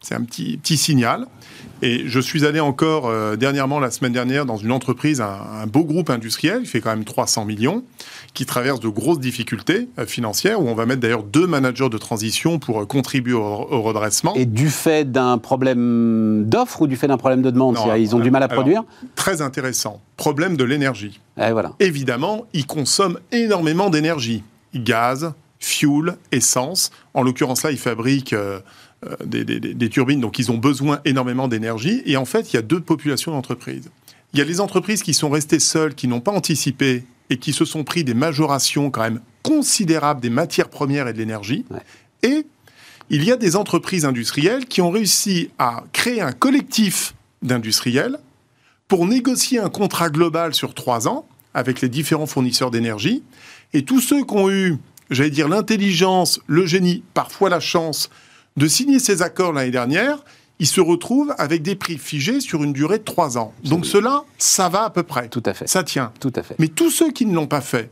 C'est 0.00 0.14
un 0.14 0.22
petit, 0.22 0.58
petit 0.58 0.76
signal. 0.76 1.26
Et 1.82 2.04
je 2.06 2.20
suis 2.20 2.44
allé 2.44 2.60
encore 2.60 3.08
euh, 3.08 3.36
dernièrement, 3.36 3.78
la 3.80 3.90
semaine 3.90 4.12
dernière, 4.12 4.46
dans 4.46 4.56
une 4.56 4.72
entreprise, 4.72 5.20
un, 5.20 5.66
beau 5.66 5.84
groupe 5.84 6.08
industriel, 6.08 6.62
qui 6.62 6.66
fait 6.66 6.80
quand 6.80 6.90
même 6.90 7.04
300 7.04 7.44
millions, 7.44 7.84
qui 8.32 8.46
traverse 8.46 8.80
de 8.80 8.88
grosses 8.88 9.20
difficultés 9.20 9.88
euh, 9.98 10.06
financières, 10.06 10.60
où 10.60 10.68
on 10.68 10.74
va 10.74 10.86
mettre 10.86 11.00
d'ailleurs 11.00 11.24
deux 11.24 11.46
managers 11.46 11.88
de 11.88 11.98
transition 11.98 12.58
pour 12.58 12.82
euh, 12.82 12.86
contribuer 12.86 13.34
au, 13.34 13.82
redressement. 13.82 14.34
Et 14.34 14.46
du 14.46 14.70
fait 14.70 15.10
d'un 15.10 15.38
problème 15.38 16.44
d'offre 16.46 16.82
ou 16.82 16.86
du 16.86 16.96
fait 16.96 17.08
d'un 17.08 17.18
problème 17.18 17.42
de 17.42 17.50
demande 17.50 17.78
Ils 17.98 18.14
ont 18.14 18.20
du 18.20 18.30
mal 18.30 18.42
à 18.42 18.48
produire 18.48 18.84
Très 19.14 19.42
intéressant. 19.42 20.00
Problème 20.16 20.56
de 20.56 20.64
l'énergie. 20.64 21.20
Et 21.38 21.52
voilà. 21.52 21.72
Évidemment, 21.80 22.44
ils 22.52 22.66
consomment 22.66 23.18
énormément 23.32 23.90
d'énergie. 23.90 24.42
Gaz, 24.74 25.32
fuel, 25.64 26.16
essence. 26.32 26.90
En 27.14 27.22
l'occurrence 27.22 27.62
là, 27.62 27.70
ils 27.70 27.78
fabriquent 27.78 28.32
euh, 28.32 28.60
euh, 29.04 29.16
des, 29.24 29.88
turbines, 29.88 30.20
donc 30.20 30.38
ils 30.38 30.50
ont 30.50 30.58
besoin 30.58 31.00
énormément 31.04 31.48
d'énergie. 31.48 32.02
Et 32.06 32.16
en 32.16 32.24
fait, 32.24 32.52
il 32.52 32.56
y 32.56 32.58
a 32.58 32.62
deux 32.62 32.80
populations 32.80 33.32
d'entreprises. 33.32 33.90
Il 34.32 34.38
y 34.38 34.42
a 34.42 34.44
les 34.44 34.60
entreprises 34.60 35.02
qui 35.02 35.14
sont 35.14 35.30
restées 35.30 35.60
seules, 35.60 35.94
qui 35.94 36.08
n'ont 36.08 36.20
pas 36.20 36.32
anticipé 36.32 37.04
et 37.30 37.38
qui 37.38 37.52
se 37.52 37.64
sont 37.64 37.84
pris 37.84 38.04
des 38.04 38.14
majorations 38.14 38.90
quand 38.90 39.02
même 39.02 39.20
considérables 39.42 40.20
des 40.20 40.30
matières 40.30 40.68
premières 40.68 41.08
et 41.08 41.12
de 41.12 41.18
l'énergie. 41.18 41.64
Et 42.22 42.46
il 43.10 43.24
y 43.24 43.32
a 43.32 43.36
des 43.36 43.56
entreprises 43.56 44.04
industrielles 44.04 44.66
qui 44.66 44.80
ont 44.80 44.90
réussi 44.90 45.50
à 45.58 45.84
créer 45.92 46.20
un 46.20 46.32
collectif 46.32 47.14
d'industriels 47.42 48.18
pour 48.88 49.06
négocier 49.06 49.58
un 49.58 49.70
contrat 49.70 50.10
global 50.10 50.54
sur 50.54 50.74
trois 50.74 51.08
ans 51.08 51.26
avec 51.54 51.80
les 51.80 51.88
différents 51.88 52.26
fournisseurs 52.26 52.70
d'énergie. 52.70 53.22
Et 53.72 53.84
tous 53.84 54.00
ceux 54.00 54.24
qui 54.24 54.34
ont 54.34 54.50
eu 54.50 54.78
j'allais 55.10 55.30
dire, 55.30 55.48
l'intelligence, 55.48 56.40
le 56.46 56.66
génie, 56.66 57.02
parfois 57.14 57.48
la 57.48 57.60
chance 57.60 58.10
de 58.56 58.66
signer 58.68 58.98
ces 58.98 59.22
accords 59.22 59.52
l'année 59.52 59.70
dernière, 59.70 60.18
ils 60.60 60.66
se 60.66 60.80
retrouvent 60.80 61.34
avec 61.38 61.62
des 61.62 61.74
prix 61.74 61.98
figés 61.98 62.40
sur 62.40 62.62
une 62.62 62.72
durée 62.72 62.98
de 62.98 63.04
trois 63.04 63.36
ans. 63.38 63.52
Donc 63.64 63.86
cela, 63.86 64.24
ça 64.38 64.68
va 64.68 64.84
à 64.84 64.90
peu 64.90 65.02
près. 65.02 65.28
Tout 65.28 65.42
à 65.46 65.54
fait. 65.54 65.68
Ça 65.68 65.82
tient. 65.82 66.12
Tout 66.20 66.32
à 66.36 66.42
fait. 66.42 66.54
Mais 66.58 66.68
tous 66.68 66.90
ceux 66.90 67.10
qui 67.10 67.26
ne 67.26 67.34
l'ont 67.34 67.48
pas 67.48 67.60
fait, 67.60 67.90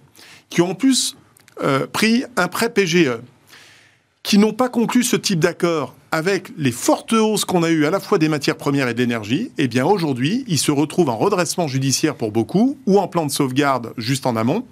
qui 0.48 0.62
ont 0.62 0.70
en 0.70 0.74
plus 0.74 1.16
euh, 1.62 1.86
pris 1.86 2.24
un 2.36 2.48
prêt 2.48 2.72
PGE, 2.72 3.18
qui 4.22 4.38
n'ont 4.38 4.52
pas 4.52 4.68
conclu 4.68 5.02
ce 5.02 5.16
type 5.16 5.40
d'accord 5.40 5.96
avec 6.12 6.50
les 6.56 6.70
fortes 6.70 7.12
hausses 7.12 7.44
qu'on 7.44 7.62
a 7.62 7.70
eues 7.70 7.86
à 7.86 7.90
la 7.90 7.98
fois 7.98 8.18
des 8.18 8.28
matières 8.28 8.56
premières 8.56 8.88
et 8.88 8.94
de 8.94 8.98
l'énergie, 8.98 9.50
eh 9.58 9.66
bien 9.66 9.84
aujourd'hui, 9.84 10.44
ils 10.46 10.58
se 10.58 10.70
retrouvent 10.70 11.08
en 11.08 11.16
redressement 11.16 11.66
judiciaire 11.66 12.14
pour 12.14 12.30
beaucoup 12.30 12.78
ou 12.86 13.00
en 13.00 13.08
plan 13.08 13.26
de 13.26 13.30
sauvegarde 13.30 13.92
juste 13.96 14.26
en 14.26 14.36
amont. 14.36 14.64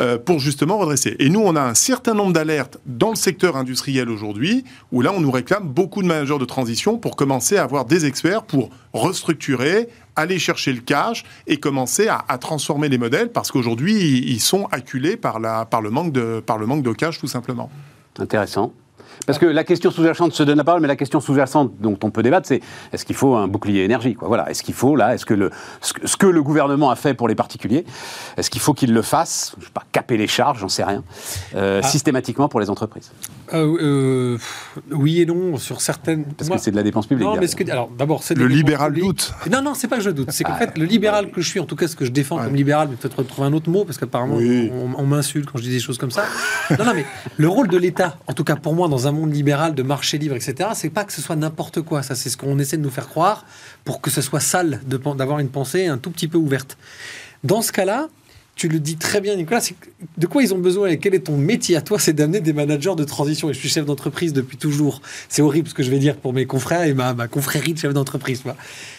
Euh, 0.00 0.16
pour 0.16 0.38
justement 0.38 0.78
redresser. 0.78 1.16
Et 1.18 1.28
nous, 1.28 1.40
on 1.40 1.54
a 1.54 1.60
un 1.60 1.74
certain 1.74 2.14
nombre 2.14 2.32
d'alertes 2.32 2.78
dans 2.86 3.10
le 3.10 3.14
secteur 3.14 3.58
industriel 3.58 4.08
aujourd'hui, 4.08 4.64
où 4.90 5.02
là, 5.02 5.12
on 5.14 5.20
nous 5.20 5.30
réclame 5.30 5.68
beaucoup 5.68 6.02
de 6.02 6.06
managers 6.06 6.38
de 6.38 6.46
transition 6.46 6.96
pour 6.96 7.14
commencer 7.14 7.58
à 7.58 7.64
avoir 7.64 7.84
des 7.84 8.06
experts 8.06 8.44
pour 8.44 8.70
restructurer, 8.94 9.90
aller 10.16 10.38
chercher 10.38 10.72
le 10.72 10.80
cash 10.80 11.24
et 11.46 11.58
commencer 11.58 12.08
à, 12.08 12.38
transformer 12.38 12.88
les 12.88 12.96
modèles, 12.96 13.30
parce 13.30 13.52
qu'aujourd'hui, 13.52 14.24
ils 14.26 14.40
sont 14.40 14.66
acculés 14.72 15.18
par, 15.18 15.40
la, 15.40 15.66
par, 15.66 15.82
le 15.82 15.90
manque 15.90 16.12
de, 16.12 16.40
par 16.40 16.56
le 16.56 16.64
manque 16.64 16.82
de 16.82 16.92
cash, 16.92 17.18
tout 17.18 17.26
simplement. 17.26 17.70
Intéressant. 18.18 18.72
Parce 19.26 19.38
que 19.38 19.46
la 19.46 19.64
question 19.64 19.90
sous-jacente 19.90 20.32
se 20.32 20.42
donne 20.42 20.58
la 20.58 20.64
parole, 20.64 20.80
mais 20.80 20.88
la 20.88 20.96
question 20.96 21.20
sous-jacente 21.20 21.72
dont 21.80 21.98
on 22.02 22.10
peut 22.10 22.22
débattre, 22.22 22.48
c'est 22.48 22.60
est-ce 22.92 23.04
qu'il 23.04 23.16
faut 23.16 23.34
un 23.34 23.48
bouclier 23.48 23.84
énergie 23.84 24.14
quoi 24.14 24.28
Voilà, 24.28 24.50
est-ce 24.50 24.62
qu'il 24.62 24.74
faut 24.74 24.96
là, 24.96 25.14
est-ce 25.14 25.26
que 25.26 25.34
le 25.34 25.50
ce 25.80 26.16
que 26.16 26.26
le 26.26 26.42
gouvernement 26.42 26.90
a 26.90 26.96
fait 26.96 27.14
pour 27.14 27.28
les 27.28 27.34
particuliers, 27.34 27.84
est-ce 28.36 28.50
qu'il 28.50 28.60
faut 28.60 28.74
qu'il 28.74 28.92
le 28.92 29.02
fasse? 29.02 29.54
Je 29.58 29.66
sais 29.66 29.72
pas, 29.72 29.84
caper 29.92 30.16
les 30.16 30.26
charges, 30.26 30.60
j'en 30.60 30.68
sais 30.68 30.84
rien, 30.84 31.04
euh, 31.54 31.80
ah. 31.82 31.86
systématiquement 31.86 32.48
pour 32.48 32.60
les 32.60 32.70
entreprises. 32.70 33.12
Euh, 33.54 33.76
euh, 33.82 34.38
oui 34.90 35.20
et 35.20 35.26
non 35.26 35.56
sur 35.58 35.80
certaines. 35.80 36.24
Parce 36.24 36.50
que 36.50 36.58
c'est 36.58 36.70
de 36.70 36.76
la 36.76 36.82
dépense 36.82 37.06
publique. 37.06 37.26
Non, 37.26 37.36
mais 37.38 37.46
que... 37.46 37.70
alors 37.70 37.88
d'abord 37.88 38.22
c'est 38.22 38.34
le 38.34 38.46
libéral 38.46 38.94
doute. 38.94 39.32
Non, 39.50 39.62
non, 39.62 39.74
c'est 39.74 39.88
pas 39.88 39.96
que 39.96 40.02
je 40.02 40.10
doute. 40.10 40.30
C'est 40.30 40.44
qu'en 40.44 40.52
ah. 40.54 40.58
fait 40.58 40.78
le 40.78 40.84
libéral 40.84 41.30
que 41.30 41.40
je 41.40 41.48
suis, 41.48 41.60
en 41.60 41.66
tout 41.66 41.76
cas 41.76 41.88
ce 41.88 41.96
que 41.96 42.04
je 42.04 42.10
défends 42.10 42.38
comme 42.38 42.54
libéral, 42.54 42.88
mais 42.90 42.96
peut-être 42.96 43.22
trouver 43.22 43.48
un 43.48 43.52
autre 43.52 43.70
mot 43.70 43.84
parce 43.84 43.98
qu'apparemment 43.98 44.36
on, 44.36 45.06
m'insulte 45.06 45.50
quand 45.50 45.58
je 45.58 45.64
dis 45.64 45.70
des 45.70 45.80
choses 45.80 45.98
comme 45.98 46.10
ça. 46.10 46.24
non, 46.78 46.84
non, 46.84 46.92
mais 46.94 47.04
le 47.36 47.48
rôle 47.48 47.68
de 47.68 47.76
l'État, 47.76 48.18
en 48.26 48.32
tout 48.32 48.44
cas 48.44 48.56
pour 48.56 48.74
moi, 48.74 48.88
dans 48.88 49.06
un 49.06 49.12
monde 49.12 49.34
libéral 49.34 49.74
de 49.74 49.82
marché 49.82 50.18
libre, 50.18 50.36
etc., 50.36 50.70
c'est 50.74 50.90
pas 50.90 51.04
que 51.04 51.12
ce 51.12 51.20
soit 51.20 51.36
n'importe 51.36 51.82
quoi. 51.82 52.02
Ça, 52.02 52.14
c'est 52.14 52.30
ce 52.30 52.36
qu'on 52.36 52.58
essaie 52.58 52.76
de 52.76 52.82
nous 52.82 52.90
faire 52.90 53.08
croire 53.08 53.44
pour 53.84 54.00
que 54.00 54.10
ce 54.10 54.20
soit 54.20 54.40
sale 54.40 54.80
d'avoir 54.86 55.38
une 55.38 55.48
pensée 55.48 55.86
un 55.86 55.98
tout 55.98 56.10
petit 56.10 56.28
peu 56.28 56.38
ouverte. 56.38 56.76
Dans 57.44 57.60
ce 57.60 57.72
cas-là, 57.72 58.08
tu 58.54 58.68
le 58.68 58.78
dis 58.78 58.96
très 58.96 59.20
bien, 59.20 59.34
Nicolas, 59.34 59.62
de 60.18 60.26
quoi 60.26 60.42
ils 60.42 60.52
ont 60.52 60.58
besoin 60.58 60.88
et 60.88 60.98
quel 60.98 61.14
est 61.14 61.20
ton 61.26 61.36
métier 61.36 61.74
à 61.74 61.80
toi 61.80 61.98
C'est 61.98 62.12
d'amener 62.12 62.40
des 62.40 62.52
managers 62.52 62.94
de 62.94 63.04
transition. 63.04 63.48
Et 63.48 63.54
je 63.54 63.58
suis 63.58 63.68
chef 63.68 63.86
d'entreprise 63.86 64.32
depuis 64.32 64.58
toujours. 64.58 65.00
C'est 65.28 65.42
horrible 65.42 65.68
ce 65.68 65.74
que 65.74 65.82
je 65.82 65.90
vais 65.90 65.98
dire 65.98 66.16
pour 66.16 66.32
mes 66.32 66.44
confrères 66.44 66.82
et 66.82 66.92
ma, 66.92 67.14
ma 67.14 67.28
confrérie 67.28 67.72
de 67.72 67.78
chef 67.78 67.94
d'entreprise. 67.94 68.42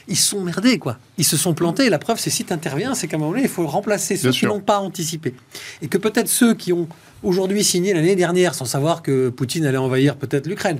Ils 0.07 0.17
sont 0.17 0.41
merdés, 0.41 0.79
quoi. 0.79 0.97
Ils 1.17 1.25
se 1.25 1.37
sont 1.37 1.53
plantés. 1.53 1.89
la 1.89 1.99
preuve, 1.99 2.19
c'est 2.19 2.31
si 2.31 2.45
tu 2.45 2.51
interviens, 2.51 2.95
c'est 2.95 3.07
qu'à 3.07 3.15
un 3.15 3.19
moment 3.19 3.31
donné, 3.31 3.43
il 3.43 3.49
faut 3.49 3.67
remplacer 3.67 4.17
ceux 4.17 4.31
qui 4.31 4.45
n'ont 4.45 4.59
pas 4.59 4.79
anticipé. 4.79 5.35
Et 5.81 5.87
que 5.87 5.99
peut-être 5.99 6.27
ceux 6.27 6.55
qui 6.55 6.73
ont 6.73 6.87
aujourd'hui 7.21 7.63
signé 7.63 7.93
l'année 7.93 8.15
dernière, 8.15 8.55
sans 8.55 8.65
savoir 8.65 9.01
que 9.01 9.29
Poutine 9.29 9.65
allait 9.65 9.77
envahir 9.77 10.17
peut-être 10.17 10.47
l'Ukraine, 10.47 10.79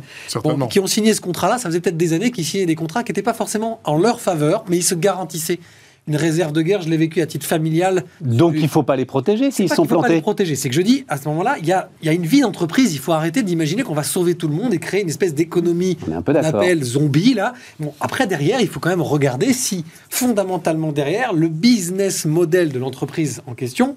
qui 0.69 0.79
ont 0.79 0.87
signé 0.87 1.13
ce 1.13 1.21
contrat-là, 1.21 1.57
ça 1.57 1.69
faisait 1.69 1.79
peut-être 1.79 1.97
des 1.97 2.13
années 2.13 2.31
qu'ils 2.31 2.45
signaient 2.45 2.65
des 2.65 2.75
contrats 2.75 3.03
qui 3.03 3.11
n'étaient 3.11 3.21
pas 3.21 3.33
forcément 3.33 3.79
en 3.83 3.97
leur 3.97 4.19
faveur, 4.19 4.65
mais 4.67 4.77
ils 4.77 4.83
se 4.83 4.95
garantissaient 4.95 5.59
une 6.07 6.17
réserve 6.17 6.51
de 6.51 6.61
guerre, 6.61 6.81
je 6.81 6.89
l'ai 6.89 6.97
vécu 6.97 7.21
à 7.21 7.25
titre 7.25 7.45
familial. 7.45 8.03
Donc 8.19 8.53
il 8.55 8.63
ne 8.63 8.67
faut 8.67 8.83
pas 8.83 8.95
les 8.95 9.05
protéger 9.05 9.51
s'ils 9.51 9.69
sont 9.69 9.85
plantés. 9.85 9.89
Il 9.89 9.95
faut 9.95 10.01
pas 10.01 10.15
les 10.15 10.21
protéger. 10.21 10.55
C'est 10.55 10.69
que 10.69 10.75
je 10.75 10.81
dis, 10.81 11.05
à 11.07 11.17
ce 11.17 11.27
moment-là, 11.29 11.55
il 11.59 11.65
y 11.65 11.71
a, 11.71 11.89
y 12.03 12.09
a, 12.09 12.13
une 12.13 12.25
vie 12.25 12.41
d'entreprise. 12.41 12.93
Il 12.93 12.99
faut 12.99 13.13
arrêter 13.13 13.41
d'imaginer 13.41 13.83
qu'on 13.83 13.93
va 13.93 14.03
sauver 14.03 14.35
tout 14.35 14.49
le 14.49 14.55
monde 14.55 14.73
et 14.73 14.79
créer 14.79 15.01
une 15.01 15.09
espèce 15.09 15.33
d'économie 15.33 15.95
qu'on 15.95 16.35
appelle 16.35 16.83
zombie. 16.83 17.33
Là. 17.33 17.53
Bon, 17.79 17.93
après, 18.01 18.27
derrière, 18.27 18.59
il 18.59 18.67
faut 18.67 18.81
quand 18.81 18.89
même 18.89 19.01
regarder 19.01 19.53
si, 19.53 19.85
fondamentalement 20.09 20.91
derrière, 20.91 21.33
le 21.33 21.47
business 21.47 22.25
model 22.25 22.71
de 22.71 22.79
l'entreprise 22.79 23.41
en 23.47 23.53
question 23.53 23.95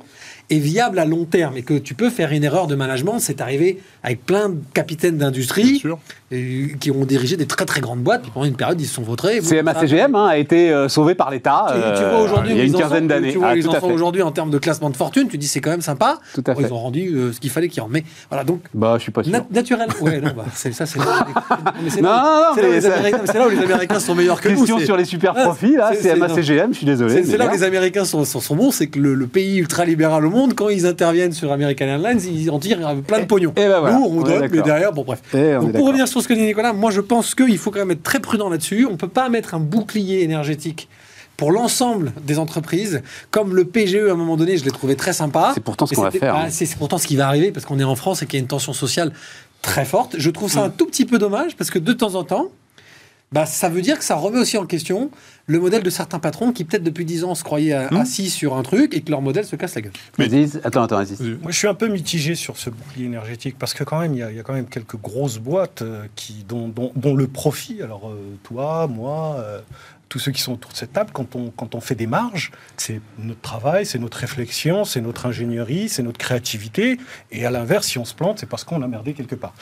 est 0.48 0.58
viable 0.58 0.98
à 0.98 1.04
long 1.04 1.24
terme 1.24 1.56
et 1.56 1.62
que 1.62 1.74
tu 1.74 1.94
peux 1.94 2.10
faire 2.10 2.30
une 2.30 2.44
erreur 2.44 2.66
de 2.66 2.74
management. 2.74 3.18
C'est 3.18 3.40
arrivé 3.40 3.80
avec 4.02 4.24
plein 4.24 4.50
de 4.50 4.58
capitaines 4.74 5.18
d'industrie 5.18 5.82
qui 6.80 6.90
ont 6.90 7.04
dirigé 7.04 7.36
des 7.36 7.46
très 7.46 7.64
très 7.64 7.80
grandes 7.80 8.00
boîtes. 8.00 8.22
Puis 8.22 8.30
pendant 8.32 8.46
une 8.46 8.56
période, 8.56 8.80
ils 8.80 8.86
se 8.86 8.94
sont 8.94 9.02
vautrés. 9.02 9.40
CMA-CGM 9.40 10.14
hein, 10.14 10.26
a 10.26 10.36
été 10.36 10.70
euh, 10.70 10.88
sauvé 10.88 11.14
par 11.14 11.30
l'État 11.30 11.66
euh, 11.70 11.95
il 12.46 12.56
y 12.56 12.60
a 12.60 12.64
une 12.64 12.72
quinzaine 12.72 13.06
d'années. 13.06 13.32
Tu 13.32 13.38
vois, 13.38 13.48
ah, 13.48 13.54
les 13.54 13.66
enfants 13.66 13.90
aujourd'hui 13.90 14.22
en 14.22 14.30
termes 14.30 14.50
de 14.50 14.58
classement 14.58 14.90
de 14.90 14.96
fortune, 14.96 15.28
tu 15.28 15.38
dis 15.38 15.46
c'est 15.46 15.60
quand 15.60 15.70
même 15.70 15.82
sympa. 15.82 16.18
Tout 16.34 16.44
à 16.46 16.54
fait. 16.54 16.62
ils 16.62 16.72
ont 16.72 16.78
rendu 16.78 17.14
euh, 17.14 17.32
ce 17.32 17.40
qu'il 17.40 17.50
fallait 17.50 17.68
qu'ils 17.68 17.82
rendent. 17.82 17.92
Mais 17.92 18.04
voilà, 18.30 18.44
donc. 18.44 18.60
Bah, 18.74 18.94
je 18.98 19.02
suis 19.02 19.12
pas 19.12 19.22
sûr. 19.22 19.32
naturel. 19.50 19.88
Ouais, 20.00 20.20
non, 20.20 20.32
bah, 20.36 20.44
c'est 20.54 20.72
ça, 20.72 20.86
c'est 20.86 20.98
là, 20.98 21.26
non, 22.00 22.02
là, 22.02 22.52
où 22.54 22.60
les 22.60 22.86
Américains, 22.86 23.46
où 23.46 23.50
les 23.50 23.62
Américains 23.62 24.00
sont 24.00 24.14
meilleurs 24.14 24.40
que 24.40 24.48
nous. 24.48 24.58
Question 24.58 24.78
sur 24.78 24.96
les 24.96 25.04
super 25.04 25.34
profits, 25.34 25.76
là, 25.76 25.92
CMA-CGM, 25.92 26.72
je 26.72 26.78
suis 26.78 26.86
désolé. 26.86 27.24
C'est 27.24 27.36
là 27.36 27.48
où 27.48 27.52
les 27.52 27.62
Américains 27.62 28.04
sont 28.04 28.24
bons, 28.54 28.70
c'est 28.70 28.86
que 28.86 28.98
le 28.98 29.26
pays 29.26 29.58
ultra-libéral 29.58 30.24
au 30.24 30.30
monde, 30.30 30.54
quand 30.54 30.68
ils 30.68 30.86
interviennent 30.86 31.32
sur 31.32 31.52
American 31.52 31.86
Airlines, 31.86 32.20
ils 32.20 32.50
en 32.50 32.58
tirent 32.58 32.78
plein 33.06 33.20
de 33.20 33.26
pognon. 33.26 33.52
Et 33.56 33.66
ben 33.66 33.80
voilà, 33.80 33.98
Nous, 33.98 34.04
on, 34.04 34.22
donne, 34.22 34.48
mais 34.50 34.62
derrière, 34.62 34.92
bon, 34.92 35.04
bref. 35.04 35.20
Donc, 35.32 35.72
pour 35.72 35.86
revenir 35.86 36.08
sur 36.08 36.22
ce 36.22 36.28
que 36.28 36.34
dit 36.34 36.42
Nicolas, 36.42 36.72
moi, 36.72 36.90
je 36.90 37.00
pense 37.00 37.34
qu'il 37.34 37.58
faut 37.58 37.70
quand 37.70 37.80
même 37.80 37.90
être 37.90 38.02
très 38.02 38.20
prudent 38.20 38.48
là-dessus. 38.48 38.86
On 38.86 38.92
ne 38.92 38.96
peut 38.96 39.08
pas 39.08 39.28
mettre 39.28 39.54
un 39.54 39.60
bouclier 39.60 40.22
énergétique 40.22 40.88
pour 41.36 41.52
l'ensemble 41.52 42.12
des 42.22 42.38
entreprises, 42.38 43.02
comme 43.30 43.54
le 43.54 43.64
PGE 43.64 44.08
à 44.08 44.12
un 44.12 44.16
moment 44.16 44.36
donné, 44.36 44.56
je 44.56 44.64
l'ai 44.64 44.70
trouvé 44.70 44.96
très 44.96 45.12
sympa. 45.12 45.52
C'est 45.54 45.62
pourtant 45.62 45.86
ce 45.86 45.94
qu'on 45.94 46.02
va 46.02 46.10
faire. 46.10 46.34
Hein. 46.34 46.46
C'est 46.50 46.76
pourtant 46.76 46.98
ce 46.98 47.06
qui 47.06 47.16
va 47.16 47.28
arriver 47.28 47.52
parce 47.52 47.66
qu'on 47.66 47.78
est 47.78 47.84
en 47.84 47.96
France 47.96 48.22
et 48.22 48.26
qu'il 48.26 48.38
y 48.38 48.40
a 48.40 48.42
une 48.42 48.48
tension 48.48 48.72
sociale 48.72 49.12
très 49.62 49.84
forte. 49.84 50.16
Je 50.18 50.30
trouve 50.30 50.50
ça 50.50 50.62
mm. 50.62 50.64
un 50.64 50.70
tout 50.70 50.86
petit 50.86 51.04
peu 51.04 51.18
dommage 51.18 51.56
parce 51.56 51.70
que 51.70 51.78
de 51.78 51.92
temps 51.92 52.14
en 52.14 52.24
temps, 52.24 52.50
bah, 53.32 53.44
ça 53.44 53.68
veut 53.68 53.82
dire 53.82 53.98
que 53.98 54.04
ça 54.04 54.14
remet 54.14 54.38
aussi 54.38 54.56
en 54.56 54.66
question 54.66 55.10
le 55.46 55.58
modèle 55.58 55.82
de 55.82 55.90
certains 55.90 56.18
patrons 56.18 56.52
qui, 56.52 56.64
peut-être 56.64 56.82
depuis 56.82 57.04
10 57.04 57.24
ans, 57.24 57.34
se 57.34 57.44
croyaient 57.44 57.88
hmm. 57.90 57.96
assis 57.96 58.30
sur 58.30 58.56
un 58.56 58.62
truc 58.62 58.94
et 58.94 59.00
que 59.00 59.10
leur 59.10 59.20
modèle 59.20 59.44
se 59.44 59.56
casse 59.56 59.74
la 59.74 59.82
gueule. 59.82 59.92
Mais 60.18 60.28
attends, 60.64 60.82
attends, 60.82 61.02
Moi, 61.42 61.50
je 61.50 61.56
suis 61.56 61.68
un 61.68 61.74
peu 61.74 61.88
mitigé 61.88 62.34
sur 62.34 62.56
ce 62.56 62.70
bouclier 62.70 63.06
énergétique 63.06 63.56
parce 63.58 63.74
que, 63.74 63.84
quand 63.84 64.00
même, 64.00 64.14
il 64.14 64.18
y, 64.18 64.22
a 64.22 64.42
quand 64.42 64.54
même 64.54 64.66
quelques 64.66 64.96
grosses 64.96 65.38
boîtes 65.38 65.82
euh, 65.82 66.04
qui, 66.16 66.44
dont, 66.48 66.68
dont, 66.68 67.14
le 67.14 67.26
profit, 67.26 67.82
alors 67.82 68.08
euh, 68.08 68.16
toi, 68.42 68.88
moi, 68.88 69.36
euh, 69.38 69.60
tous 70.08 70.18
ceux 70.18 70.32
qui 70.32 70.40
sont 70.40 70.52
autour 70.52 70.70
de 70.70 70.76
cette 70.76 70.92
table, 70.92 71.10
quand 71.12 71.36
on, 71.36 71.50
quand 71.50 71.74
on 71.74 71.80
fait 71.80 71.94
des 71.94 72.06
marges, 72.06 72.52
c'est 72.76 73.00
notre 73.18 73.40
travail, 73.40 73.84
c'est 73.86 73.98
notre 73.98 74.18
réflexion, 74.18 74.84
c'est 74.84 75.00
notre 75.00 75.26
ingénierie, 75.26 75.88
c'est 75.88 76.02
notre 76.02 76.18
créativité. 76.18 76.98
Et 77.32 77.44
à 77.44 77.50
l'inverse, 77.50 77.86
si 77.86 77.98
on 77.98 78.04
se 78.04 78.14
plante, 78.14 78.38
c'est 78.38 78.48
parce 78.48 78.64
qu'on 78.64 78.82
a 78.82 78.86
merdé 78.86 79.14
quelque 79.14 79.34
part. 79.34 79.54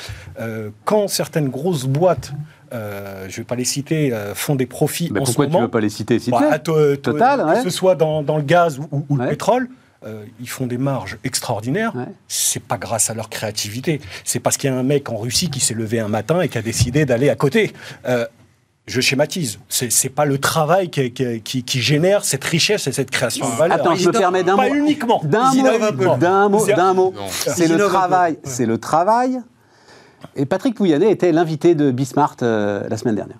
quand 0.85 1.09
certaines 1.09 1.48
grosses 1.48 1.87
boîtes 1.87 2.33
euh, 2.74 3.26
je 3.28 3.33
ne 3.33 3.37
vais 3.37 3.44
pas 3.44 3.54
les 3.54 3.64
citer, 3.64 4.12
euh, 4.12 4.35
font 4.35 4.57
des 4.57 4.66
profits 4.66 5.11
Mais 5.12 5.20
en 5.20 5.24
pourquoi 5.24 5.44
ce 5.44 5.48
moment. 5.48 5.59
tu 5.59 5.62
ne 5.62 5.66
veux 5.66 5.70
pas 5.70 5.80
les 5.80 5.88
citer? 5.88 6.18
Bah, 6.28 6.59
Total, 6.59 7.54
que 7.54 7.62
ce 7.62 7.70
soit 7.70 7.94
dans, 7.94 8.20
le 8.22 8.42
gaz 8.42 8.80
ou, 8.90 9.16
le 9.16 9.28
pétrole. 9.28 9.68
Euh, 10.04 10.24
ils 10.38 10.48
font 10.50 10.66
des 10.66 10.76
marges 10.76 11.16
extraordinaires. 11.24 11.94
C'est 12.28 12.62
pas 12.62 12.76
grâce 12.76 13.09
à 13.09 13.14
leur 13.14 13.30
créativité. 13.30 14.00
C'est 14.24 14.40
parce 14.40 14.59
qu'il 14.59 14.68
y 14.68 14.72
a 14.72 14.76
un 14.76 14.83
mec 14.83 15.09
en 15.09 15.16
Russie 15.16 15.48
qui 15.48 15.61
s'est 15.61 15.72
levé 15.72 15.98
un 15.98 16.09
matin 16.09 16.42
et 16.42 16.48
qui 16.48 16.59
a 16.59 16.62
décidé 16.62 17.07
d'aller 17.07 17.30
à 17.30 17.37
côté. 17.37 17.72
Je 18.87 19.01
schématise. 19.01 19.59
C'est 19.68 20.09
pas 20.11 20.25
le 20.25 20.38
travail 20.38 20.90
qui, 20.90 21.12
qui, 21.42 21.81
génère 21.81 22.25
cette 22.25 22.44
richesse 22.44 22.87
et 22.87 22.92
cette 22.92 23.11
création 23.11 23.49
de 23.49 23.55
valeur. 23.57 23.79
Attends, 23.81 23.94
je 23.94 24.09
me 24.09 24.12
permets 24.12 24.42
d'un 24.42 24.57
mot. 24.57 24.62
Pas 24.62 24.68
uniquement. 24.68 25.20
D'un 25.25 25.53
mot. 25.55 26.16
D'un 26.16 26.49
mot. 26.49 26.66
D'un 26.66 26.94
mot. 26.94 27.14
C'est 27.31 27.68
le 27.68 27.79
travail. 27.79 28.38
C'est 28.44 28.66
le 28.66 28.79
travail 28.79 29.40
et 30.37 30.47
Patrick 30.47 30.75
Pouyanné 30.75 31.11
était 31.11 31.33
l'invité 31.33 31.75
de 31.75 31.90
Bismart 31.90 32.37
euh, 32.42 32.87
la 32.88 32.97
semaine 32.97 33.14
dernière. 33.14 33.38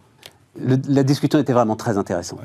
la 0.89 1.03
discussion 1.03 1.39
était 1.39 1.53
vraiment 1.53 1.77
très 1.77 1.99
intéressante. 1.99 2.41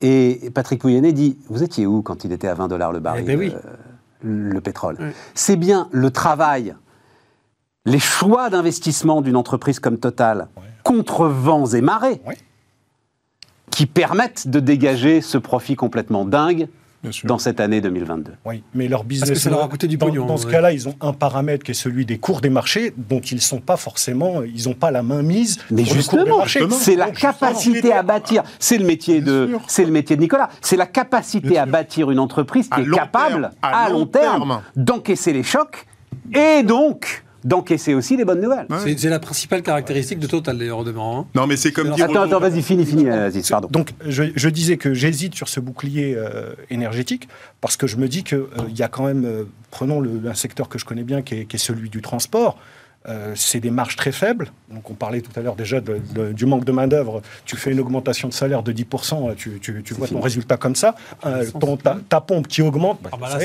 Et 0.00 0.50
Patrick 0.54 0.80
Pouyanné 0.80 1.12
dit 1.12 1.38
Vous 1.48 1.62
étiez 1.62 1.86
où 1.86 2.02
quand 2.02 2.24
il 2.24 2.32
était 2.32 2.48
à 2.48 2.54
20 2.54 2.68
dollars 2.68 2.92
le 2.92 3.00
baril, 3.00 3.24
eh 3.28 3.36
ben 3.36 3.52
euh, 3.52 3.58
le 4.22 4.60
pétrole? 4.60 4.98
C'est 5.34 5.56
bien 5.56 5.88
le 5.92 6.10
travail, 6.10 6.74
les 7.86 7.98
choix 7.98 8.50
d'investissement 8.50 9.20
d'une 9.20 9.36
entreprise 9.36 9.78
comme 9.78 9.98
Total 9.98 10.48
contre 10.82 11.26
vents 11.26 11.66
et 11.66 11.80
marées 11.80 12.20
qui 13.70 13.86
permettent 13.86 14.48
de 14.48 14.60
dégager 14.60 15.20
ce 15.20 15.38
profit 15.38 15.74
complètement 15.74 16.24
dingue 16.24 16.68
dans 17.24 17.38
cette 17.38 17.60
année 17.60 17.82
2022. 17.82 18.32
Oui, 18.46 18.62
mais 18.72 18.88
leur 18.88 19.04
business. 19.04 19.28
Parce 19.28 19.38
que 19.38 19.44
ça 19.44 19.50
leur 19.50 19.62
a 19.62 19.68
coûté 19.68 19.86
du 19.86 19.98
pognon. 19.98 20.24
Dans, 20.24 20.38
ce 20.38 20.46
cas-là, 20.46 20.72
ils 20.72 20.88
ont 20.88 20.94
un 21.02 21.12
paramètre 21.12 21.62
qui 21.62 21.72
est 21.72 21.74
celui 21.74 22.06
des 22.06 22.16
cours 22.16 22.40
des 22.40 22.48
marchés, 22.48 22.94
dont 22.96 23.20
ils 23.20 23.34
ne 23.34 23.40
sont 23.40 23.60
pas 23.60 23.76
forcément, 23.76 24.42
ils 24.42 24.68
n'ont 24.68 24.74
pas 24.74 24.90
la 24.90 25.02
main 25.02 25.22
mise. 25.22 25.58
Mais 25.70 25.84
justement, 25.84 26.44
c'est 26.70 26.96
la 26.96 27.10
capacité 27.10 27.92
à 27.92 28.02
bâtir. 28.02 28.42
C'est 28.58 28.78
le 28.78 28.86
métier 28.86 29.20
de, 29.20 29.50
c'est 29.66 29.84
le 29.84 29.92
métier 29.92 30.16
de 30.16 30.22
Nicolas. 30.22 30.48
C'est 30.62 30.76
la 30.76 30.86
capacité 30.86 31.58
à 31.58 31.66
bâtir 31.66 32.10
une 32.10 32.18
entreprise 32.18 32.70
qui 32.70 32.80
est 32.80 32.90
capable, 32.90 33.50
à, 33.60 33.90
long 33.90 34.06
terme 34.06 34.62
d'encaisser 34.74 35.34
les 35.34 35.42
chocs 35.42 35.86
et 36.32 36.62
donc 36.62 37.24
d'encaisser 37.44 37.94
aussi 37.94 38.16
les 38.16 38.24
bonnes 38.24 38.40
nouvelles. 38.40 38.66
C'est 38.96 39.08
la 39.10 39.20
principale 39.20 39.62
caractéristique 39.62 40.18
de 40.18 40.26
Total, 40.26 40.56
d'ailleurs, 40.56 40.78
au 40.78 40.84
demeurant. 40.84 41.28
Non, 41.34 41.46
mais 41.46 41.56
c'est 41.56 41.72
comme 41.72 41.90
dire... 41.90 42.06
Attends, 42.06 42.22
attends, 42.22 42.40
vas-y, 42.40 42.62
finis, 42.62 42.86
finis, 42.86 43.08
Aziz, 43.08 43.48
pardon. 43.48 43.68
Donc, 43.70 43.90
je, 44.06 44.48
disais 44.48 44.76
que 44.76 44.94
j'hésite 44.94 45.34
sur 45.34 45.48
ce 45.48 45.60
bouclier 45.60 46.14
euh, 46.16 46.54
énergétique, 46.70 47.28
parce 47.60 47.76
que 47.76 47.86
je 47.86 47.96
me 47.96 48.08
dis 48.08 48.24
qu'il 48.24 48.38
euh, 48.38 48.46
il 48.68 48.78
y 48.78 48.82
a 48.82 48.88
quand 48.88 49.04
même, 49.04 49.24
euh, 49.24 49.44
prenons 49.70 50.00
le, 50.00 50.20
un 50.28 50.34
secteur 50.34 50.68
que 50.68 50.78
je 50.78 50.84
connais 50.84 51.02
bien, 51.02 51.22
qui 51.22 51.34
est, 51.34 51.44
qui 51.44 51.56
est 51.56 51.58
celui 51.58 51.90
du 51.90 52.00
transport, 52.00 52.56
euh, 52.56 52.60
c'est 53.34 53.60
des 53.60 53.70
marges 53.70 53.96
très 53.96 54.12
faibles. 54.12 54.50
Donc 54.70 54.90
on 54.90 54.94
parlait 54.94 55.20
tout 55.20 55.30
à 55.38 55.42
l'heure 55.42 55.56
déjà 55.56 55.80
du 55.80 56.46
manque 56.46 56.64
de 56.64 56.72
main-d'œuvre. 56.72 57.22
Tu 57.44 57.56
fais 57.56 57.72
une 57.72 57.80
augmentation 57.80 58.28
de 58.28 58.32
salaire 58.32 58.62
de 58.62 58.72
10%, 58.72 59.34
tu, 59.34 59.94
vois 59.94 60.08
ton 60.08 60.20
résultat 60.20 60.56
comme 60.56 60.74
ça. 60.74 60.94
Euh, 61.26 61.44
ta, 62.08 62.20
pompe 62.20 62.48
qui 62.48 62.62
augmente, 62.62 63.00
bah, 63.02 63.10
ah 63.12 63.16
bah 63.16 63.38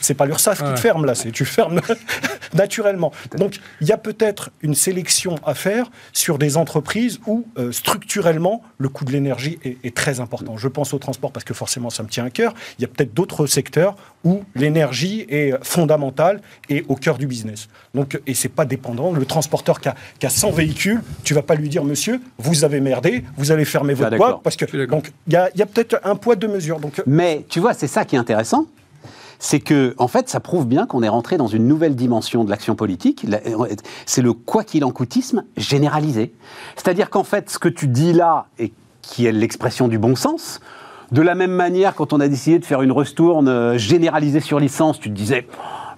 c'est 0.00 0.14
pas 0.14 0.26
l'URSSAF 0.26 0.62
qui 0.62 0.74
te 0.74 0.80
ferme 0.80 1.06
là, 1.06 1.14
tu 1.14 1.44
fermes 1.44 1.80
naturellement. 2.54 3.12
Donc 3.36 3.60
il 3.80 3.88
y 3.88 3.92
a 3.92 3.98
peut-être 3.98 4.50
une 4.62 4.74
sélection 4.74 5.36
à 5.44 5.54
faire 5.54 5.90
sur 6.12 6.38
des 6.38 6.56
entreprises 6.56 7.20
où 7.26 7.46
euh, 7.58 7.72
structurellement 7.72 8.62
le 8.78 8.88
coût 8.88 9.04
de 9.04 9.12
l'énergie 9.12 9.58
est, 9.64 9.78
est, 9.84 9.94
très 9.94 10.20
important. 10.20 10.56
Je 10.56 10.68
pense 10.68 10.92
au 10.94 10.98
transport 10.98 11.32
parce 11.32 11.44
que 11.44 11.54
forcément 11.54 11.90
ça 11.90 12.02
me 12.02 12.08
tient 12.08 12.24
à 12.24 12.30
cœur. 12.30 12.54
Il 12.78 12.82
y 12.82 12.84
a 12.84 12.88
peut-être 12.88 13.14
d'autres 13.14 13.46
secteurs 13.46 13.96
où 14.24 14.42
l'énergie 14.54 15.26
est 15.28 15.52
fondamentale 15.62 16.40
et 16.68 16.84
au 16.88 16.96
cœur 16.96 17.18
du 17.18 17.26
business. 17.26 17.68
Donc, 17.94 18.20
et 18.26 18.34
c'est 18.34 18.48
pas 18.48 18.64
dépendant. 18.64 19.12
Le 19.12 19.24
transporteur 19.24 19.80
qui 19.80 19.88
a, 19.88 19.94
qui 20.18 20.26
a 20.26 20.30
100 20.30 20.50
véhicules, 20.50 21.02
tu 21.22 21.34
vas 21.34 21.42
pas 21.42 21.54
lui 21.54 21.68
dire, 21.68 21.84
monsieur, 21.84 22.20
vous 22.38 22.64
avez 22.64 22.80
merdé, 22.80 23.24
vous 23.36 23.52
allez 23.52 23.64
fermer 23.64 23.94
ah, 23.98 24.02
votre 24.02 24.16
boîte, 24.16 24.42
parce 24.42 24.56
que 24.56 24.86
donc 24.86 25.12
il 25.26 25.34
y 25.34 25.36
a, 25.36 25.50
y 25.54 25.62
a 25.62 25.66
peut-être 25.66 26.00
un 26.04 26.16
poids 26.16 26.36
de 26.36 26.46
mesure. 26.46 26.80
Donc, 26.80 27.02
mais 27.06 27.44
tu 27.48 27.60
vois, 27.60 27.74
c'est 27.74 27.86
ça 27.86 28.04
qui 28.04 28.16
est 28.16 28.18
intéressant 28.18 28.66
c'est 29.38 29.60
que, 29.60 29.94
en 29.98 30.08
fait, 30.08 30.28
ça 30.28 30.40
prouve 30.40 30.66
bien 30.66 30.86
qu'on 30.86 31.02
est 31.02 31.08
rentré 31.08 31.36
dans 31.36 31.46
une 31.46 31.66
nouvelle 31.66 31.94
dimension 31.94 32.44
de 32.44 32.50
l'action 32.50 32.74
politique. 32.74 33.26
C'est 34.06 34.22
le 34.22 34.32
quoi 34.32 34.64
qu'il 34.64 34.84
en 34.84 34.90
coûtisme 34.90 35.44
généralisé. 35.56 36.32
C'est-à-dire 36.76 37.10
qu'en 37.10 37.24
fait, 37.24 37.50
ce 37.50 37.58
que 37.58 37.68
tu 37.68 37.88
dis 37.88 38.12
là, 38.12 38.46
et 38.58 38.72
qui 39.02 39.26
est 39.26 39.32
l'expression 39.32 39.88
du 39.88 39.98
bon 39.98 40.16
sens, 40.16 40.60
de 41.12 41.22
la 41.22 41.34
même 41.34 41.52
manière, 41.52 41.94
quand 41.94 42.12
on 42.12 42.20
a 42.20 42.28
décidé 42.28 42.58
de 42.58 42.64
faire 42.64 42.82
une 42.82 42.92
restourne 42.92 43.48
euh, 43.48 43.78
généralisée 43.78 44.40
sur 44.40 44.58
licence, 44.58 44.98
tu 44.98 45.08
te 45.08 45.14
disais, 45.14 45.46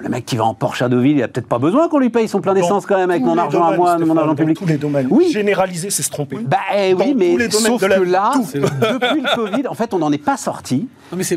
le 0.00 0.08
mec 0.08 0.24
qui 0.24 0.37
va 0.37 0.44
en 0.44 0.54
Porsche 0.54 0.82
à 0.82 0.88
Deauville, 0.88 1.18
il 1.18 1.22
a 1.22 1.28
peut-être 1.28 1.48
pas 1.48 1.58
besoin 1.58 1.88
qu'on 1.88 1.98
lui 1.98 2.11
paye 2.11 2.28
son 2.28 2.40
plein 2.40 2.54
d'essence 2.54 2.87
quand 2.87 2.96
même 2.96 3.11
avec 3.11 3.22
mon 3.22 3.37
argent 3.37 3.64
à 3.64 3.76
moi, 3.76 3.98
mon 3.98 4.16
argent 4.16 4.34
public. 4.34 4.56
Tous 4.58 4.66
les 4.66 4.78
domaines. 4.78 5.08
Oui. 5.11 5.30
Généraliser, 5.32 5.90
c'est 5.90 6.02
se 6.02 6.11
tromper. 6.11 6.38
Bah 6.44 6.58
eh 6.76 6.94
oui, 6.94 7.14
mais 7.16 7.50
sauf 7.50 7.80
que 7.80 8.02
là, 8.02 8.32
depuis 8.54 9.20
le 9.20 9.34
Covid, 9.34 9.66
en 9.66 9.74
fait, 9.74 9.94
on 9.94 9.98
n'en 9.98 10.12
est 10.12 10.22
pas 10.22 10.37
sorti. 10.37 10.88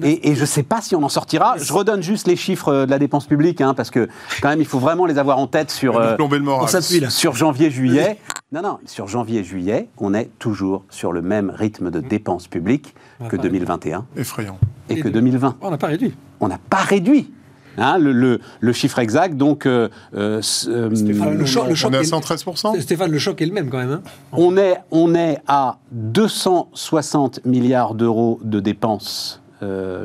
et, 0.04 0.36
je 0.36 0.42
ne 0.42 0.46
sais 0.46 0.64
pas 0.64 0.82
si 0.82 0.96
on 0.96 1.04
en 1.04 1.10
sortira. 1.10 1.56
je 1.58 1.74
redonne 1.74 2.04
juste 2.04 2.28
les 2.28 2.36
chiffres 2.36 2.70
euh, 2.70 2.86
de 2.86 2.92
la 2.92 3.00
dépense 3.00 3.26
publique, 3.26 3.62
hein, 3.62 3.74
parce 3.74 3.90
que 3.90 4.08
quand 4.42 4.50
même, 4.50 4.62
il 4.62 4.68
faut 4.68 4.80
vraiment 4.80 5.06
les 5.06 5.18
avoir 5.18 5.40
en 5.40 5.48
tête 5.48 5.72
sur, 5.72 5.98
euh, 5.98 6.16
le 6.18 7.10
sur 7.10 7.36
janvier-juillet. 7.36 8.18
Non, 8.52 8.62
non, 8.62 8.80
sur 8.86 9.08
janvier-juillet, 9.08 9.88
on 9.98 10.14
est 10.14 10.30
toujours 10.38 10.84
sur 10.90 11.12
le 11.12 11.22
même 11.22 11.52
rythme 11.56 11.90
de 11.90 12.00
dépenses 12.00 12.48
publiques 12.48 12.94
que 13.30 13.36
2021. 13.36 14.06
Effrayant. 14.18 14.58
Et, 14.90 15.00
que 15.00 15.08
2020. 15.08 15.58
On 15.62 15.72
n'a 15.72 15.78
pas 15.78 15.88
réduit. 15.88 16.14
On 16.40 16.48
n'a 16.48 16.58
pas 16.58 16.78
réduit. 16.78 17.32
Hein, 17.78 17.98
le, 18.00 18.74
chiffre 18.74 19.00
exact, 19.00 19.38
donc. 19.38 19.66
Euh, 19.66 19.90
euh, 20.16 20.42
euh, 20.68 20.96
Stéphane, 20.96 21.38
le 21.38 21.46
choc, 21.46 21.66
on 21.68 21.94
est 21.94 21.98
à 21.98 22.02
113%. 22.02 22.82
Stéphane, 22.82 23.12
le 23.12 23.20
choc 23.20 23.42
est 23.42 23.46
le 23.46 23.54
même 23.54 23.70
quand 23.70 23.78
même. 23.78 23.92
Hein. 23.92 24.02
on, 24.34 24.58
est, 24.58 24.78
on 24.92 25.16
est 25.16 25.40
à 25.48 25.78
260 25.92 27.46
milliards 27.46 27.96
d'euros 27.96 28.40
de 28.44 28.60
dépenses 28.60 29.42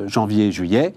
janvier-juillet 0.05 0.93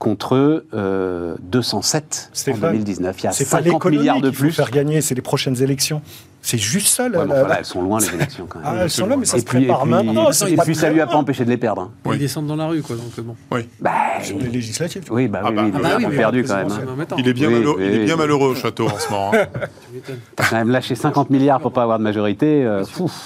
contre 0.00 0.64
207 0.72 2.32
en 2.48 2.58
2019. 2.58 3.16
Il 3.20 3.24
y 3.24 3.26
a 3.28 3.32
50 3.32 3.84
milliards 3.86 4.20
de 4.20 4.30
plus. 4.30 4.50
Faire 4.50 4.70
gagner, 4.70 5.00
c'est 5.00 5.14
les 5.14 5.22
prochaines 5.22 5.62
élections. 5.62 6.02
C'est 6.44 6.58
juste 6.58 6.88
ça. 6.88 7.08
La, 7.08 7.24
voilà, 7.24 7.60
elles 7.60 7.64
sont 7.64 7.80
loin 7.82 8.00
les 8.00 8.08
élections 8.14 8.46
quand 8.46 8.58
même. 8.58 8.68
Ah, 8.68 8.82
elles 8.82 8.90
sont 8.90 9.06
loin, 9.06 9.16
mais 9.16 9.24
ça 9.24 9.36
et 9.36 9.40
se 9.40 9.44
prépare 9.44 9.86
maintenant. 9.86 10.28
Et, 10.30 10.56
puis 10.56 10.74
ça 10.74 10.90
lui 10.90 11.00
a 11.00 11.06
pas 11.06 11.14
empêché 11.14 11.44
de 11.44 11.50
les 11.50 11.56
perdre. 11.56 11.82
Hein. 11.82 12.10
Ils 12.12 12.18
descendent 12.18 12.48
dans 12.48 12.56
la 12.56 12.66
rue, 12.66 12.82
quoi. 12.82 12.96
Donc 12.96 13.24
bon. 13.24 13.36
Oui. 13.52 13.68
Bah, 13.80 13.92
sur 14.20 14.38
les 14.38 14.48
législatives. 14.48 15.04
Oui, 15.10 15.28
bah, 15.28 15.42
oui, 15.44 15.72
ils 16.00 16.06
ont 16.06 16.10
perdu 16.10 16.42
quand 16.42 16.56
même. 16.56 16.68
Il 17.16 17.28
est 17.28 17.32
bien, 17.32 17.48
malheureux, 17.48 17.80
il 17.80 17.94
est 17.94 18.04
bien 18.04 18.16
malheureux 18.16 18.50
au 18.50 18.54
château 18.56 18.88
en 18.88 18.98
ce 18.98 19.08
moment. 19.08 19.32
Hein. 19.34 19.46
T'as 20.36 20.48
quand 20.48 20.56
même 20.56 20.70
lâché 20.70 20.96
50 20.96 21.30
milliards 21.30 21.60
pour 21.60 21.72
pas 21.72 21.84
avoir 21.84 21.98
de 21.98 22.04
majorité. 22.04 22.68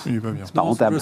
C'est 0.04 0.52
pas 0.52 0.60
rentable. 0.60 0.98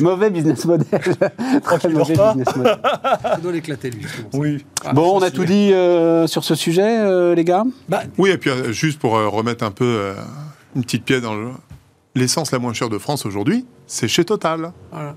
Mauvais 0.00 0.30
business 0.30 0.64
model. 0.64 0.86
Très 1.62 1.88
mauvais 1.88 2.14
business 2.14 2.56
model. 2.56 2.78
Ça 3.22 3.36
doit 3.42 3.52
l'éclater, 3.52 3.90
lui. 3.90 4.06
Oui. 4.34 4.64
Bon, 4.94 5.18
on 5.18 5.22
a 5.22 5.32
tout 5.32 5.44
dit 5.44 5.72
sur 6.26 6.44
ce 6.44 6.54
sujet, 6.54 7.34
les 7.34 7.44
gars? 7.44 7.64
Oui, 8.18 8.30
et 8.30 8.38
puis 8.38 8.50
juste 8.70 9.00
pour 9.00 9.12
remettre 9.12 9.64
un 9.64 9.72
peu 9.72 10.12
une 10.76 10.82
petite 10.82 11.04
pièce 11.04 11.22
dans 11.22 11.34
le 11.34 11.50
l'essence 12.14 12.50
la 12.50 12.58
moins 12.58 12.72
chère 12.72 12.88
de 12.88 12.98
France 12.98 13.26
aujourd'hui, 13.26 13.66
c'est 13.86 14.08
chez 14.08 14.24
Total. 14.24 14.72
Voilà. 14.90 15.14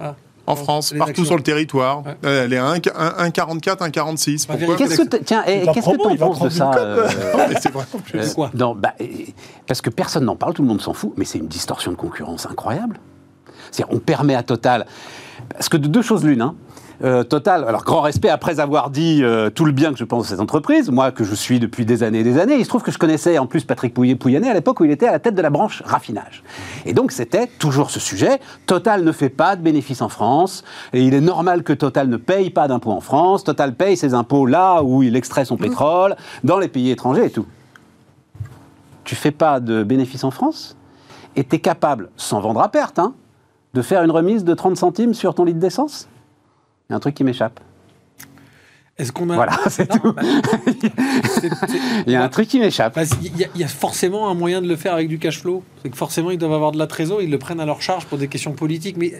Ah. 0.00 0.14
En 0.48 0.54
France, 0.54 0.94
partout 0.96 1.24
sur 1.24 1.36
le 1.36 1.42
territoire. 1.42 2.04
Elle 2.22 2.52
est 2.52 2.58
à 2.58 2.74
1,44, 2.74 3.90
1,46. 3.90 4.46
Pourquoi 4.46 4.76
Qu'est-ce 4.76 5.02
que 5.02 5.16
tiens, 5.16 5.42
qu'est-ce 5.42 5.90
que 5.90 5.96
tu 5.96 6.06
en 6.06 6.16
penses 6.16 6.40
de 6.40 6.48
ça 6.50 6.70
euh, 6.76 7.08
C'est 7.60 7.72
plus. 7.72 8.20
Euh, 8.20 8.34
quoi 8.34 8.50
non, 8.54 8.76
bah, 8.76 8.94
Parce 9.66 9.80
que 9.80 9.90
personne 9.90 10.24
n'en 10.24 10.36
parle, 10.36 10.54
tout 10.54 10.62
le 10.62 10.68
monde 10.68 10.80
s'en 10.80 10.92
fout, 10.92 11.12
mais 11.16 11.24
c'est 11.24 11.38
une 11.38 11.48
distorsion 11.48 11.90
de 11.90 11.96
concurrence 11.96 12.46
incroyable. 12.46 13.00
C'est-à-dire, 13.72 13.92
on 13.92 13.98
permet 13.98 14.36
à 14.36 14.44
Total. 14.44 14.86
Parce 15.48 15.68
que 15.68 15.76
de 15.76 15.88
deux 15.88 16.02
choses 16.02 16.24
l'une, 16.24 16.42
hein, 16.42 16.54
euh, 17.04 17.24
Total, 17.24 17.64
alors 17.64 17.84
grand 17.84 18.00
respect 18.00 18.28
après 18.28 18.60
avoir 18.60 18.90
dit 18.90 19.22
euh, 19.22 19.50
tout 19.50 19.64
le 19.64 19.72
bien 19.72 19.92
que 19.92 19.98
je 19.98 20.04
pense 20.04 20.24
de 20.24 20.28
cette 20.28 20.40
entreprise, 20.40 20.90
moi 20.90 21.10
que 21.10 21.24
je 21.24 21.34
suis 21.34 21.60
depuis 21.60 21.84
des 21.84 22.02
années 22.02 22.20
et 22.20 22.24
des 22.24 22.38
années, 22.38 22.56
il 22.56 22.64
se 22.64 22.68
trouve 22.68 22.82
que 22.82 22.90
je 22.90 22.98
connaissais 22.98 23.38
en 23.38 23.46
plus 23.46 23.64
Patrick 23.64 23.92
Pouyanné 23.92 24.48
à 24.48 24.54
l'époque 24.54 24.80
où 24.80 24.84
il 24.84 24.90
était 24.90 25.06
à 25.06 25.12
la 25.12 25.18
tête 25.18 25.34
de 25.34 25.42
la 25.42 25.50
branche 25.50 25.82
raffinage. 25.84 26.42
Et 26.86 26.94
donc 26.94 27.12
c'était 27.12 27.46
toujours 27.46 27.90
ce 27.90 28.00
sujet, 28.00 28.40
Total 28.66 29.04
ne 29.04 29.12
fait 29.12 29.28
pas 29.28 29.56
de 29.56 29.62
bénéfices 29.62 30.00
en 30.00 30.08
France, 30.08 30.64
et 30.92 31.02
il 31.02 31.12
est 31.12 31.20
normal 31.20 31.62
que 31.62 31.72
Total 31.72 32.08
ne 32.08 32.16
paye 32.16 32.50
pas 32.50 32.68
d'impôts 32.68 32.92
en 32.92 33.00
France, 33.00 33.44
Total 33.44 33.74
paye 33.74 33.96
ses 33.96 34.14
impôts 34.14 34.46
là 34.46 34.82
où 34.82 35.02
il 35.02 35.16
extrait 35.16 35.44
son 35.44 35.56
pétrole, 35.56 36.16
dans 36.44 36.58
les 36.58 36.68
pays 36.68 36.90
étrangers 36.90 37.26
et 37.26 37.30
tout. 37.30 37.46
Tu 39.04 39.14
fais 39.14 39.30
pas 39.30 39.60
de 39.60 39.82
bénéfices 39.82 40.24
en 40.24 40.30
France, 40.30 40.76
et 41.36 41.44
tu 41.44 41.56
es 41.56 41.58
capable, 41.58 42.08
sans 42.16 42.40
vendre 42.40 42.60
à 42.60 42.70
perte, 42.70 42.98
hein, 42.98 43.14
de 43.74 43.82
faire 43.82 44.02
une 44.02 44.10
remise 44.10 44.44
de 44.44 44.54
30 44.54 44.76
centimes 44.76 45.12
sur 45.12 45.34
ton 45.34 45.44
litre 45.44 45.58
d'essence? 45.58 46.08
Il 46.88 46.92
y 46.92 46.94
a 46.94 46.96
un 46.96 47.00
truc 47.00 47.14
qui 47.14 47.24
m'échappe. 47.24 47.60
Est-ce 48.98 49.12
qu'on 49.12 49.28
a... 49.28 49.34
Voilà, 49.34 49.58
c'est 49.68 49.86
tout. 49.86 50.14
Bah, 50.14 50.22
il 52.06 52.12
y 52.12 52.16
a 52.16 52.22
un 52.22 52.28
truc 52.30 52.48
qui 52.48 52.58
m'échappe. 52.58 52.98
Il 53.22 53.60
y, 53.60 53.64
a 53.64 53.68
forcément 53.68 54.30
un 54.30 54.34
moyen 54.34 54.62
de 54.62 54.68
le 54.68 54.76
faire 54.76 54.94
avec 54.94 55.08
du 55.08 55.18
cash 55.18 55.40
flow. 55.40 55.62
C'est 55.82 55.90
que 55.90 55.96
forcément, 55.96 56.30
ils 56.30 56.38
doivent 56.38 56.54
avoir 56.54 56.72
de 56.72 56.78
la 56.78 56.86
trésor, 56.86 57.20
ils 57.20 57.30
le 57.30 57.38
prennent 57.38 57.60
à 57.60 57.66
leur 57.66 57.82
charge 57.82 58.06
pour 58.06 58.16
des 58.16 58.28
questions 58.28 58.52
politiques. 58.52 58.96
Mais 58.96 59.12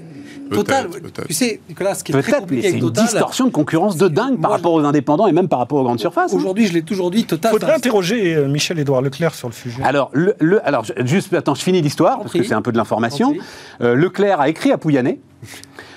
Total, 0.50 0.88
tu 1.26 1.34
sais, 1.34 1.60
Nicolas, 1.68 1.94
ce 1.94 2.04
qui 2.04 2.12
est 2.12 2.22
très 2.22 2.40
compliqué 2.40 2.68
avec 2.68 2.80
Total... 2.80 2.94
C'est 2.96 3.00
une 3.00 3.06
distorsion 3.06 3.44
de 3.46 3.50
concurrence 3.50 3.98
de 3.98 4.08
dingue 4.08 4.40
par 4.40 4.50
rapport 4.50 4.72
aux 4.72 4.80
indépendants 4.82 5.26
et 5.26 5.32
même 5.32 5.48
par 5.48 5.58
rapport 5.58 5.78
aux 5.78 5.84
grandes 5.84 6.00
surfaces. 6.00 6.32
Hein. 6.32 6.38
Aujourd'hui, 6.38 6.66
je 6.66 6.72
l'ai 6.72 6.82
toujours 6.82 7.10
dit, 7.10 7.26
Total... 7.26 7.52
Il 7.52 7.58
faudrait 7.58 7.74
interroger 7.74 8.34
euh, 8.34 8.48
Michel-Édouard 8.48 9.02
Leclerc 9.02 9.34
sur 9.34 9.48
le 9.48 9.54
sujet. 9.54 9.82
Alors, 9.82 10.10
le, 10.14 10.34
alors 10.66 10.86
juste, 11.04 11.34
attends, 11.34 11.54
je 11.54 11.62
finis 11.62 11.82
l'histoire, 11.82 12.20
parce 12.20 12.32
que 12.32 12.42
c'est 12.42 12.54
un 12.54 12.62
peu 12.62 12.72
de 12.72 12.78
l'information. 12.78 13.34
Euh, 13.82 13.94
Leclerc 13.94 14.40
a 14.40 14.48
écrit 14.48 14.72
à 14.72 14.78
Pouyanné 14.78 15.20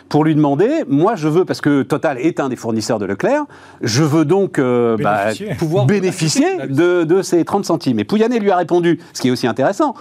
pour 0.09 0.23
lui 0.23 0.35
demander, 0.35 0.83
moi 0.87 1.15
je 1.15 1.27
veux, 1.27 1.45
parce 1.45 1.61
que 1.61 1.83
Total 1.83 2.17
est 2.17 2.39
un 2.39 2.49
des 2.49 2.55
fournisseurs 2.55 2.99
de 2.99 3.05
Leclerc, 3.05 3.45
je 3.81 4.03
veux 4.03 4.25
donc 4.25 4.59
euh, 4.59 4.97
bah, 4.97 5.27
pouvoir 5.57 5.85
bénéficier 5.85 6.57
de, 6.67 7.03
de, 7.03 7.21
ces 7.21 7.45
30 7.45 7.63
centimes. 7.63 7.99
Et 7.99 8.03
Pouyanné 8.03 8.39
lui 8.39 8.51
a 8.51 8.57
répondu, 8.57 8.99
ce 9.13 9.21
qui 9.21 9.27
est 9.27 9.31
aussi 9.31 9.47
intéressant, 9.47 9.93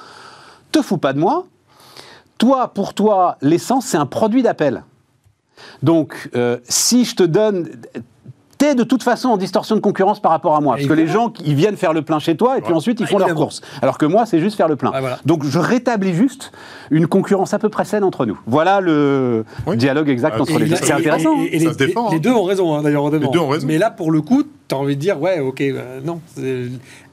te 0.73 0.83
fous 0.83 0.99
pas 0.99 1.13
de 1.13 1.19
moi, 1.19 1.47
toi, 2.39 2.69
pour 2.69 2.95
toi, 2.95 3.37
l'essence, 3.43 3.85
c'est 3.87 3.97
un 3.97 4.07
produit 4.07 4.43
d'appel. 4.43 4.85
Donc, 5.83 6.31
euh, 6.35 6.59
si 6.69 7.05
je 7.05 7.17
te 7.17 7.23
donne 7.25 7.69
t'es 8.59 8.75
de 8.75 8.83
toute 8.83 9.03
façon 9.03 9.29
en 9.31 9.37
distorsion 9.37 9.77
de 9.77 9.81
concurrence 9.81 10.21
par 10.21 10.33
rapport 10.33 10.57
à 10.57 10.61
moi. 10.61 10.75
Parce 10.75 10.87
que 10.87 10.93
les 10.93 11.07
gens, 11.07 11.33
ils 11.45 11.55
viennent 11.55 11.77
faire 11.77 11.93
le 11.93 12.03
plein 12.03 12.19
chez 12.19 12.37
toi 12.37 12.59
et 12.59 12.61
puis 12.61 12.75
ensuite 12.75 13.01
ils 13.01 13.07
font 13.07 13.19
leurs 13.19 13.35
courses. 13.35 13.63
Alors 13.81 13.99
que 13.99 14.07
moi, 14.07 14.27
c'est 14.27 14.41
juste 14.41 14.57
faire 14.57 14.69
le 14.69 14.77
plein. 14.77 14.93
Donc 15.25 15.45
je 15.45 15.59
rétablis 15.59 16.15
juste 16.15 16.53
une 16.91 17.07
concurrence 17.07 17.55
à 17.55 17.59
peu 17.59 17.69
près 17.69 17.85
saine 17.85 18.05
entre 18.05 18.27
nous. 18.27 18.39
Voilà 18.47 18.81
le 18.81 19.45
dialogue 19.77 20.09
exact 20.09 20.35
ah, 20.37 20.43
entre 20.43 20.59
les 20.59 20.67
deux. 20.67 20.77
C'est 20.77 20.93
intéressant. 20.93 21.37
Et, 21.51 21.59
les, 21.59 22.21
deux 22.21 22.33
ont 22.33 22.43
raison, 22.43 22.75
hein, 22.75 22.83
d'ailleurs. 22.83 23.11
Mais 23.65 23.79
là, 23.79 23.91
pour 23.91 24.11
le 24.11 24.21
coup, 24.21 24.43
tu 24.43 24.75
as 24.75 24.79
envie 24.79 24.97
de 24.97 25.01
dire, 25.01 25.21
ouais, 25.21 25.41
ok, 25.41 25.61
euh, 25.61 26.01
non. 26.05 26.21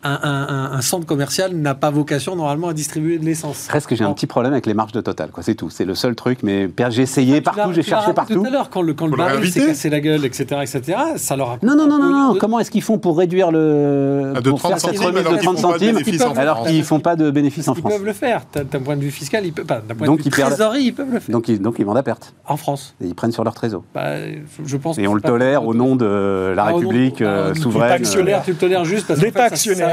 Un, 0.07 0.81
centre 0.81 1.07
commercial 1.07 1.53
n'a 1.55 1.73
pas 1.73 1.89
vocation 1.89 2.35
normalement 2.35 2.67
à 2.67 2.73
distribuer 2.73 3.17
de 3.17 3.25
l'essence. 3.25 3.65
Presque 3.67 3.95
j'ai 3.95 4.03
un 4.03 4.13
petit 4.13 4.27
problème 4.27 4.53
avec 4.53 4.67
les 4.67 4.73
marges 4.73 4.91
de 4.91 5.01
Total, 5.01 5.29
quoi. 5.29 5.43
C'est 5.43 5.55
tout. 5.55 5.69
C'est 5.69 5.85
le 5.85 5.95
seul 5.95 6.15
truc. 6.15 6.39
Mais 6.43 6.69
j'ai 6.89 7.01
essayé 7.01 7.41
partout, 7.41 7.73
j'ai 7.73 7.83
cherché 7.83 8.13
partout. 8.13 8.35
Tout 8.35 8.45
à 8.45 8.49
l'heure, 8.49 8.69
quand 8.69 8.81
le, 8.81 8.93
quand 8.93 9.07
le 9.07 9.17
baril 9.17 9.51
s'est 9.51 9.65
cassé 9.65 9.89
la 9.89 9.99
gueule, 9.99 10.25
etc., 10.25 10.61
etc., 10.61 10.97
ça 11.17 11.35
leur 11.35 11.51
a. 11.51 11.57
Non, 11.63 11.75
non, 11.75 11.87
non, 11.87 11.97
non, 11.97 12.09
non. 12.09 12.37
Comment 12.39 12.59
est-ce 12.59 12.71
qu'ils 12.71 12.81
font 12.81 12.97
pour 12.97 13.17
réduire 13.17 13.51
le. 13.51 14.33
De 14.41 14.51
30 14.51 14.79
centimes, 14.79 15.11
de 15.11 15.41
30 15.41 15.57
centimes 15.57 15.99
alors 16.35 16.63
qu'ils 16.63 16.79
ne 16.79 16.83
font 16.83 16.99
pas 16.99 17.15
de 17.15 17.31
bénéfices 17.31 17.67
en 17.67 17.75
France. 17.75 17.91
Ils 17.93 17.97
peuvent 17.97 18.05
le 18.05 18.13
faire. 18.13 18.41
D'un 18.53 18.79
point 18.79 18.95
de 18.95 19.01
vue 19.01 19.11
fiscal, 19.11 19.45
ils 19.45 19.53
peuvent 19.53 19.65
pas. 19.65 19.81
D'un 19.81 19.95
point 19.95 20.07
de 20.07 20.21
vue 20.21 20.29
trésorerie, 20.29 20.83
ils 20.83 20.93
peuvent 20.93 21.11
le 21.11 21.19
faire. 21.19 21.33
Donc 21.33 21.79
ils 21.79 21.85
vendent 21.85 21.97
à 21.97 22.03
perte. 22.03 22.33
En 22.47 22.57
France. 22.57 22.95
Et 23.01 23.07
ils 23.07 23.15
prennent 23.15 23.31
sur 23.31 23.43
leur 23.43 23.53
trésor. 23.53 23.83
Bah, 23.93 24.15
je 24.63 24.77
pense. 24.77 24.97
Et 24.97 25.07
on 25.07 25.13
le 25.13 25.21
tolère 25.21 25.65
au 25.65 25.73
nom 25.73 25.95
de 25.95 26.53
la 26.55 26.63
ah, 26.63 26.73
République 26.73 27.21
euh, 27.21 27.53
souveraine 27.55 28.03
tu 28.43 28.51
le 28.51 28.57
tolères 28.57 28.85
juste 28.85 29.07
parce 29.07 29.19
que 29.19 29.25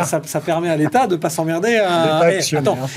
ça, 0.05 0.21
ça, 0.25 0.41
permet 0.41 0.69
à 0.69 0.77
l'État 0.77 1.07
de 1.07 1.15
ne 1.15 1.21
pas 1.21 1.31
s'emmerder. 1.31 1.77
À... 1.77 2.21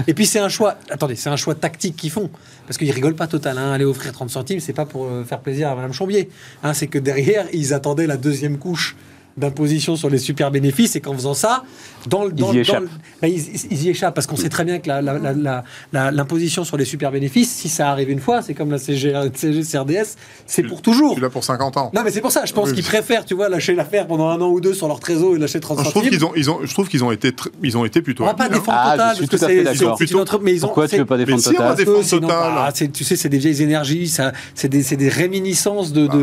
Et 0.07 0.13
puis 0.13 0.25
c'est 0.25 0.39
un 0.39 0.49
choix. 0.49 0.75
Attendez, 0.89 1.15
c'est 1.15 1.29
un 1.29 1.35
choix 1.35 1.55
tactique 1.55 1.95
qu'ils 1.95 2.11
font 2.11 2.29
parce 2.67 2.77
qu'ils 2.77 2.91
rigolent 2.91 3.15
pas 3.15 3.27
total. 3.27 3.57
Hein. 3.57 3.71
Aller 3.71 3.85
offrir 3.85 4.11
30 4.11 4.29
centimes, 4.29 4.59
c'est 4.59 4.73
pas 4.73 4.85
pour 4.85 5.05
euh, 5.05 5.23
faire 5.23 5.39
plaisir 5.39 5.69
à 5.69 5.75
Madame 5.75 5.93
Chambier. 5.93 6.29
Hein, 6.63 6.73
c'est 6.73 6.87
que 6.87 6.99
derrière, 6.99 7.45
ils 7.53 7.73
attendaient 7.73 8.07
la 8.07 8.17
deuxième 8.17 8.57
couche 8.57 8.95
d'imposition 9.37 9.95
sur 9.95 10.09
les 10.09 10.17
super 10.17 10.49
bénéfices 10.51 10.95
et 10.95 11.01
qu'en 11.01 11.13
faisant 11.13 11.33
ça, 11.33 11.63
dans, 12.07 12.25
le, 12.25 12.33
ils, 12.37 12.55
y 12.55 12.59
échappent. 12.59 12.83
Ben, 13.21 13.31
ils, 13.31 13.83
y 13.83 13.89
échappent 13.89 14.13
parce 14.13 14.27
qu'on 14.27 14.35
sait 14.35 14.49
très 14.49 14.63
bien 14.63 14.79
que 14.79 14.89
l'imposition 15.91 16.63
sur 16.63 16.77
les 16.77 16.85
super 16.85 17.11
bénéfices, 17.11 17.51
si 17.51 17.69
ça 17.69 17.89
arrive 17.89 18.09
une 18.09 18.19
fois, 18.19 18.41
c'est 18.41 18.53
comme 18.53 18.71
la 18.71 18.77
CGCRDS, 18.77 20.15
c'est 20.45 20.63
pour 20.63 20.81
toujours. 20.81 21.15
Tu 21.15 21.21
l'as 21.21 21.29
pour 21.29 21.43
50 21.43 21.77
ans. 21.77 21.91
Non, 21.93 22.01
mais 22.03 22.11
c'est 22.11 22.21
pour 22.21 22.31
ça. 22.31 22.45
Je 22.45 22.53
pense 22.53 22.73
qu'ils 22.73 22.83
préfèrent, 22.83 23.25
tu 23.25 23.33
vois, 23.33 23.49
lâcher 23.49 23.75
l'affaire 23.75 24.07
pendant 24.07 24.29
un 24.29 24.39
an 24.41 24.49
ou 24.49 24.61
deux 24.61 24.73
sur 24.73 24.87
leur 24.87 24.99
trésor 24.99 25.35
et 25.35 25.39
lâcher 25.39 25.59
30 25.59 25.77
centimes. 25.77 25.91
Je 25.91 25.99
trouve 25.99 26.09
qu'ils 26.09 26.25
ont, 26.25 26.31
ils 26.35 26.49
ont, 26.49 26.59
je 26.63 26.73
trouve 26.73 26.87
qu'ils 26.87 27.03
ont 27.03 27.11
été, 27.11 27.33
ils 27.63 27.77
ont 27.77 27.85
été 27.85 28.01
plutôt. 28.01 28.23
On 28.23 28.27
va 28.27 28.33
pas 28.33 28.49
défendre 28.49 28.77
ah, 28.81 28.91
Total. 28.91 29.09
Je 29.11 29.15
suis 29.15 29.27
tout 29.27 29.43
à 29.43 29.47
fait 29.47 29.63
d'accord. 29.63 29.97
Pourquoi 30.61 30.87
tu 30.87 30.97
veux 30.97 31.05
pas 31.05 31.17
défendre 31.17 31.41
Total 31.41 31.55
si 31.55 31.61
on 31.61 31.67
va 31.67 31.75
défendre 31.75 32.07
Total. 32.07 32.27
Bah, 32.27 32.71
tu 32.71 33.03
sais, 33.03 33.15
c'est 33.15 33.29
des 33.29 33.37
vieilles 33.37 33.61
énergies, 33.61 34.13
c'est 34.53 34.67
des, 34.67 34.83
des 34.95 35.09
réminiscences 35.09 35.91
de. 35.93 36.07
Bah, 36.07 36.17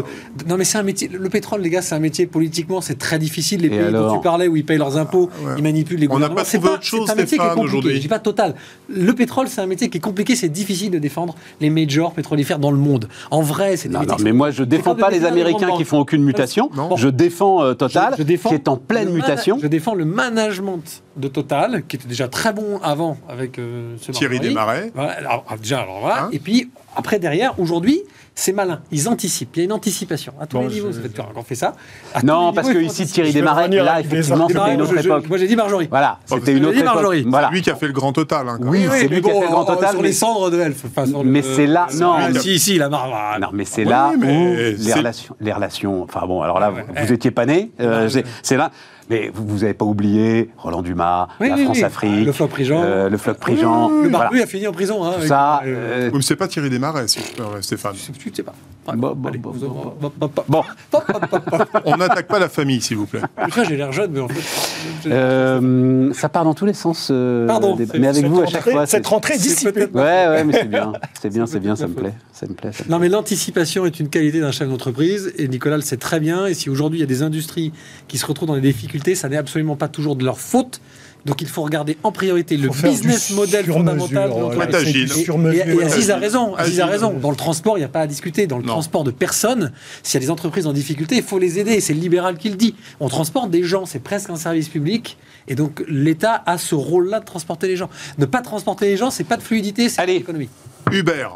non, 0.49 0.57
mais 0.57 0.65
c'est 0.65 0.79
un 0.79 0.83
métier. 0.83 1.09
Le 1.09 1.29
pétrole, 1.29 1.63
les 1.63 1.71
gars, 1.71 1.83
c'est 1.83 1.95
un 1.95 2.01
métier 2.01 2.27
politiquement, 2.27 2.81
c'est 2.81 2.99
très 2.99 3.19
difficile. 3.19 3.63
Les 3.63 3.71
pays 3.71 3.93
dont 3.93 4.15
tu 4.15 4.21
parlais 4.21 4.49
où 4.49 4.57
ils 4.57 4.65
payent 4.65 4.79
leurs 4.79 4.97
impôts, 4.97 5.31
ah, 5.47 5.55
ils 5.57 5.63
manipulent 5.73 5.99
les 5.99 6.07
gouvernements. 6.07 6.35
On 6.35 6.37
n'a 6.37 6.43
pas 6.43 6.49
trouvé 6.49 6.69
autre 6.69 6.83
chose, 6.83 7.07
C'est 7.07 7.13
un 7.13 7.17
métier 7.17 7.39
qui 7.39 7.45
est 7.45 7.55
compliqué. 7.55 7.95
Je 7.95 8.01
dis 8.01 8.09
pas 8.09 8.19
total. 8.19 8.55
Le 8.89 9.13
pétrole, 9.13 9.49
c'est 9.49 9.61
un 9.61 9.67
métier 9.67 9.89
qui 9.89 9.99
est 9.99 10.01
compliqué. 10.01 10.37
C'est 10.37 10.49
difficile 10.49 10.91
de 10.91 10.99
défendre 10.99 11.35
les 11.61 11.71
majors 11.71 12.13
pétrolifères 12.13 12.59
dans 12.59 12.71
le 12.71 12.79
monde. 12.79 13.09
En 13.31 13.43
vrai, 13.43 13.77
c'est 13.77 13.89
non, 13.89 14.03
non, 14.03 14.17
mais 14.23 14.33
moi, 14.33 14.51
je 14.51 14.65
défends 14.65 14.95
pas 14.95 15.11
les 15.11 15.25
Américains 15.25 15.71
qui 15.77 15.85
font 15.85 15.99
aucune 15.99 16.23
mutation. 16.23 16.71
Je 16.97 17.09
défends 17.09 17.63
euh, 17.63 17.75
Total, 17.75 18.15
qui 18.17 18.55
est 18.55 18.69
en 18.69 18.77
pleine 18.77 19.11
mutation. 19.11 19.59
Je 19.61 19.67
défends 19.67 19.95
le 19.95 20.05
management 20.05 21.03
de 21.17 21.29
Total, 21.29 21.83
qui 21.87 21.97
était 21.97 22.09
déjà 22.09 22.29
très 22.29 22.53
bon 22.53 22.79
avant 22.83 23.17
avec 23.29 23.59
euh, 23.59 23.97
ce 24.01 24.13
Thierry 24.13 24.41
Desmarais. 24.41 24.91
Voilà, 24.95 25.13
alors, 25.13 25.45
déjà, 25.61 25.81
alors 25.81 26.01
voilà. 26.01 26.25
Hein 26.25 26.29
et 26.33 26.39
puis 26.39 26.71
après 26.97 27.19
derrière, 27.19 27.59
aujourd'hui, 27.59 28.03
c'est 28.35 28.53
malin. 28.53 28.81
Ils 28.91 29.09
anticipent. 29.09 29.51
Il 29.57 29.59
y 29.61 29.63
a 29.63 29.65
une 29.65 29.73
anticipation 29.73 30.33
à 30.41 30.47
tous 30.47 30.61
les 30.61 30.69
niveaux. 30.69 30.91
On 31.37 31.43
fait 31.43 31.55
ça. 31.55 31.75
non, 32.23 32.53
parce 32.53 32.71
que 32.71 32.79
ici, 32.79 33.07
Thierry 33.07 33.33
Desmarais, 33.33 33.69
là, 33.69 34.01
effectivement, 34.01 34.49
c'était 34.49 34.75
une 34.75 34.83
autre 34.83 34.99
époque. 34.99 35.29
Moi, 35.29 35.39
j'ai 35.39 35.47
dit 35.47 35.57
Marjorie. 35.57 35.89
Voilà, 35.89 36.19
c'était 36.27 36.53
une 36.53 36.65
autre 36.67 36.79
époque. 36.79 37.25
Voilà. 37.27 37.51
lui 37.51 37.63
qui 37.63 37.71
a 37.71 37.77
fait 37.77 37.87
le 37.87 37.93
grand 37.93 38.13
total. 38.13 38.49
Hein, 38.49 38.59
oui, 38.61 38.87
c'est 38.91 39.09
lui 39.09 39.21
qui 39.21 39.31
a 39.31 39.35
fait 39.35 39.41
le 39.41 39.49
grand 39.49 39.65
total. 39.65 39.91
Sur 39.91 40.03
les 40.03 40.13
cendres 40.13 40.51
de 40.51 40.61
Elf. 40.61 40.85
Mais 41.25 41.43
c'est 41.43 41.67
là. 41.67 41.87
Non, 41.95 42.17
si, 42.41 42.59
si, 42.59 42.79
la 42.79 42.89
marre. 42.89 43.39
Non, 43.41 43.49
mais 43.53 43.65
c'est 43.65 43.85
là 43.85 44.13
où 44.17 44.21
les 44.21 44.93
relations. 44.93 45.37
Les 45.41 45.53
relations. 45.53 46.03
Enfin 46.03 46.27
bon, 46.27 46.43
alors 46.43 46.61
là, 46.61 46.73
vous 47.05 47.13
étiez 47.13 47.31
pas 47.31 47.47
né. 47.47 47.71
Euh, 47.81 48.09
c'est 48.43 48.57
là. 48.57 48.71
Mais 49.11 49.31
vous 49.35 49.59
n'avez 49.59 49.75
pas 49.75 49.85
oublié 49.85 50.51
Roland 50.59 50.83
Dumas, 50.83 51.29
la 51.41 51.57
France-Afrique, 51.57 52.27
le 52.27 52.33
Floc 52.33 52.51
Prigent. 52.51 52.83
Euh, 52.83 53.09
le 53.09 53.17
Floc 53.19 53.39
Prigent. 53.39 53.91
le 53.91 54.09
barbu 54.09 54.41
a 54.41 54.47
fini 54.47 54.67
en 54.67 54.73
prison. 54.73 55.05
Hein, 55.05 55.15
ça. 55.27 55.63
Euh... 55.67 56.11
Oui, 56.13 56.23
c'est 56.23 56.37
pas 56.37 56.49
Thierry 56.49 56.71
Desmarais, 56.71 57.07
Stéphane. 57.09 57.95
Je 57.95 58.31
ne 58.31 58.35
sais 58.35 58.43
pas. 58.43 58.55
Bon, 58.85 60.65
on 61.85 61.97
n'attaque 61.97 62.27
pas 62.27 62.41
la 62.41 62.49
famille, 62.49 62.81
s'il 62.81 62.97
vous 62.97 63.07
plaît. 63.07 63.21
j'ai 63.69 63.77
l'air 63.77 63.93
jeune, 63.93 64.11
mais 64.11 64.21
en 64.21 64.29
fait. 64.29 65.09
Euh, 65.09 66.13
ça 66.15 66.29
part 66.29 66.45
dans 66.45 66.55
tous 66.55 66.67
les 66.67 66.75
sens. 66.75 67.09
Euh, 67.11 67.47
Pardon. 67.47 67.77
Mais 67.99 68.09
avec 68.09 68.27
vous, 68.27 68.41
à 68.41 68.47
chaque 68.47 68.69
fois. 68.69 68.87
Cette 68.87 69.07
rentrée 69.07 69.39
dissipée. 69.39 69.87
Ouais, 69.93 70.01
ouais, 70.29 70.45
mais 70.45 70.53
c'est 70.53 70.69
bien. 70.69 70.93
C'est 71.21 71.33
bien, 71.33 71.47
c'est 71.47 71.61
bien, 71.61 71.77
ça 71.77 71.87
me 71.87 71.95
plaît. 71.95 72.15
Ça 72.33 72.47
me 72.47 72.55
plaît. 72.55 72.71
Non, 72.89 72.99
mais 72.99 73.09
l'anticipation 73.09 73.87
est 73.87 74.01
une 74.01 74.09
qualité 74.09 74.41
d'un 74.41 74.51
chef 74.51 74.69
d'entreprise, 74.69 75.33
et 75.39 75.47
Nicolas 75.47 75.77
le 75.77 75.83
sait 75.83 75.97
très 75.97 76.19
bien. 76.19 76.47
Et 76.47 76.55
si 76.55 76.69
aujourd'hui 76.69 76.99
il 76.99 77.03
y 77.03 77.05
a 77.05 77.09
des 77.09 77.23
industries 77.23 77.73
qui 78.09 78.19
se 78.19 78.27
retrouvent 78.27 78.49
dans 78.49 78.55
des 78.55 78.61
difficultés, 78.61 79.15
ça 79.15 79.29
n'est 79.29 79.37
absolument 79.37 79.77
pas 79.77 79.89
toujours 79.89 80.17
de 80.17 80.25
leur 80.25 80.41
faute 80.41 80.81
Donc 81.25 81.41
il 81.41 81.49
faut 81.49 81.63
regarder 81.63 81.97
en 82.03 82.13
priorité 82.13 82.57
le 82.57 82.69
business 82.69 83.31
model 83.31 83.67
fondamental 83.67 84.31
de 84.31 84.41
l'entreprise. 84.41 85.29
Et, 85.55 85.83
Aziz 85.83 86.11
a 86.11 86.17
raison. 86.17 86.55
Aziz 86.57 86.81
a 86.81 86.87
raison. 86.87 87.13
Dans 87.13 87.31
le 87.31 87.37
transport, 87.37 87.77
il 87.77 87.81
n'y 87.81 87.85
a 87.85 87.89
pas 87.89 88.01
à 88.01 88.07
discuter. 88.07 88.47
Dans 88.47 88.59
le 88.59 88.65
transport 88.65 89.05
de 89.05 89.11
personnes, 89.11 89.73
s'il 90.03 90.21
y 90.21 90.23
a 90.23 90.27
des 90.27 90.31
entreprises 90.31 90.67
en 90.67 90.73
difficulté, 90.73 91.17
il 91.17 91.23
faut 91.23 91.39
les 91.39 91.59
aider. 91.59 91.81
C'est 91.81 91.95
le 91.95 92.01
libéral 92.01 92.37
qui 92.37 92.49
le 92.49 92.57
dit. 92.57 92.75
On 93.01 93.09
transporte 93.09 93.51
des 93.51 93.63
gens, 93.63 93.87
c'est 93.87 94.03
presque 94.03 94.31
un 94.31 94.37
service 94.37 94.69
public. 94.69 95.17
Et 95.49 95.55
donc 95.55 95.83
l'État 95.89 96.43
a 96.47 96.59
ce 96.59 96.75
rôle-là 96.75 97.21
de 97.21 97.25
transporter 97.25 97.69
les 97.69 97.77
gens. 97.77 97.91
Ne 98.19 98.27
pas 98.27 98.43
transporter 98.43 98.87
les 98.87 98.97
gens, 98.97 99.11
c'est 99.11 99.25
pas 99.25 99.37
de 99.37 99.43
fluidité, 99.43 99.89
c'est 99.89 100.05
l'économie. 100.07 100.49
Uber. 100.91 101.29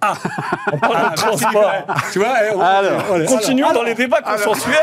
Ah 0.00 0.14
On 0.72 0.78
parle 0.78 0.94
de 0.94 1.00
ah, 1.02 1.14
transport. 1.16 1.72
Tu 2.12 2.18
vois, 2.18 2.28
eh, 2.42 2.60
alors, 2.60 3.26
continuons 3.26 3.72
dans 3.72 3.82
les 3.82 3.94
débats 3.94 4.20
consensuels. 4.20 4.74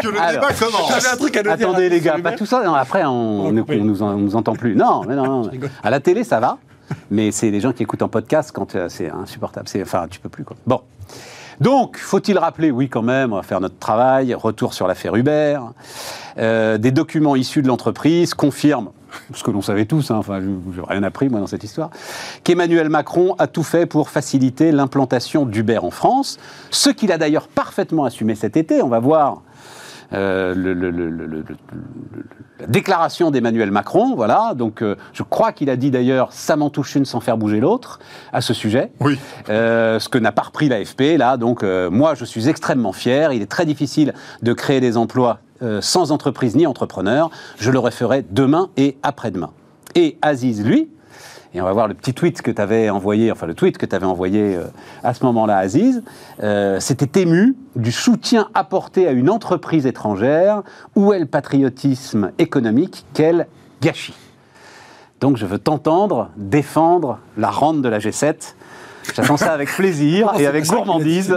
que 0.00 0.08
le 0.08 0.32
débat 0.32 0.52
commence. 0.52 1.12
Un 1.12 1.16
truc 1.16 1.36
à 1.36 1.50
Attendez, 1.50 1.88
les 1.88 2.00
gars, 2.00 2.16
pas 2.22 2.32
tout 2.32 2.46
ça. 2.46 2.62
après, 2.78 3.04
on 3.04 3.52
ne 3.52 3.62
nous, 3.62 4.16
nous, 4.18 4.36
entend 4.36 4.54
plus. 4.54 4.76
Non, 4.76 5.02
mais 5.06 5.14
non, 5.14 5.42
non. 5.42 5.50
À 5.82 5.90
la 5.90 6.00
télé, 6.00 6.24
ça 6.24 6.40
va. 6.40 6.58
Mais 7.10 7.32
c'est 7.32 7.50
les 7.50 7.60
gens 7.60 7.72
qui 7.72 7.82
écoutent 7.82 8.02
en 8.02 8.08
podcast 8.08 8.52
quand 8.52 8.76
euh, 8.76 8.88
c'est 8.88 9.10
insupportable. 9.10 9.66
Enfin, 9.82 10.06
tu 10.08 10.20
peux 10.20 10.28
plus, 10.28 10.44
quoi. 10.44 10.56
Bon. 10.66 10.80
Donc, 11.60 11.96
faut-il 11.96 12.38
rappeler, 12.38 12.70
oui 12.70 12.88
quand 12.88 13.02
même, 13.02 13.32
on 13.32 13.36
va 13.36 13.42
faire 13.42 13.60
notre 13.60 13.78
travail, 13.78 14.34
retour 14.34 14.74
sur 14.74 14.86
l'affaire 14.86 15.16
Uber. 15.16 15.58
Euh, 16.38 16.76
des 16.76 16.90
documents 16.90 17.34
issus 17.34 17.62
de 17.62 17.68
l'entreprise 17.68 18.34
confirment 18.34 18.90
ce 19.34 19.42
que 19.42 19.50
l'on 19.50 19.62
savait 19.62 19.84
tous, 19.84 20.10
hein, 20.10 20.16
enfin, 20.16 20.40
je 20.40 20.46
n'ai 20.46 20.86
rien 20.86 21.02
appris 21.02 21.28
moi 21.28 21.40
dans 21.40 21.46
cette 21.46 21.64
histoire, 21.64 21.90
qu'Emmanuel 22.44 22.88
Macron 22.88 23.34
a 23.38 23.46
tout 23.46 23.62
fait 23.62 23.86
pour 23.86 24.10
faciliter 24.10 24.72
l'implantation 24.72 25.46
d'Uber 25.46 25.78
en 25.78 25.90
France, 25.90 26.38
ce 26.70 26.90
qu'il 26.90 27.12
a 27.12 27.18
d'ailleurs 27.18 27.48
parfaitement 27.48 28.04
assumé 28.04 28.34
cet 28.34 28.56
été. 28.56 28.82
On 28.82 28.88
va 28.88 29.00
voir 29.00 29.42
euh, 30.12 31.42
la 32.60 32.66
déclaration 32.66 33.30
d'Emmanuel 33.30 33.70
Macron, 33.70 34.14
voilà. 34.14 34.54
Donc, 34.54 34.82
euh, 34.82 34.96
je 35.12 35.22
crois 35.22 35.52
qu'il 35.52 35.70
a 35.70 35.76
dit 35.76 35.90
d'ailleurs 35.90 36.32
ça 36.32 36.56
m'en 36.56 36.70
touche 36.70 36.94
une 36.94 37.04
sans 37.04 37.20
faire 37.20 37.36
bouger 37.36 37.60
l'autre 37.60 37.98
à 38.32 38.40
ce 38.40 38.54
sujet. 38.54 38.92
Oui. 39.00 39.18
Euh, 39.48 39.98
ce 39.98 40.08
que 40.08 40.18
n'a 40.18 40.32
pas 40.32 40.42
repris 40.42 40.68
l'AFP 40.68 41.18
là. 41.18 41.36
Donc, 41.36 41.62
moi, 41.62 42.14
je 42.14 42.24
suis 42.24 42.48
extrêmement 42.48 42.92
fier. 42.92 43.32
Il 43.32 43.42
est 43.42 43.50
très 43.50 43.66
difficile 43.66 44.14
de 44.42 44.52
créer 44.52 44.80
des 44.80 44.96
emplois 44.96 45.40
sans 45.80 46.12
entreprise 46.12 46.56
ni 46.56 46.66
entrepreneur. 46.66 47.30
Je 47.58 47.70
le 47.70 47.78
referai 47.78 48.24
demain 48.30 48.70
et 48.76 48.96
après-demain. 49.02 49.50
Et 49.94 50.18
Aziz, 50.22 50.64
lui, 50.64 50.88
et 51.56 51.60
on 51.62 51.64
va 51.64 51.72
voir 51.72 51.88
le 51.88 51.94
petit 51.94 52.12
tweet 52.12 52.42
que 52.42 52.50
tu 52.50 52.60
avais 52.60 52.90
envoyé, 52.90 53.32
enfin 53.32 53.46
le 53.46 53.54
tweet 53.54 53.78
que 53.78 53.86
tu 53.86 53.94
avais 53.96 54.04
envoyé 54.04 54.56
euh, 54.56 54.64
à 55.02 55.14
ce 55.14 55.24
moment-là, 55.24 55.56
Aziz, 55.56 56.02
euh, 56.42 56.80
s'était 56.80 57.22
ému 57.22 57.56
du 57.76 57.92
soutien 57.92 58.50
apporté 58.52 59.08
à 59.08 59.12
une 59.12 59.30
entreprise 59.30 59.86
étrangère. 59.86 60.62
Où 60.96 61.14
est 61.14 61.18
le 61.18 61.24
patriotisme 61.24 62.32
économique 62.36 63.06
Quel 63.14 63.46
gâchis 63.80 64.12
Donc 65.20 65.38
je 65.38 65.46
veux 65.46 65.58
t'entendre 65.58 66.28
défendre 66.36 67.20
la 67.38 67.50
rente 67.50 67.80
de 67.80 67.88
la 67.88 68.00
G7. 68.00 68.54
J'attends 69.14 69.36
ça 69.36 69.52
avec 69.52 69.70
plaisir 69.70 70.32
et 70.38 70.46
avec 70.46 70.66
gourmandise. 70.66 71.36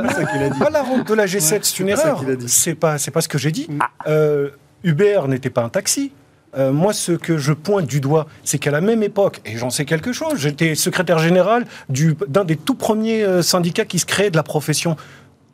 Pas 0.60 0.70
la 0.70 0.84
rente 0.84 1.08
de 1.08 1.14
la 1.14 1.26
G7, 1.26 1.60
c'est 1.64 1.80
une 1.80 1.90
erreur. 1.90 2.24
C'est 2.48 2.76
pas, 2.76 2.98
pas 3.14 3.22
ce 3.22 3.28
que 3.28 3.38
j'ai 3.38 3.52
dit. 3.52 3.68
Ah. 3.80 3.90
Euh, 4.08 4.50
Uber 4.84 5.22
n'était 5.28 5.50
pas 5.50 5.64
un 5.64 5.70
taxi. 5.70 6.12
Euh, 6.58 6.72
moi, 6.72 6.94
ce 6.94 7.12
que 7.12 7.38
je 7.38 7.54
pointe 7.54 7.86
du 7.86 8.02
doigt, 8.02 8.26
c'est 8.44 8.58
qu'à 8.58 8.72
la 8.72 8.82
même 8.82 9.04
époque, 9.04 9.40
et 9.46 9.58
j'en 9.58 9.70
sais 9.70 9.86
quelque 9.86 10.12
chose, 10.12 10.38
j'étais 10.38 10.74
secrétaire 10.74 11.20
général 11.20 11.66
d'un 11.90 12.44
des 12.44 12.56
tout 12.56 12.74
premiers 12.74 13.24
euh, 13.24 13.44
syndicats 13.44 13.86
qui 13.86 14.00
se 14.00 14.06
créait 14.08 14.32
de 14.32 14.36
la 14.36 14.44
profession. 14.44 14.96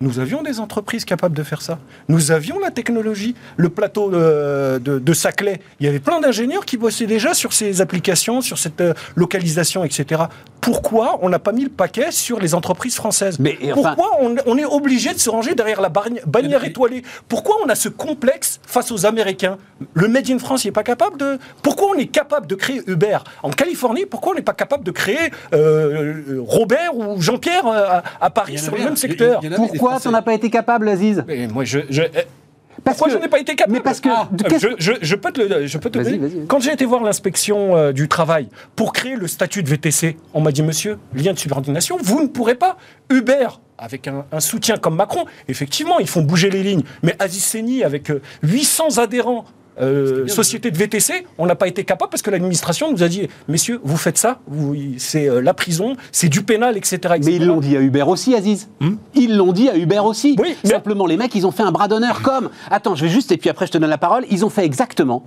Nous 0.02 0.20
avions 0.20 0.44
des 0.44 0.60
entreprises 0.60 1.06
capables 1.06 1.36
de 1.36 1.44
faire 1.44 1.62
ça. 1.62 1.80
Nous 2.10 2.32
avions 2.32 2.60
la 2.60 2.70
technologie. 2.70 3.34
Le 3.56 3.70
plateau 3.70 4.14
euh, 4.14 4.78
de, 4.80 5.14
Saclay, 5.14 5.62
il 5.80 5.86
y 5.86 5.90
avait 5.90 6.00
plein 6.00 6.20
d'ingénieurs 6.20 6.66
qui 6.66 6.76
bossaient 6.76 7.06
déjà 7.06 7.34
sur 7.34 7.54
ces 7.54 7.80
applications, 7.80 8.42
sur 8.42 8.58
cette 8.58 8.84
localisation, 9.16 9.86
etc. 9.86 10.24
Pourquoi 10.60 11.20
on 11.22 11.30
n'a 11.30 11.40
pas 11.40 11.52
mis 11.52 11.64
le 11.64 11.70
paquet 11.70 12.12
sur 12.12 12.40
les 12.40 12.56
entreprises 12.56 12.96
françaises 12.96 13.40
Mais, 13.40 13.58
Pourquoi 13.72 14.18
on, 14.20 14.58
est 14.58 14.66
obligé 14.66 15.14
de 15.14 15.20
se 15.20 15.30
ranger 15.30 15.56
derrière 15.56 15.80
la 15.80 15.90
bannière 15.90 16.64
étoilée 16.66 17.04
Pourquoi 17.30 17.58
on 17.64 17.70
a 17.70 17.76
ce 17.76 17.88
complexe 17.88 18.60
face 18.66 18.92
aux 18.92 19.06
Américains 19.06 19.58
Le 19.94 20.08
Made 20.08 20.30
in 20.30 20.40
France, 20.40 20.64
il 20.66 20.70
n'est 20.70 20.74
pas 20.74 20.84
capable 20.84 21.18
de... 21.18 21.38
Pourquoi 21.62 21.92
on 21.96 22.00
est 22.00 22.08
capable 22.08 22.48
de 22.48 22.56
créer 22.56 22.82
Uber 22.88 23.20
en 23.44 23.52
Californie 23.52 24.06
Pourquoi 24.06 24.34
on 24.34 24.36
n'est 24.36 24.42
pas 24.42 24.54
capable 24.54 24.84
de 24.84 24.92
créer 24.92 25.32
euh, 25.54 26.40
Robert 26.40 26.98
ou 26.98 27.22
Jean-Pierre 27.22 27.68
euh, 27.68 28.02
à, 28.20 28.30
Paris 28.32 28.58
sur 28.58 28.76
le 28.76 28.84
même 28.84 28.98
secteur 28.98 29.42
Pourquoi 29.86 30.02
tu 30.02 30.08
n'en 30.10 30.20
as 30.20 30.22
pas 30.22 30.34
été 30.34 30.50
capable, 30.50 30.90
Aziz 30.90 31.24
Moi, 31.54 31.64
je... 31.64 31.80
Parce 32.84 32.98
Pourquoi 32.98 33.14
je 33.14 33.20
n'ai 33.20 33.30
pas 33.30 33.40
été 33.40 33.56
capable 33.56 33.74
Mais 33.74 33.80
parce 33.80 34.00
que 34.00 34.10
ah, 34.10 34.30
je, 34.30 35.16
peux 35.16 35.32
te 35.32 35.42
le, 35.42 35.66
je 35.66 35.78
peux 35.78 35.90
te 35.90 36.46
Quand 36.46 36.60
j'ai 36.60 36.74
été 36.74 36.86
voir 36.86 37.04
l'inspection 37.04 37.76
euh, 37.76 37.94
du 37.94 38.08
travail 38.08 38.50
pour 38.76 38.94
créer 38.94 39.16
le 39.16 39.28
statut 39.28 39.64
de 39.64 39.70
VTC, 39.70 40.18
on 40.34 40.42
m'a 40.42 40.52
dit 40.52 40.62
Monsieur, 40.62 41.00
lien 41.14 41.34
de 41.34 41.40
subordination, 41.40 41.98
vous 42.02 42.22
ne 42.22 42.28
pourrez 42.28 42.56
pas. 42.56 42.78
Uber 43.10 43.48
avec 43.78 44.08
un, 44.08 44.40
soutien 44.40 44.78
comme 44.78 44.96
Macron, 44.96 45.26
effectivement, 45.48 46.00
ils 46.00 46.08
font 46.08 46.22
bouger 46.22 46.50
les 46.50 46.64
lignes. 46.64 46.84
Mais 47.02 47.16
Aziz 47.20 47.44
Seni, 47.44 47.84
avec 47.84 48.12
800 48.44 49.00
euh, 49.00 49.02
adhérents 49.02 49.46
euh, 49.82 50.28
société 50.28 50.72
de 50.72 50.78
VTC, 50.78 51.26
on 51.38 51.46
n'a 51.46 51.56
pas 51.56 51.68
été 51.68 51.84
capable 51.84 52.10
parce 52.10 52.22
que 52.22 52.32
l'administration 52.32 52.92
nous 52.92 53.04
a 53.04 53.08
dit 53.08 53.28
messieurs, 53.48 53.82
vous 53.84 53.98
faites 53.98 54.18
ça, 54.18 54.40
c'est 54.98 55.30
euh, 55.30 55.42
la 55.42 55.54
prison, 55.54 55.96
c'est 56.12 56.30
du 56.30 56.44
pénal, 56.44 56.78
etc., 56.78 57.16
Mais 57.24 57.34
ils 57.34 57.46
l'ont 57.46 57.60
dit 57.60 57.76
à 57.76 57.82
Uber 57.82 58.04
aussi, 58.04 58.36
Aziz. 58.36 58.70
Hmm 58.80 58.96
ils 59.14 59.36
l'ont 59.36 59.54
dit 59.54 59.70
à 59.70 59.78
Uber 59.78 60.00
aussi. 60.00 60.36
Oui, 60.40 60.56
Simplement, 60.64 61.06
les 61.06 61.18
mecs, 61.18 61.34
ils 61.36 61.46
ont 61.48 61.52
fait 61.52 61.64
un 61.64 61.72
bras 61.72 61.88
d'honneur 61.88 62.22
comme. 62.22 62.50
Attends, 62.70 62.96
je 62.96 63.06
vais 63.06 63.12
juste, 63.12 63.32
et 63.32 63.38
puis 63.38 63.50
après, 63.50 63.68
je 63.68 63.72
te 63.72 63.78
donne 63.78 63.90
la 63.90 63.98
parole. 63.98 64.26
Ils 64.30 64.46
ont 64.46 64.50
fait 64.50 64.66
exactement 64.66 65.24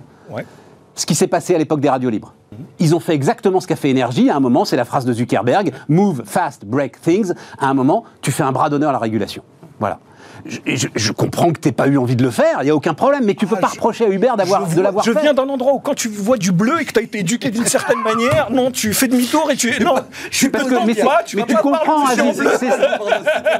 ce 0.95 1.05
qui 1.05 1.15
s'est 1.15 1.27
passé 1.27 1.55
à 1.55 1.57
l'époque 1.57 1.79
des 1.79 1.89
radios 1.89 2.09
libres. 2.09 2.33
Hmm 2.51 2.63
ils 2.79 2.95
ont 2.95 2.99
fait 2.99 3.13
exactement 3.13 3.59
ce 3.59 3.67
qu'a 3.67 3.75
fait 3.75 3.89
Énergie. 3.89 4.29
À 4.29 4.37
un 4.37 4.39
moment, 4.39 4.65
c'est 4.65 4.77
la 4.77 4.85
phrase 4.85 5.05
de 5.05 5.13
Zuckerberg 5.13 5.73
Move 5.89 6.23
fast, 6.25 6.65
break 6.65 7.01
things. 7.01 7.33
À 7.59 7.67
un 7.67 7.73
moment, 7.73 8.05
tu 8.21 8.31
fais 8.31 8.43
un 8.43 8.51
bras 8.51 8.69
d'honneur 8.69 8.89
à 8.89 8.93
la 8.93 8.99
régulation. 8.99 9.43
Voilà 9.79 9.99
je, 10.45 11.11
comprends 11.11 11.51
que 11.51 11.59
tu 11.59 11.67
n'aies 11.67 11.73
pas 11.73 11.87
eu 11.87 11.97
envie 11.97 12.15
de 12.15 12.23
le 12.23 12.31
faire, 12.31 12.57
il 12.61 12.65
n'y 12.65 12.69
a 12.69 12.75
aucun 12.75 12.93
problème, 12.93 13.23
mais 13.25 13.33
tu 13.33 13.45
ne 13.45 13.49
peux 13.49 13.57
ah, 13.57 13.61
pas 13.61 13.67
reprocher 13.67 14.05
à 14.05 14.09
Hubert 14.09 14.37
d'avoir, 14.37 14.67
de 14.67 14.81
l'avoir 14.81 15.03
fait. 15.03 15.11
Je 15.13 15.19
viens 15.19 15.33
d'un 15.33 15.47
endroit 15.47 15.73
où 15.73 15.79
quand 15.79 15.95
tu 15.95 16.07
vois 16.07 16.37
du 16.37 16.51
bleu 16.51 16.81
et 16.81 16.85
que 16.85 16.93
tu 16.93 16.99
as 16.99 17.03
été 17.03 17.19
éduqué 17.19 17.49
d'une 17.51 17.65
certaine 17.67 18.01
manière, 18.01 18.49
non, 18.51 18.71
tu 18.71 18.93
fais 18.93 19.07
demi-tour 19.07 19.51
et 19.51 19.55
tu... 19.55 19.83
Non, 19.83 19.95
je 20.31 20.37
suis 20.37 20.49
parce 20.49 20.65
que, 20.65 20.85
mais, 20.85 20.95
pas, 20.95 21.23
tu, 21.25 21.37
mais 21.37 21.43
tu 21.43 21.55
comprends, 21.55 22.07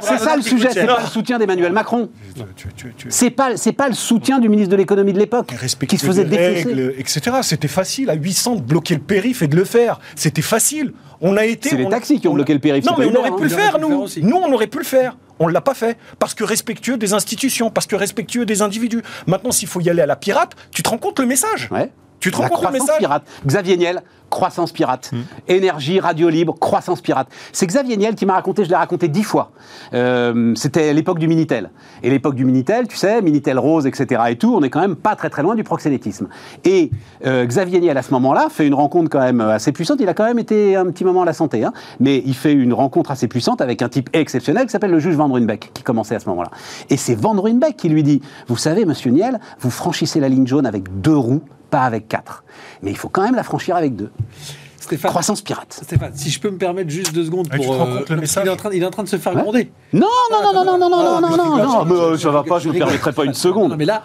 c'est 0.00 0.18
ça 0.18 0.36
le 0.36 0.42
sujet, 0.42 0.68
c'est 0.72 0.86
pas 0.86 1.00
le 1.00 1.06
soutien 1.06 1.38
d'Emmanuel 1.38 1.72
Macron. 1.72 2.10
C'est 3.08 3.30
pas, 3.30 3.50
pas 3.76 3.88
le 3.88 3.94
soutien 3.94 4.38
du 4.38 4.48
ministre 4.48 4.70
de 4.70 4.76
l'économie 4.76 5.12
de 5.12 5.18
l'époque 5.18 5.54
qui 5.88 5.98
se 5.98 6.06
faisait 6.06 6.24
défoncer. 6.24 6.94
etc. 6.98 7.36
C'était 7.42 7.68
facile 7.68 8.10
à 8.10 8.14
800 8.14 8.56
de 8.56 8.60
bloquer 8.60 8.94
le 8.94 9.00
périph' 9.00 9.42
et 9.42 9.48
de 9.48 9.56
le 9.56 9.64
faire. 9.64 10.00
C'était 10.16 10.42
facile. 10.42 10.92
On 11.20 11.36
a 11.36 11.44
été... 11.44 11.70
C'est 11.70 11.76
les 11.76 11.88
taxis 11.88 12.20
qui 12.20 12.28
ont 12.28 12.34
bloqué 12.34 12.54
le 12.54 12.60
périph'. 12.60 12.84
Non, 12.84 12.94
mais 12.98 13.06
on 13.06 13.14
aurait 13.14 13.36
pu 13.36 13.44
le 13.44 13.48
faire, 13.48 13.78
nous. 13.78 14.06
Nous, 14.22 14.36
on 14.36 14.52
aurait 14.52 14.66
pu 14.66 14.78
le 14.78 14.84
faire. 14.84 15.16
On 15.40 15.48
ne 15.48 15.52
l'a 15.52 15.62
pas 15.62 15.74
fait. 15.74 15.98
Parce 16.18 16.34
que 16.34 16.44
respectueux 16.44 16.98
des 16.98 17.14
institutions, 17.14 17.70
parce 17.70 17.86
que 17.86 17.96
respectueux 17.96 18.46
des 18.46 18.62
individus. 18.62 19.02
Maintenant, 19.26 19.50
s'il 19.50 19.68
faut 19.68 19.80
y 19.80 19.90
aller 19.90 20.02
à 20.02 20.06
la 20.06 20.16
pirate, 20.16 20.54
tu 20.70 20.82
te 20.82 20.88
rends 20.88 20.98
compte 20.98 21.18
le 21.18 21.26
message? 21.26 21.68
Tu 22.20 22.30
te 22.30 22.36
rends 22.36 22.48
compte 22.48 22.64
le 22.66 22.72
message 22.72 22.98
pirate. 22.98 23.22
Xavier 23.46 23.78
Niel, 23.78 24.02
croissance 24.28 24.72
pirate. 24.72 25.10
Hmm. 25.12 25.22
Énergie, 25.48 26.00
radio 26.00 26.28
libre, 26.28 26.54
croissance 26.58 27.00
pirate. 27.00 27.28
C'est 27.52 27.66
Xavier 27.66 27.96
Niel 27.96 28.14
qui 28.14 28.26
m'a 28.26 28.34
raconté, 28.34 28.64
je 28.64 28.68
l'ai 28.68 28.76
raconté 28.76 29.08
dix 29.08 29.22
fois. 29.22 29.52
Euh, 29.94 30.54
c'était 30.54 30.92
l'époque 30.92 31.18
du 31.18 31.28
Minitel. 31.28 31.70
Et 32.02 32.10
l'époque 32.10 32.34
du 32.34 32.44
Minitel, 32.44 32.88
tu 32.88 32.96
sais, 32.96 33.22
Minitel 33.22 33.58
rose, 33.58 33.86
etc. 33.86 34.22
et 34.28 34.36
tout, 34.36 34.54
on 34.54 34.62
est 34.62 34.70
quand 34.70 34.80
même 34.80 34.96
pas 34.96 35.16
très 35.16 35.30
très 35.30 35.42
loin 35.42 35.54
du 35.54 35.64
proxénétisme. 35.64 36.28
Et 36.64 36.90
euh, 37.26 37.44
Xavier 37.46 37.80
Niel, 37.80 37.96
à 37.96 38.02
ce 38.02 38.12
moment-là, 38.12 38.48
fait 38.50 38.66
une 38.66 38.74
rencontre 38.74 39.08
quand 39.08 39.20
même 39.20 39.40
assez 39.40 39.72
puissante. 39.72 39.98
Il 40.00 40.08
a 40.08 40.14
quand 40.14 40.26
même 40.26 40.38
été 40.38 40.76
un 40.76 40.86
petit 40.86 41.04
moment 41.04 41.22
à 41.22 41.26
la 41.26 41.32
santé. 41.32 41.64
Hein. 41.64 41.72
Mais 42.00 42.22
il 42.24 42.34
fait 42.34 42.52
une 42.52 42.74
rencontre 42.74 43.10
assez 43.10 43.28
puissante 43.28 43.62
avec 43.62 43.80
un 43.80 43.88
type 43.88 44.10
exceptionnel 44.12 44.66
qui 44.66 44.72
s'appelle 44.72 44.90
le 44.90 45.00
juge 45.00 45.16
Van 45.16 45.32
Ruynbeck, 45.32 45.70
qui 45.72 45.82
commençait 45.82 46.14
à 46.14 46.20
ce 46.20 46.28
moment-là. 46.28 46.50
Et 46.90 46.96
c'est 46.98 47.14
Van 47.14 47.32
Ruynbeck 47.32 47.76
qui 47.76 47.88
lui 47.88 48.02
dit, 48.02 48.20
vous 48.46 48.58
savez, 48.58 48.84
monsieur 48.84 49.10
Niel, 49.10 49.40
vous 49.58 49.70
franchissez 49.70 50.20
la 50.20 50.28
ligne 50.28 50.46
jaune 50.46 50.66
avec 50.66 51.00
deux 51.00 51.16
roues 51.16 51.42
pas 51.70 51.82
avec 51.82 52.08
4. 52.08 52.44
Mais 52.82 52.90
il 52.90 52.96
faut 52.96 53.08
quand 53.08 53.22
même 53.22 53.34
la 53.34 53.42
franchir 53.42 53.76
avec 53.76 53.96
2. 53.96 54.10
Stéphane, 54.80 55.10
Croissance 55.10 55.42
pirate. 55.42 55.80
Stéphane, 55.84 56.12
si 56.14 56.30
je 56.30 56.40
peux 56.40 56.50
me 56.50 56.58
permettre 56.58 56.90
juste 56.90 57.12
deux 57.14 57.24
secondes 57.24 57.48
pour. 57.48 57.74
Euh, 57.74 58.00
il, 58.08 58.14
est 58.24 58.48
en 58.48 58.56
train, 58.56 58.70
il 58.72 58.82
est 58.82 58.86
en 58.86 58.90
train 58.90 59.04
de 59.04 59.08
se 59.08 59.18
faire 59.18 59.34
gronder. 59.34 59.70
Non, 59.92 60.08
non, 60.32 60.42
non, 60.42 60.52
non, 60.52 60.64
non, 60.64 60.78
non, 60.78 60.90
non, 60.90 61.20
non, 61.20 61.36
non, 61.36 61.56
non, 61.56 61.84
non, 61.84 62.16
ça 62.16 62.30
va 62.30 62.42
pas, 62.42 62.58
je 62.58 62.68
ne 62.68 62.74
me 62.74 62.78
permettrai 62.78 63.12
pas 63.12 63.24
une 63.24 63.34
seconde. 63.34 63.70
Non, 63.70 63.76
mais 63.76 63.84
là, 63.84 64.02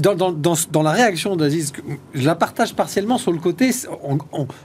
dans, 0.00 0.14
dans, 0.14 0.32
dans, 0.70 0.82
la 0.82 0.90
réaction 0.90 1.36
d'Aziz, 1.36 1.72
je 2.14 2.26
la 2.26 2.34
partage 2.34 2.74
partiellement 2.74 3.18
sur 3.18 3.32
le 3.32 3.38
côté. 3.38 3.70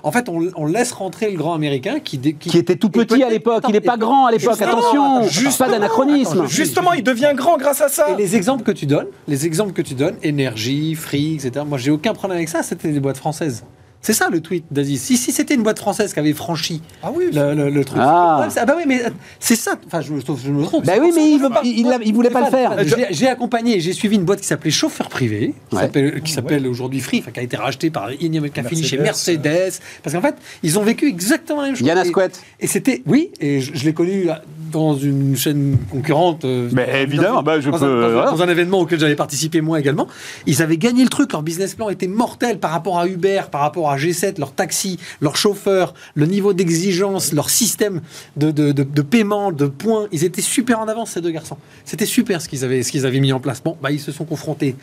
en 0.03 0.11
fait, 0.11 0.30
on, 0.30 0.66
laisse 0.66 0.91
rentrer 0.91 1.32
le 1.32 1.38
grand 1.38 1.53
américain 1.53 1.99
qui, 1.99 2.20
qui, 2.20 2.57
était 2.57 2.76
tout 2.76 2.89
petit 2.89 3.24
à 3.24 3.30
l'époque. 3.30 3.63
Il 3.68 3.74
n'est 3.74 3.82
pas 3.82 3.97
grand 3.97 4.26
à 4.26 4.32
l'époque. 4.32 4.61
Attention, 4.61 5.24
juste 5.28 5.57
pas 5.57 5.70
d'anachronisme. 5.70 6.45
Justement, 6.47 6.93
il 6.93 7.03
devient 7.03 7.34
grand 7.36 7.57
grâce 7.57 7.82
à 7.82 7.88
ça. 7.88 8.11
Et 8.11 8.16
les 8.16 8.36
exemples 8.36 8.63
que 8.63 8.72
tu 8.72 8.86
donnes, 8.86 9.07
les 9.28 9.45
exemples 9.45 9.74
que 9.74 9.82
tu 9.82 9.93
donnes, 9.93 10.16
énergie, 10.24 10.95
free, 10.95 11.36
etc. 11.36 11.66
Moi, 11.68 11.78
j'ai 11.78 11.91
aucun 11.91 12.13
problème 12.13 12.38
avec 12.38 12.49
ça. 12.49 12.63
C'était 12.63 12.91
des 12.91 12.99
boîtes 12.99 13.18
françaises. 13.18 13.63
C'est 14.05 14.13
ça 14.13 14.29
le 14.29 14.39
tweet 14.39 14.65
d'Aziz. 14.69 15.01
Si, 15.01 15.17
si 15.17 15.31
c'était 15.31 15.55
une 15.55 15.63
boîte 15.63 15.79
française 15.79 16.13
qui 16.13 16.19
avait 16.19 16.33
franchi 16.33 16.79
ah 17.01 17.09
oui, 17.11 17.25
le, 17.33 17.83
truc. 17.83 17.97
Ah. 17.99 18.47
ah. 18.55 18.65
bah 18.65 18.75
oui, 18.77 18.83
mais 18.85 19.01
c'est 19.39 19.55
ça. 19.55 19.79
Enfin, 19.87 20.01
je, 20.01 20.09
je, 20.09 20.51
me 20.51 20.63
trompe. 20.63 20.85
Bah 20.85 20.93
oui, 21.01 21.11
mais 21.15 21.31
il, 21.31 21.41
veut 21.41 21.49
pas, 21.49 21.61
il, 21.63 22.13
voulait 22.13 22.29
pas 22.29 22.41
le 22.41 22.51
faire. 22.51 22.75
J'ai 23.09 23.27
accompagné, 23.27 23.79
j'ai 23.79 23.93
suivi 23.93 24.15
une 24.15 24.23
boîte 24.23 24.41
qui 24.41 24.45
s'appelait 24.45 24.69
Chauffeur 24.69 25.09
Privé, 25.09 25.55
qui 26.23 26.31
s'appelle 26.31 26.67
aujourd'hui 26.67 26.99
Free, 26.99 27.23
qui 27.23 27.39
a 27.39 27.41
été 27.41 27.57
racheté 27.57 27.89
par 27.89 28.11
qui 28.11 28.59
a 28.59 28.63
fini 28.63 28.83
chez 28.83 28.99
Mercedes. 28.99 29.79
Parce 30.03 30.15
qu'en 30.15 30.21
fait, 30.21 30.35
ils 30.61 30.77
ont 30.77 30.83
vécu 30.83 31.07
exactement 31.07 31.61
la 31.61 31.67
même 31.69 31.75
chose. 31.75 31.87
Yann 31.87 31.97
Asquet. 31.97 32.29
Et 32.59 32.67
c'était, 32.67 33.01
oui, 33.07 33.31
et 33.39 33.59
je, 33.59 33.85
l'ai 33.85 33.93
connu 33.93 34.27
dans 34.71 34.95
une 34.95 35.35
chaîne 35.35 35.77
concurrente. 35.89 36.45
Euh, 36.45 36.69
mais 36.73 37.01
évidemment, 37.01 37.41
bah, 37.41 37.59
je 37.59 37.71
dans, 37.71 37.79
peux. 37.79 38.19
Un, 38.19 38.31
dans, 38.31 38.41
un 38.43 38.49
événement 38.49 38.79
auquel 38.81 38.99
j'avais 38.99 39.15
participé 39.15 39.61
moi 39.61 39.79
également. 39.79 40.07
Ils 40.45 40.61
avaient 40.61 40.77
gagné 40.77 41.03
le 41.03 41.09
truc. 41.09 41.31
Leur 41.31 41.41
business 41.41 41.73
plan 41.73 41.89
était 41.89 42.07
mortel 42.07 42.59
par 42.59 42.71
rapport 42.71 42.99
à 42.99 43.07
Uber, 43.07 43.41
par 43.51 43.61
rapport 43.61 43.89
à 43.89 43.94
G7, 43.97 44.39
leur 44.39 44.53
taxi, 44.53 44.99
leur 45.21 45.35
chauffeur, 45.35 45.93
le 46.13 46.25
niveau 46.25 46.53
d'exigence, 46.53 47.33
leur 47.33 47.49
système 47.49 48.01
de, 48.35 48.51
de, 48.51 48.71
de, 48.71 49.01
paiement, 49.01 49.51
de 49.51 49.67
points. 49.67 50.07
Ils 50.11 50.23
étaient 50.23 50.41
super 50.41 50.79
en 50.79 50.87
avance, 50.87 51.11
ces 51.11 51.21
deux 51.21 51.31
garçons. 51.31 51.57
C'était 51.83 52.05
super 52.05 52.41
ce 52.41 52.49
qu'ils 52.49 52.63
avaient, 52.63 52.83
ce 52.83 52.91
qu'ils 52.91 53.05
avaient 53.05 53.19
mis 53.19 53.33
en 53.33 53.39
place. 53.39 53.61
Bon, 53.63 53.77
bah, 53.81 53.91
ils 53.91 53.99
se 53.99 54.11
sont 54.11 54.25
confrontés 54.25 54.75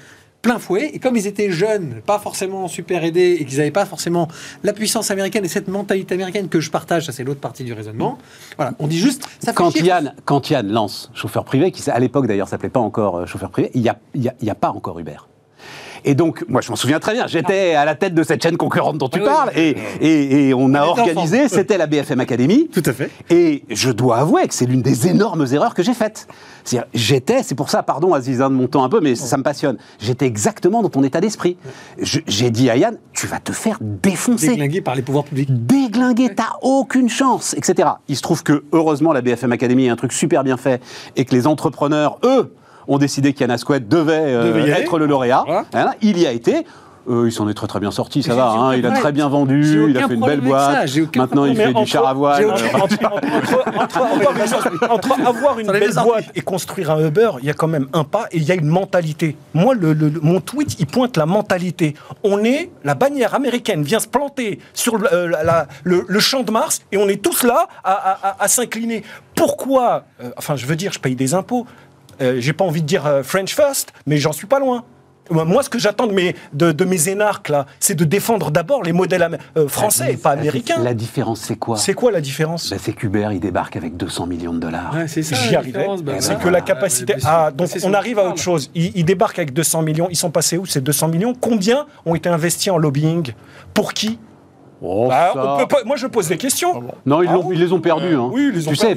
plein 0.43 0.59
fouet. 0.59 0.91
Et 0.93 0.99
comme 0.99 1.17
ils 1.17 1.27
étaient 1.27 1.51
jeunes, 1.51 2.03
pas 2.05 2.19
forcément 2.19 2.69
super 2.69 3.05
aidés, 3.05 3.39
et 3.41 3.45
qu'ils 3.45 3.59
n'avaient 3.59 3.71
pas 3.71 3.87
forcément 3.87 4.29
la 4.63 4.73
puissance 4.73 5.11
américaine 5.11 5.45
et 5.45 5.49
cette 5.49 5.69
mentalité 5.69 6.15
américaine 6.15 6.49
que 6.49 6.61
je 6.61 6.71
partage, 6.71 7.07
ça 7.07 7.13
c'est 7.13 7.25
l'autre 7.25 7.41
partie 7.41 7.65
du 7.65 7.73
raisonnement. 7.73 8.19
Voilà, 8.57 8.75
on 8.79 8.89
dit 8.89 8.99
juste. 8.99 9.25
Ça 9.39 9.53
quand, 9.53 9.75
Yann, 9.77 10.15
quand 10.25 10.51
Yann 10.51 10.71
lance 10.71 11.11
chauffeur 11.15 11.45
privé, 11.45 11.71
qui 11.71 11.89
à 11.89 11.99
l'époque 11.99 12.27
d'ailleurs 12.27 12.49
s'appelait 12.49 12.69
pas 12.69 12.81
encore 12.81 13.17
euh, 13.17 13.27
chauffeur 13.27 13.51
privé, 13.51 13.71
il 13.75 13.81
n'y 13.81 13.89
a, 13.89 13.99
y 14.15 14.51
a, 14.51 14.55
pas 14.55 14.71
encore 14.71 14.99
Uber. 14.99 15.17
Et 16.05 16.15
donc, 16.15 16.45
moi, 16.49 16.61
je 16.61 16.71
m'en 16.71 16.77
souviens 16.77 16.99
très 16.99 17.13
bien. 17.13 17.27
J'étais 17.27 17.75
à 17.75 17.85
la 17.85 17.95
tête 17.95 18.15
de 18.15 18.23
cette 18.23 18.43
chaîne 18.43 18.57
concurrente 18.57 18.99
dont 18.99 19.09
tu 19.09 19.21
parles, 19.21 19.51
et, 19.57 19.77
et, 20.01 20.55
on 20.55 20.75
a 20.75 20.83
organisé. 20.83 21.49
C'était 21.49 21.79
la 21.79 21.87
BFM 21.87 22.21
Academy. 22.21 22.69
Tout 22.69 22.83
à 22.87 22.93
fait. 22.93 23.11
Et 23.31 23.65
je 23.71 23.91
dois 23.91 24.19
avouer 24.19 24.47
que 24.49 24.55
c'est 24.55 24.67
l'une 24.67 24.83
des 24.83 25.09
énormes 25.09 25.47
erreurs 25.53 25.75
que 25.75 25.83
j'ai 25.83 25.95
faites. 25.95 26.27
C'est-à-dire, 26.65 26.89
j'étais, 26.95 27.43
c'est 27.43 27.55
pour 27.55 27.71
ça, 27.71 27.83
pardon, 27.83 28.15
Azizin, 28.15 28.51
de 28.51 28.55
mon 28.55 28.69
temps 28.69 28.85
un 28.85 28.89
peu, 28.89 29.01
mais 29.01 29.15
ça 29.15 29.37
me 29.37 29.43
passionne. 29.43 29.79
J'étais 30.01 30.27
exactement 30.27 30.83
dans 30.83 30.89
ton 30.89 31.03
état 31.03 31.21
d'esprit. 31.21 31.57
J'ai 32.01 32.51
dit 32.51 32.71
à 32.71 32.77
Yann, 32.77 32.99
tu 33.13 33.27
vas 33.27 33.41
te 33.41 33.53
faire 33.53 33.79
défoncer. 33.81 34.49
Déglinguer 34.49 34.81
par 34.81 34.95
les 34.95 35.03
pouvoirs 35.03 35.25
publics. 35.25 35.49
Déglinguer, 35.51 36.35
t'as 36.35 36.57
aucune 36.63 37.09
chance, 37.09 37.55
etc. 37.55 37.91
Il 38.09 38.17
se 38.17 38.23
trouve 38.23 38.43
que, 38.43 38.65
heureusement, 38.73 39.13
la 39.13 39.23
BFM 39.23 39.53
Academy 39.53 39.87
est 39.87 39.91
un 39.91 39.97
truc 39.97 40.13
super 40.13 40.45
bien 40.45 40.57
fait 40.57 40.83
et 41.17 41.25
que 41.25 41.35
les 41.35 41.47
entrepreneurs, 41.47 42.19
eux, 42.25 42.55
ont 42.89 42.99
décidé 42.99 43.33
qu'Yann 43.33 43.51
Asquet 43.51 43.81
devait, 43.81 44.35
euh, 44.35 44.67
être 44.67 44.99
le 44.99 45.07
lauréat. 45.07 45.45
Il 46.01 46.19
y 46.19 46.27
a 46.27 46.33
été. 46.33 46.65
Euh, 47.11 47.25
il 47.27 47.33
s'en 47.33 47.49
est 47.49 47.55
très 47.55 47.67
très 47.67 47.81
bien 47.81 47.91
sorti, 47.91 48.23
ça 48.23 48.35
va. 48.35 48.51
Hein, 48.51 48.77
il 48.77 48.87
a 48.87 48.93
très 48.93 49.11
bien 49.11 49.29
vendu, 49.29 49.87
il 49.89 49.99
a 49.99 50.07
fait 50.07 50.15
une 50.15 50.21
belle 50.21 50.41
boîte. 50.41 50.89
Maintenant, 51.17 51.45
il 51.45 51.57
fait 51.57 51.73
du 51.73 51.87
char 51.87 52.07
à 52.07 52.15
voile. 52.15 52.47
Entre 54.89 55.27
avoir 55.27 55.59
une 55.59 55.67
belle 55.67 55.93
boîte 55.93 56.27
et 56.35 56.41
construire 56.43 56.93
un 56.93 57.05
Uber, 57.05 57.33
il 57.41 57.47
y 57.47 57.51
a 57.51 57.55
quand 57.55 57.67
même 57.67 57.89
un 57.93 58.05
pas 58.05 58.27
et 58.31 58.37
il 58.37 58.45
y 58.45 58.53
a 58.53 58.55
une 58.55 58.69
mentalité. 58.69 59.37
Moi, 59.55 59.75
le, 59.75 59.95
mon 60.23 60.41
tweet, 60.41 60.77
il 60.79 60.87
pointe 60.87 61.17
la 61.17 61.27
mentalité. 61.27 61.95
On 62.23 62.45
est, 62.45 62.71
la 62.85 62.95
bannière 62.95 63.35
américaine 63.35 63.83
vient 63.83 64.01
se 64.01 64.09
planter 64.09 64.61
sur 64.73 64.97
le, 64.97 65.09
euh, 65.13 66.21
champ 66.21 66.45
de 66.45 66.53
Mars 66.53 66.83
et 66.93 66.99
on 66.99 67.09
est 67.09 67.21
tous 67.21 67.43
là 67.43 67.67
à, 67.83 68.47
s'incliner. 68.47 69.03
Pourquoi 69.35 70.05
Enfin, 70.37 70.55
je 70.55 70.67
veux 70.67 70.77
dire, 70.77 70.93
je 70.93 71.01
paye 71.01 71.17
des 71.17 71.35
impôts. 71.35 71.67
Euh, 72.23 72.37
j'ai 72.39 72.53
pas 72.53 72.65
envie 72.65 72.83
de 72.83 72.87
dire 72.87 73.07
euh, 73.07 73.23
French 73.23 73.55
first, 73.55 73.93
mais 74.07 74.17
j'en 74.17 74.33
suis 74.33 74.47
pas 74.47 74.59
loin. 74.59 74.85
Moi, 75.31 75.63
ce 75.63 75.71
que 75.71 75.79
j'attends 75.79 76.09
de 76.09 76.13
mes, 76.13 76.35
de, 76.53 76.85
mes 76.85 77.09
énarques, 77.09 77.49
là, 77.49 77.67
c'est 77.81 77.95
de 77.95 78.05
défendre 78.05 78.51
d'abord 78.51 78.83
les 78.83 78.93
modèles 78.93 79.39
euh, 79.57 79.69
français 79.69 80.15
et 80.15 80.17
pas 80.17 80.33
américains. 80.33 80.83
La 80.83 80.95
différence, 80.95 81.41
c'est 81.41 81.57
quoi? 81.57 81.77
C'est 81.79 81.95
quoi 81.95 82.11
la 82.11 82.21
différence? 82.21 82.69
Bah, 82.69 82.77
C'est 82.79 82.93
qu'Uber, 82.93 83.29
il 83.33 83.41
débarque 83.41 83.77
avec 83.77 83.97
200 83.97 84.27
millions 84.27 84.53
de 84.53 84.59
dollars. 84.59 84.95
c'est 85.07 85.23
ça. 85.23 85.37
J'y 85.37 85.57
arriverai. 85.57 85.87
Bah, 86.03 86.15
c'est 86.19 86.39
que 86.39 86.49
la 86.49 86.61
capacité. 86.61 87.15
Ah, 87.25 87.51
donc 87.51 87.71
on 87.85 87.95
arrive 87.95 88.19
à 88.19 88.29
autre 88.29 88.43
chose. 88.43 88.71
Ils, 88.75 88.93
ils, 88.97 89.05
débarquent 89.05 89.39
avec 89.39 89.55
200 89.55 89.83
millions. 89.83 90.09
Ils 90.11 90.17
sont 90.17 90.31
passés 90.31 90.59
où 90.59 90.67
ces 90.67 90.81
200 90.81 91.09
millions? 91.09 91.35
Combien 91.41 91.87
ont 92.05 92.15
été 92.15 92.29
investis 92.29 92.71
en 92.71 92.77
lobbying? 92.77 93.33
Pour 93.73 93.95
qui? 93.95 94.19
Oh, 94.85 95.09
bah, 95.09 95.67
moi, 95.87 95.97
je 95.97 96.09
pose 96.09 96.27
des 96.29 96.37
questions. 96.37 96.83
Non, 97.07 97.23
ils, 97.23 97.29
ah 97.29 97.39
ils, 97.53 97.59
les 97.61 97.73
ont 97.73 97.81
perdus. 97.81 98.15
Hein. 98.15 98.31
Oui, 98.33 98.49
ils 98.49 98.55
les 98.55 98.67
ont 98.67 98.73
tu 98.73 98.77
sais, 98.77 98.97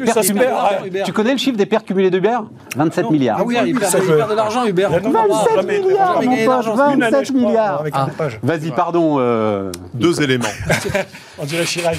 tu 1.05 1.13
connais 1.13 1.33
le 1.33 1.37
chiffre 1.37 1.57
des 1.57 1.67
pertes 1.67 1.85
cumulées 1.85 2.09
d'Uber 2.09 2.39
27 2.75 3.11
milliards. 3.11 3.37
Ah 3.39 3.43
oui, 3.45 3.55
ils 3.67 3.77
perdent 3.77 4.31
de 4.31 4.35
l'argent, 4.35 4.65
Uber. 4.65 4.87
27 4.91 5.67
milliards, 5.67 6.23
mon 6.23 6.45
pote, 6.45 6.77
27 6.77 7.31
milliards. 7.33 7.83
Ah. 7.93 8.07
Vas-y, 8.41 8.71
pardon. 8.71 9.17
Euh, 9.19 9.71
Deux 9.93 10.21
éléments. 10.23 10.45
On 11.37 11.45
dirait 11.45 11.65
Chirac. 11.65 11.97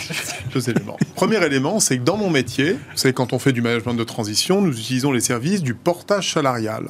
Deux 0.53 0.69
éléments. 0.69 0.97
Premier 1.15 1.45
élément, 1.45 1.79
c'est 1.79 1.99
que 1.99 2.03
dans 2.03 2.17
mon 2.17 2.31
métier, 2.31 2.77
savez, 2.95 3.13
quand 3.13 3.33
on 3.33 3.39
fait 3.39 3.53
du 3.53 3.63
management 3.63 3.95
de 3.95 4.05
transition, 4.05 4.61
nous 4.63 4.73
utilisons 4.73 5.13
les 5.13 5.21
services 5.21 5.63
du 5.63 5.75
portage 5.75 6.33
salarial. 6.33 6.89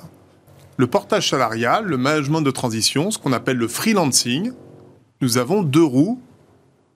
Le 0.76 0.86
portage 0.86 1.28
salarial, 1.28 1.84
le 1.84 1.96
management 1.96 2.40
de 2.40 2.50
transition, 2.50 3.10
ce 3.10 3.18
qu'on 3.18 3.32
appelle 3.32 3.56
le 3.56 3.68
freelancing, 3.68 4.52
nous 5.20 5.38
avons 5.38 5.62
deux 5.62 5.82
roues 5.82 6.20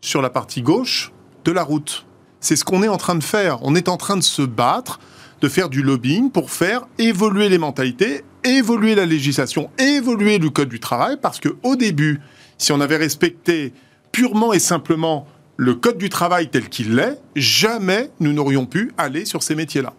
sur 0.01 0.23
la 0.23 0.31
partie 0.31 0.63
gauche 0.63 1.13
de 1.45 1.53
la 1.53 1.63
route. 1.63 2.07
C'est 2.41 2.57
ce 2.57 2.65
qu'on 2.65 2.83
est 2.83 2.89
en 2.89 2.97
train 2.97 3.15
de 3.15 3.23
faire. 3.23 3.63
On 3.63 3.75
est 3.75 3.89
en 3.89 3.97
train 3.97 4.17
de 4.17 4.23
se 4.23 4.43
battre, 4.43 4.99
de 5.41 5.49
faire 5.49 5.69
du 5.69 5.83
lobbying 5.83 6.31
pour 6.31 6.51
faire 6.51 6.87
évoluer 6.99 7.49
les 7.49 7.59
mentalités, 7.59 8.25
évoluer 8.45 8.95
la 8.95 9.07
législation, 9.07 9.71
évoluer 9.79 10.39
le 10.39 10.51
code 10.51 10.69
du 10.69 10.81
travail, 10.81 11.19
parce 11.21 11.41
que 11.41 11.51
au 11.63 11.77
début, 11.77 12.21
si 12.59 12.73
on 12.73 12.81
avait 12.81 12.97
respecté 12.97 13.73
purement 14.13 14.53
et 14.53 14.59
simplement 14.59 15.27
le 15.57 15.75
code 15.75 15.99
du 15.99 16.09
travail 16.09 16.49
tel 16.49 16.69
qu'il 16.69 16.95
l'est, 16.95 17.21
jamais 17.37 18.11
nous 18.19 18.33
n'aurions 18.33 18.65
pu 18.65 18.93
aller 18.97 19.27
sur 19.27 19.43
ces 19.43 19.55
métiers-là. 19.55 19.93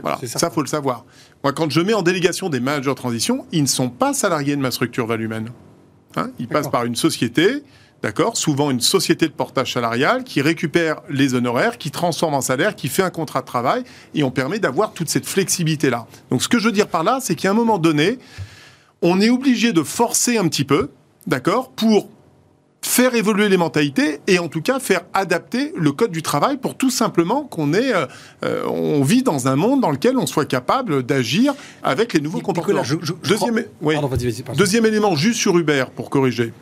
voilà, 0.00 0.18
ça, 0.24 0.50
faut 0.50 0.62
le 0.62 0.66
savoir. 0.66 1.04
Moi, 1.42 1.52
quand 1.52 1.70
je 1.70 1.82
mets 1.82 1.92
en 1.92 2.00
délégation 2.00 2.48
des 2.48 2.60
managers 2.60 2.88
de 2.88 2.94
transition, 2.94 3.46
ils 3.52 3.62
ne 3.62 3.68
sont 3.68 3.90
pas 3.90 4.14
salariés 4.14 4.56
de 4.56 4.62
ma 4.62 4.70
structure 4.70 5.06
Val 5.06 5.20
Humaine. 5.20 5.50
Hein, 6.16 6.30
ils 6.38 6.48
passent 6.48 6.70
par 6.70 6.84
une 6.84 6.96
société 6.96 7.62
D'accord 8.04 8.36
Souvent 8.36 8.70
une 8.70 8.82
société 8.82 9.28
de 9.28 9.32
portage 9.32 9.72
salarial 9.72 10.24
qui 10.24 10.42
récupère 10.42 11.00
les 11.08 11.32
honoraires, 11.32 11.78
qui 11.78 11.90
transforme 11.90 12.34
en 12.34 12.42
salaire, 12.42 12.76
qui 12.76 12.88
fait 12.88 13.02
un 13.02 13.08
contrat 13.08 13.40
de 13.40 13.46
travail, 13.46 13.82
et 14.14 14.22
on 14.22 14.30
permet 14.30 14.58
d'avoir 14.58 14.92
toute 14.92 15.08
cette 15.08 15.24
flexibilité-là. 15.24 16.06
Donc 16.28 16.42
ce 16.42 16.48
que 16.48 16.58
je 16.58 16.66
veux 16.66 16.72
dire 16.72 16.86
par 16.86 17.02
là, 17.02 17.20
c'est 17.22 17.34
qu'à 17.34 17.48
un 17.48 17.54
moment 17.54 17.78
donné, 17.78 18.18
on 19.00 19.22
est 19.22 19.30
obligé 19.30 19.72
de 19.72 19.82
forcer 19.82 20.36
un 20.36 20.46
petit 20.48 20.64
peu, 20.64 20.90
d'accord, 21.26 21.70
pour 21.70 22.10
faire 22.82 23.14
évoluer 23.14 23.48
les 23.48 23.56
mentalités 23.56 24.20
et 24.26 24.38
en 24.38 24.48
tout 24.48 24.60
cas 24.60 24.80
faire 24.80 25.00
adapter 25.14 25.72
le 25.74 25.90
code 25.92 26.10
du 26.10 26.20
travail 26.20 26.58
pour 26.58 26.76
tout 26.76 26.90
simplement 26.90 27.44
qu'on 27.44 27.72
ait, 27.72 27.94
euh, 27.94 28.04
euh, 28.44 28.66
on 28.66 29.02
vit 29.02 29.22
dans 29.22 29.48
un 29.48 29.56
monde 29.56 29.80
dans 29.80 29.90
lequel 29.90 30.18
on 30.18 30.26
soit 30.26 30.44
capable 30.44 31.04
d'agir 31.04 31.54
avec 31.82 32.12
les 32.12 32.20
nouveaux 32.20 32.40
comportements. 32.40 32.82
deuxième, 33.26 33.64
deuxième 34.58 34.84
élément, 34.84 35.16
juste 35.16 35.40
sur 35.40 35.56
Uber 35.56 35.86
pour 35.96 36.10
corriger. 36.10 36.52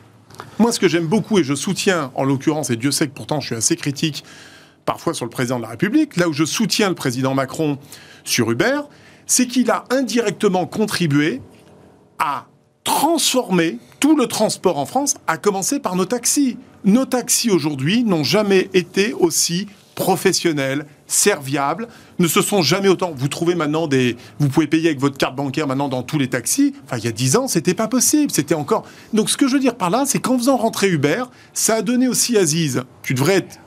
Moi, 0.59 0.73
ce 0.73 0.81
que 0.81 0.89
j'aime 0.89 1.07
beaucoup, 1.07 1.39
et 1.39 1.45
je 1.45 1.55
soutiens, 1.55 2.11
en 2.15 2.25
l'occurrence, 2.25 2.71
et 2.71 2.77
Dieu 2.77 2.91
sait 2.91 3.07
que 3.09 3.15
pourtant 3.15 3.41
je 3.41 3.47
suis 3.47 3.57
assez 3.57 3.77
critique 3.77 4.25
parfois 4.85 5.15
sur 5.15 5.25
le 5.25 5.31
président 5.31 5.59
de 5.59 5.63
la 5.63 5.69
République, 5.69 6.17
là 6.17 6.29
où 6.29 6.33
je 6.33 6.45
soutiens 6.45 6.89
le 6.89 6.95
président 6.95 7.35
Macron 7.35 7.79
sur 8.25 8.51
Uber, 8.51 8.81
c'est 9.27 9.47
qu'il 9.47 9.71
a 9.71 9.85
indirectement 9.91 10.67
contribué 10.67 11.41
à 12.19 12.47
transformer 12.85 13.79
tout 14.01 14.17
le 14.17 14.27
transport 14.27 14.79
en 14.79 14.87
France, 14.87 15.15
à 15.27 15.39
commencer 15.39 15.79
par 15.79 15.97
nos 15.97 16.05
taxis. 16.05 16.59
Nos 16.85 17.05
taxis 17.05 17.51
aujourd'hui 17.51 18.03
n'ont 18.03 18.25
jamais 18.25 18.69
été 18.75 19.13
aussi 19.13 19.69
professionnels, 19.95 20.87
serviables, 21.13 21.89
ne 22.19 22.27
se 22.27 22.43
sont 22.43 22.63
jamais 22.63 22.89
autant. 22.89 23.13
Vous 23.17 23.29
trouvez 23.29 23.55
maintenant 23.55 23.87
des. 23.87 24.17
Vous 24.39 24.49
pouvez 24.49 24.67
payer 24.67 24.89
avec 24.89 25.01
votre 25.01 25.19
carte 25.19 25.37
bancaire 25.37 25.67
maintenant 25.67 25.89
dans 25.89 26.03
tous 26.03 26.19
les 26.19 26.29
taxis. 26.29 26.75
Enfin, 26.85 26.99
il 26.99 27.05
y 27.05 27.09
a 27.09 27.13
10 27.13 27.37
ans, 27.37 27.49
c'était 27.49 27.75
pas 27.75 27.89
possible. 27.89 28.31
C'était 28.31 28.55
encore. 28.55 28.85
Donc, 29.13 29.31
ce 29.31 29.37
que 29.37 29.49
je 29.49 29.55
veux 29.55 29.61
dire 29.61 29.77
par 29.77 29.91
là, 29.91 30.05
c'est 30.07 30.19
qu'en 30.19 30.39
faisant 30.39 30.57
rentrer 30.57 30.89
Uber, 30.89 31.25
ça 31.53 31.77
a 31.77 31.83
donné 31.83 32.09
aussi 32.09 32.37
Aziz. 32.37 32.83
Tu 33.03 33.15
devrais 33.15 33.37
être 33.37 33.59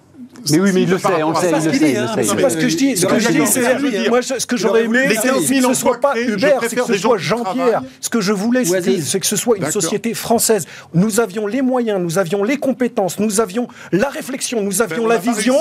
mais 0.51 0.59
oui, 0.59 0.71
mais 0.73 0.83
il 0.83 0.89
le 0.89 0.97
sait, 0.97 1.23
on 1.23 1.29
le 1.29 1.35
sait, 1.35 1.51
il 1.51 1.65
le 1.65 1.73
sait. 1.73 1.97
Hein. 1.97 2.07
C'est 2.15 2.41
pas 2.41 2.49
ce 2.49 2.57
que 2.57 2.67
je 2.69 2.77
dis. 2.77 2.97
Ce 2.97 3.05
que 3.05 3.19
je 3.19 3.29
dis, 3.29 3.47
c'est. 3.47 4.09
Moi, 4.09 4.21
ce 4.21 4.45
que 4.45 4.57
j'aurais 4.57 4.85
aimé, 4.85 5.09
c'est 5.21 5.29
que 5.29 5.61
ce 5.61 5.73
soit 5.73 5.99
pas 5.99 6.17
Hubert, 6.17 6.59
c'est 6.61 6.75
que 6.75 6.85
ce 6.85 6.93
soit 6.93 7.17
Jean-Pierre. 7.17 7.81
Ce 8.01 8.09
que 8.09 8.21
je 8.21 8.33
voulais, 8.33 8.63
c'est 8.65 9.19
que 9.19 9.25
ce 9.25 9.35
soit 9.35 9.57
une 9.57 9.71
société 9.71 10.13
française. 10.13 10.65
Nous 10.93 11.19
avions 11.19 11.47
les 11.47 11.61
moyens, 11.61 11.99
nous 11.99 12.17
avions 12.17 12.43
les 12.43 12.57
compétences, 12.57 13.19
nous 13.19 13.41
avions 13.41 13.67
la 13.91 14.09
réflexion, 14.09 14.61
nous 14.61 14.81
avions 14.81 15.07
la 15.07 15.17
vision. 15.17 15.55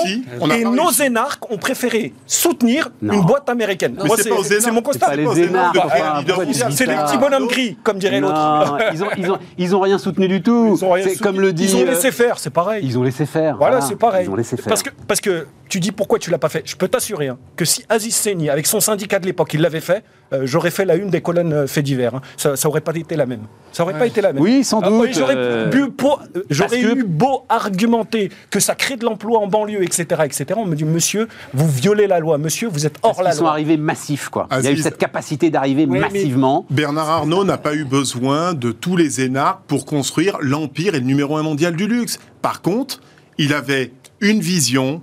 Et 0.55 0.63
nos 0.63 0.91
énarques 0.91 1.51
ont 1.51 1.57
préféré 1.57 2.13
soutenir 2.27 2.89
une 3.01 3.21
boîte 3.21 3.49
américaine. 3.49 3.97
C'est 4.17 4.71
mon 4.71 4.81
constat. 4.81 5.11
C'est 6.71 6.85
les 6.85 6.95
petits 6.95 7.17
bonhommes 7.17 7.47
gris, 7.47 7.77
comme 7.83 7.97
dirait 7.97 8.19
l'autre. 8.19 8.77
Ils 9.57 9.75
ont 9.75 9.79
rien 9.79 9.97
soutenu 9.97 10.27
du 10.27 10.41
tout. 10.41 10.79
Comme 11.21 11.39
le 11.39 11.53
dit. 11.53 11.65
Ils 11.65 11.75
ont 11.75 11.85
laissé 11.85 12.11
faire, 12.11 12.39
c'est 12.39 12.49
pareil. 12.49 12.83
Ils 12.85 12.97
ont 12.97 13.03
laissé 13.03 13.25
faire. 13.25 13.57
Voilà, 13.57 13.81
c'est 13.81 13.95
pareil. 13.95 14.27
Parce 14.67 14.83
que, 14.83 14.89
parce 15.07 15.21
que 15.21 15.47
tu 15.69 15.79
dis 15.79 15.91
pourquoi 15.91 16.19
tu 16.19 16.29
l'as 16.29 16.37
pas 16.37 16.49
fait. 16.49 16.61
Je 16.65 16.75
peux 16.75 16.87
t'assurer 16.87 17.27
hein, 17.27 17.37
que 17.55 17.65
si 17.65 17.83
Aziz 17.89 18.15
Seni, 18.15 18.49
avec 18.49 18.67
son 18.67 18.79
syndicat 18.79 19.19
de 19.19 19.25
l'époque, 19.25 19.53
il 19.53 19.61
l'avait 19.61 19.81
fait, 19.81 20.03
euh, 20.33 20.41
j'aurais 20.45 20.71
fait 20.71 20.85
la 20.85 20.95
une 20.95 21.09
des 21.09 21.21
colonnes 21.21 21.53
euh, 21.53 21.67
fait 21.67 21.81
divers. 21.81 22.15
Hein. 22.15 22.21
Ça, 22.37 22.55
ça 22.55 22.67
aurait 22.67 22.81
pas 22.81 22.95
été 22.95 23.15
la 23.15 23.25
même. 23.25 23.41
Ça 23.71 23.83
aurait 23.83 23.97
pas 23.97 24.05
été 24.05 24.21
la 24.21 24.31
même. 24.33 24.41
Oui, 24.43 24.63
sans 24.63 24.79
Ah, 24.81 24.89
doute. 24.89 25.09
J'aurais 25.13 25.35
euh, 25.35 26.95
eu 26.95 27.03
beau 27.03 27.45
argumenter 27.49 28.29
que 28.49 28.59
ça 28.59 28.75
crée 28.75 28.95
de 28.95 29.05
l'emploi 29.05 29.39
en 29.39 29.47
banlieue, 29.47 29.83
etc., 29.83 30.21
etc. 30.23 30.45
On 30.57 30.65
me 30.65 30.75
dit, 30.75 30.85
monsieur, 30.85 31.27
vous 31.53 31.67
violez 31.67 32.07
la 32.07 32.19
loi. 32.19 32.37
Monsieur, 32.37 32.67
vous 32.67 32.85
êtes 32.85 32.97
hors 33.03 33.15
parce 33.15 33.23
la 33.23 33.29
qu'ils 33.31 33.37
sont 33.37 33.43
loi. 33.43 33.51
arrivés 33.51 33.77
massifs, 33.77 34.29
quoi. 34.29 34.47
Il 34.59 34.63
y 34.63 34.67
a 34.67 34.71
eu 34.71 34.77
cette 34.77 34.97
capacité 34.97 35.49
d'arriver 35.49 35.85
massivement. 35.87 36.65
Bernard 36.69 37.09
Arnault 37.09 37.43
n'a 37.43 37.57
pas 37.57 37.73
eu 37.75 37.85
besoin 37.85 38.53
de 38.53 38.71
tous 38.71 38.95
les 38.95 39.21
énarques 39.21 39.61
pour 39.67 39.85
construire 39.85 40.37
l'empire 40.41 40.95
et 40.95 40.99
le 40.99 41.05
numéro 41.05 41.37
un 41.37 41.43
mondial 41.43 41.75
du 41.75 41.87
luxe. 41.87 42.19
Par 42.41 42.61
contre, 42.61 43.01
il 43.37 43.53
avait 43.53 43.91
une 44.21 44.39
vision, 44.39 45.01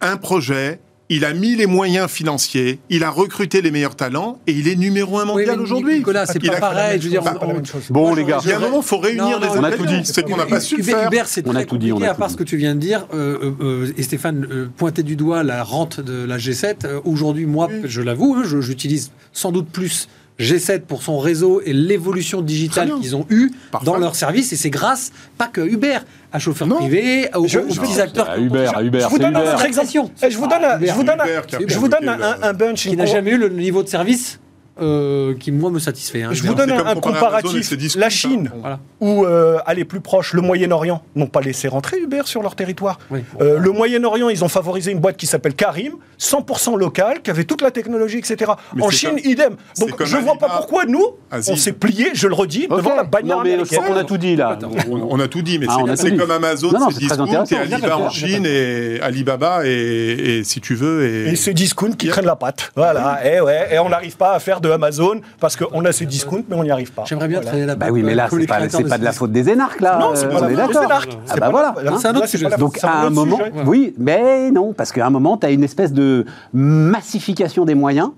un 0.00 0.16
projet, 0.16 0.80
il 1.08 1.26
a 1.26 1.34
mis 1.34 1.56
les 1.56 1.66
moyens 1.66 2.08
financiers, 2.08 2.78
il 2.88 3.04
a 3.04 3.10
recruté 3.10 3.60
les 3.60 3.70
meilleurs 3.70 3.96
talents 3.96 4.38
et 4.46 4.52
il 4.52 4.66
est 4.66 4.76
numéro 4.76 5.18
un 5.18 5.26
mondial 5.26 5.60
aujourd'hui. 5.60 5.96
Nicolas, 5.98 6.24
c'est 6.24 6.42
Il 6.42 6.48
pas 6.50 6.56
a- 6.56 6.60
pareil. 6.60 6.98
Je 7.00 7.04
veux 7.04 7.10
dire, 7.10 7.22
on-. 7.22 7.92
Bon, 7.92 8.06
Moi, 8.08 8.16
les 8.16 8.24
gars. 8.24 8.38
Il 8.42 8.48
y 8.48 8.52
a 8.52 8.56
un 8.56 8.60
moment, 8.60 8.78
il 8.80 8.86
faut 8.86 8.96
réunir 8.98 9.24
Non, 9.24 9.40
les 9.40 9.46
non, 9.48 9.54
on 9.58 9.64
a 9.64 9.72
tout 9.72 9.84
dit. 9.84 10.00
C'est 10.04 10.22
qu'on 10.22 10.36
n'a 10.38 10.46
pas 10.46 10.60
su 10.60 10.82
faire. 10.82 11.06
Hubert, 11.06 11.26
c'est 11.28 11.46
On 11.46 11.54
a 11.54 11.64
tout 11.64 11.76
dit, 11.76 11.92
on 11.92 12.00
a 12.00 12.10
à 12.10 12.14
part 12.14 12.30
ce 12.30 12.36
que 12.36 12.44
tu 12.44 12.56
viens 12.56 12.74
de 12.74 12.80
dire. 12.80 13.06
euh, 13.12 13.52
euh, 13.60 13.92
et 13.96 14.02
Stéphane 14.02 14.46
euh, 14.50 14.68
pointait 14.74 15.02
du 15.02 15.16
doigt 15.16 15.42
la 15.42 15.62
rente 15.62 16.00
de 16.00 16.24
la 16.24 16.38
G7. 16.38 16.86
Euh, 16.86 17.00
Aujourd'hui, 17.04 17.44
moi, 17.44 17.68
je 17.84 18.00
l'avoue, 18.00 18.34
hein, 18.38 18.44
je- 18.46 18.60
j'utilise 18.62 19.10
sans 19.32 19.52
doute 19.52 19.68
plus 19.68 20.08
G7 20.40 20.80
pour 20.80 21.02
son 21.02 21.18
réseau 21.18 21.60
et 21.64 21.72
l'évolution 21.72 22.40
digitale 22.40 22.92
qu'ils 23.00 23.14
ont 23.14 23.26
eue 23.30 23.50
Parfait. 23.70 23.84
dans 23.86 23.96
leur 23.96 24.14
service. 24.16 24.52
Et 24.52 24.56
c'est 24.56 24.70
grâce, 24.70 25.12
pas 25.38 25.46
que 25.46 25.60
Uber, 25.60 25.98
à 26.32 26.38
chauffeur 26.38 26.66
Non. 26.66 26.76
privé, 26.76 27.28
aux, 27.34 27.46
Je- 27.46 27.58
aux 27.60 27.70
je- 27.70 27.80
petits 27.80 28.00
acteurs. 28.00 28.30
À 28.30 28.38
Uber, 28.38 28.66
à 28.74 28.82
Uber, 28.82 29.00
Je 29.00 29.04
vous 29.06 29.16
c'est 29.16 29.22
donne 29.22 29.36
un 29.36 29.40
Uber. 29.42 29.50
autre 29.54 29.64
exemple. 29.64 29.88
Eh, 30.22 30.30
Je 30.30 30.38
vous 30.38 30.46
donne 30.46 30.64
un, 30.64 30.80
je 30.80 30.92
vous 30.92 31.02
donne 31.04 31.20
un- 31.20 31.24
Uber 31.24 31.40
qui 31.46 31.56
a 31.56 31.58
je 31.66 31.78
vous 31.78 31.88
donne 31.88 32.08
un, 32.08 32.20
un- 32.20 32.42
un 32.42 32.52
bunch. 32.54 32.82
qui 32.88 32.96
n'a 32.96 33.06
jamais 33.06 33.32
eu 33.32 33.36
le 33.38 33.48
niveau 33.50 33.82
de 33.82 33.88
service 33.88 34.40
euh, 34.80 35.34
qui, 35.38 35.52
moi, 35.52 35.70
me 35.70 35.78
satisfait. 35.78 36.22
hein, 36.22 36.30
Je 36.32 36.42
vous 36.44 36.54
donne 36.54 36.70
un, 36.72 36.94
comparatif. 36.94 37.72
La 37.96 38.06
hein. 38.06 38.08
Chine, 38.08 38.50
Voilà. 38.60 38.78
ou 39.00 39.24
euh, 39.24 39.58
aller 39.66 39.84
plus 39.84 40.00
proche, 40.00 40.32
le 40.32 40.40
Moyen-Orient, 40.40 41.02
n'ont 41.14 41.26
pas 41.26 41.40
laissé 41.40 41.68
rentrer 41.68 41.98
Uber 41.98 42.22
sur 42.24 42.42
leur 42.42 42.54
territoire. 42.56 42.98
Oui. 43.10 43.20
Euh, 43.40 43.58
le 43.58 43.70
Moyen-Orient, 43.70 44.28
ils 44.30 44.44
ont 44.44 44.48
favorisé 44.48 44.90
une 44.92 44.98
boîte 45.00 45.16
qui 45.16 45.26
s'appelle 45.26 45.54
Karim, 45.54 45.92
100% 46.18 46.76
locale, 46.78 47.20
qui 47.22 47.30
avait 47.30 47.44
toute 47.44 47.60
la 47.62 47.70
technologie, 47.70 48.18
etc. 48.18 48.52
Mais 48.74 48.82
en 48.82 48.90
Chine, 48.90 49.10
comme- 49.10 49.18
idem. 49.30 49.56
Donc 49.78 50.02
je 50.02 50.16
vois 50.16 50.36
pas 50.36 50.48
pourquoi 50.48 50.84
nous, 50.86 51.04
on 51.32 51.56
s'est 51.56 51.72
plié, 51.72 52.10
je 52.14 52.28
le 52.28 52.34
redis, 52.34 52.66
devant 52.68 52.94
la 52.96 53.04
bannière 53.04 53.38
Non, 53.38 53.42
mais 53.42 53.50
je 53.50 53.54
américaine. 53.54 53.78
crois 53.82 53.94
qu'on 53.94 54.00
a 54.00 54.04
tout 54.04 54.18
dit, 54.18 54.36
là. 54.36 54.58
On, 54.90 55.08
on 55.10 55.20
a 55.20 55.28
tout 55.28 55.42
dit, 55.42 55.58
mais 55.58 55.66
Ah, 55.68 55.76
c'est- 55.96 56.16
comme 56.16 56.30
Amazon, 56.30 56.70
c'est 56.90 56.98
Discount, 56.98 57.44
et. 57.50 57.56
Alibaba 57.56 57.96
en 57.98 58.10
Chine, 58.10 58.46
et 58.46 59.00
Alibaba, 59.02 59.62
et, 59.66 60.42
si 60.44 60.60
tu 60.60 60.74
veux, 60.74 61.04
et, 61.28 61.36
c'est 61.36 61.52
Discount 61.54 61.92
qui 61.92 62.08
traîne 62.08 62.26
la 62.26 62.36
patte. 62.36 62.72
Voilà. 62.76 63.20
Et, 63.26 63.40
ouais, 63.40 63.68
et 63.74 63.78
on 63.78 63.88
n'arrive 63.88 64.16
pas 64.16 64.32
à 64.32 64.38
faire 64.38 64.60
de 64.62 64.70
Amazon 64.70 65.20
parce 65.40 65.56
qu'on 65.56 65.84
a 65.84 65.92
ces 65.92 66.06
discounts, 66.06 66.44
mais 66.48 66.56
on 66.56 66.62
n'y 66.64 66.70
arrive 66.70 66.92
pas. 66.92 67.04
J'aimerais 67.06 67.28
bien 67.28 67.38
Voilà. 67.38 67.46
travailler 67.50 67.66
là-bas. 67.66 67.86
Bah 67.86 67.92
oui, 67.92 68.02
mais 68.02 68.14
là, 68.14 68.28
c'est 68.30 68.46
pas, 68.46 68.68
c'est 68.68 68.84
pas 68.88 68.98
de 68.98 69.04
la 69.04 69.12
faute 69.12 69.32
des 69.32 69.48
énarques, 69.50 69.80
là. 69.80 69.98
Non, 69.98 70.12
c'est 70.14 70.28
pas 70.28 70.36
on 70.38 70.40
la 70.40 70.40
faute 70.40 70.48
des 70.50 70.56
d'accord. 70.56 70.82
énarques. 70.84 71.10
Ah 71.12 71.20
C'est 71.26 71.40
bah 71.40 71.46
pas 71.46 71.50
voilà. 71.50 71.74
la-. 71.82 71.98
C'est 71.98 72.08
un 72.08 72.14
autre 72.16 72.26
sujet. 72.28 72.44
pas 72.44 72.50
la- 72.50 72.56
Donc 72.56 72.78
à 72.82 73.02
un 73.02 73.10
moment, 73.10 73.38
oui, 73.66 73.94
mais 73.98 74.50
non, 74.50 74.72
parce 74.72 74.92
qu'à 74.92 75.06
un 75.06 75.10
moment, 75.10 75.36
tu 75.36 75.46
as 75.46 75.50
une 75.50 75.64
espèce 75.64 75.92
de 75.92 76.24
massification 76.54 77.64
des 77.64 77.74
moyens 77.74 78.10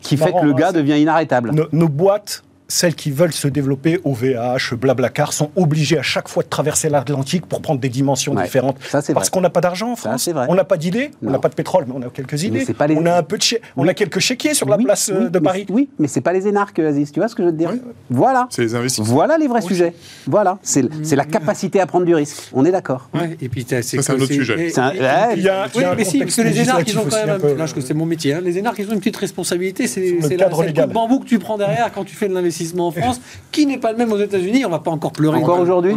qui 0.00 0.16
fait 0.16 0.26
marrant, 0.26 0.40
que 0.40 0.46
le 0.46 0.54
gars 0.54 0.72
devient 0.72 1.00
inarrêtable. 1.00 1.50
Nos, 1.52 1.66
nos 1.72 1.88
boîtes, 1.88 2.42
celles 2.70 2.94
qui 2.94 3.10
veulent 3.10 3.32
se 3.32 3.48
développer, 3.48 3.98
OVH, 4.04 4.74
Blablacar, 4.74 5.32
sont 5.32 5.50
obligées 5.56 5.98
à 5.98 6.02
chaque 6.02 6.28
fois 6.28 6.42
de 6.42 6.48
traverser 6.50 6.90
l'Atlantique 6.90 7.46
pour 7.46 7.62
prendre 7.62 7.80
des 7.80 7.88
dimensions 7.88 8.34
Ouais, 8.34 8.44
différentes. 8.44 8.76
ça, 8.90 9.00
c'est 9.00 9.14
Parce 9.14 9.30
qu'on 9.30 9.40
n'a 9.40 9.48
pas 9.48 9.62
d'argent 9.62 9.92
en 9.92 9.96
France. 9.96 10.28
On 10.48 10.54
n'a 10.54 10.64
pas 10.64 10.76
d'idées, 10.76 11.10
on 11.24 11.30
n'a 11.30 11.38
pas 11.38 11.48
de 11.48 11.54
pétrole, 11.54 11.84
mais 11.88 11.94
on 11.96 12.02
a 12.06 12.10
quelques 12.10 12.42
idées. 12.42 12.64
c'est 12.66 12.74
pas 12.74 12.86
les- 12.86 12.96
On 12.96 13.06
a 13.06 13.16
un 13.16 13.22
peu 13.22 13.38
de 13.38 13.44
on 13.76 13.88
a 13.88 13.94
quelques 13.94 14.18
chéquiers 14.18 14.52
sur 14.52 14.68
la 14.68 14.76
place 14.76 15.10
oui, 15.14 15.30
de 15.30 15.38
mais 15.38 15.44
Paris. 15.44 15.66
Oui, 15.70 15.88
mais 15.98 16.08
c'est 16.08 16.20
pas 16.20 16.34
les 16.34 16.46
énarques, 16.46 16.78
Aziz. 16.80 17.10
Tu 17.10 17.20
vois 17.20 17.28
ce 17.28 17.34
que 17.34 17.42
je 17.42 17.46
veux 17.48 17.52
te 17.54 17.58
dire 17.58 17.70
Oui. 17.72 17.80
Voilà. 18.10 18.46
c'est 18.50 18.60
les 18.62 18.74
investisseurs. 18.74 19.06
Voilà 19.14 19.38
les 19.38 19.48
vrais 19.48 19.62
sujets. 19.62 19.94
Voilà. 20.26 20.58
C'est 20.62 21.16
la 21.16 21.24
capacité 21.24 21.80
à 21.80 21.86
prendre 21.86 22.04
du 22.04 22.14
risque. 22.14 22.50
On 22.52 22.66
est 22.66 22.70
d'accord. 22.72 23.08
Ouais, 23.14 23.36
et 23.40 23.48
puis 23.48 23.64
c'est 23.66 24.10
un 24.10 24.14
autre 24.14 24.26
sujet. 24.26 24.68
Il 24.68 24.76
y 24.76 24.78
a, 25.06 25.32
il 25.32 25.38
y 25.42 25.48
Oui, 25.74 25.84
a 25.84 25.92
un 25.92 25.94
mais 25.94 26.04
si, 26.04 26.18
parce 26.18 26.36
que 26.36 26.42
les 26.42 26.60
énarques, 26.60 26.86
ils 26.86 26.98
ont 26.98 27.06
quand 27.08 27.26
même. 27.26 27.66
c'est 27.80 27.94
mon 27.94 28.04
métier. 28.04 28.34
hein. 28.34 28.40
Les 28.44 28.58
énarques, 28.58 28.78
ils 28.80 28.88
ont 28.90 28.92
une 28.92 28.98
petite 28.98 29.16
responsabilité. 29.16 29.86
C'est 29.86 30.00
le 30.20 30.86
bambou 30.86 31.20
que 31.20 31.26
tu 31.26 31.38
prends 31.38 31.56
derrière 31.56 31.90
quand 31.94 32.04
tu 32.04 32.14
fais 32.14 32.28
de 32.28 32.34
l'investissement 32.34 32.57
en 32.78 32.90
France, 32.90 33.20
qui 33.52 33.66
n'est 33.66 33.78
pas 33.78 33.92
le 33.92 33.98
même 33.98 34.12
aux 34.12 34.18
États-Unis. 34.18 34.64
On 34.66 34.70
va 34.70 34.78
pas 34.78 34.90
encore 34.90 35.12
pleurer. 35.12 35.38
Encore 35.38 35.60
aujourd'hui 35.60 35.94
le 35.94 35.96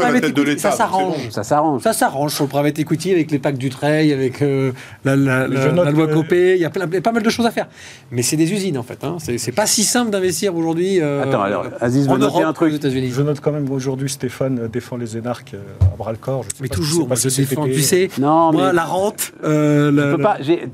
private 0.00 0.24
equity, 0.24 0.58
ça 0.60 0.70
s'arrange. 0.72 1.14
bon. 1.16 1.30
Ça 1.30 1.42
s'arrange. 1.42 1.82
Ça 1.82 1.92
s'arrange 1.92 2.32
sur 2.34 2.44
le 2.44 2.48
private 2.48 2.78
equity 2.78 3.12
avec 3.12 3.30
les 3.30 3.38
packs 3.38 3.58
du 3.58 3.70
trail, 3.70 4.12
avec 4.12 4.42
euh, 4.42 4.72
la, 5.04 5.16
loi 5.16 6.06
que- 6.06 6.12
Copé. 6.14 6.54
Il 6.56 6.60
y 6.60 6.64
a 6.64 6.70
plein- 6.70 6.86
pas 6.88 7.12
mal 7.12 7.22
de 7.22 7.30
choses 7.30 7.46
à 7.46 7.50
faire. 7.50 7.66
Mais 8.10 8.22
c'est 8.22 8.36
des 8.36 8.52
usines 8.52 8.78
en 8.78 8.82
fait. 8.82 9.02
Hein. 9.04 9.16
C'est 9.36 9.52
pas 9.52 9.66
si 9.66 9.84
simple 9.84 10.10
d'investir 10.10 10.54
aujourd'hui. 10.56 11.00
euh, 11.00 11.22
Attends, 11.22 11.42
alors, 11.42 11.66
Aziz 11.80 12.08
en 12.08 12.18
Europe, 12.18 12.42
un 12.44 12.52
truc. 12.52 12.72
Aux 12.72 12.76
États-Unis. 12.76 13.10
Je 13.12 13.22
note 13.22 13.40
quand 13.40 13.52
même 13.52 13.70
aujourd'hui 13.70 14.08
Stéphane 14.08 14.58
euh, 14.60 14.68
défend 14.68 14.96
les 14.96 15.16
énarques 15.16 15.54
à 15.80 15.96
bras 15.96 16.12
le 16.12 16.18
corps. 16.18 16.42
Je 16.44 16.48
sais 16.50 16.62
Mais 16.62 16.68
toujours, 16.68 17.06
moi, 17.08 17.16
je 17.16 17.28
défends. 17.28 17.64
Tu 17.64 17.80
sais, 17.80 18.08
Non, 18.18 18.52
moi, 18.52 18.72
la 18.72 18.84
rente. 18.84 19.32
euh, 19.44 20.16
peux 20.16 20.22
pas. 20.22 20.36
j'ai- 20.40 20.68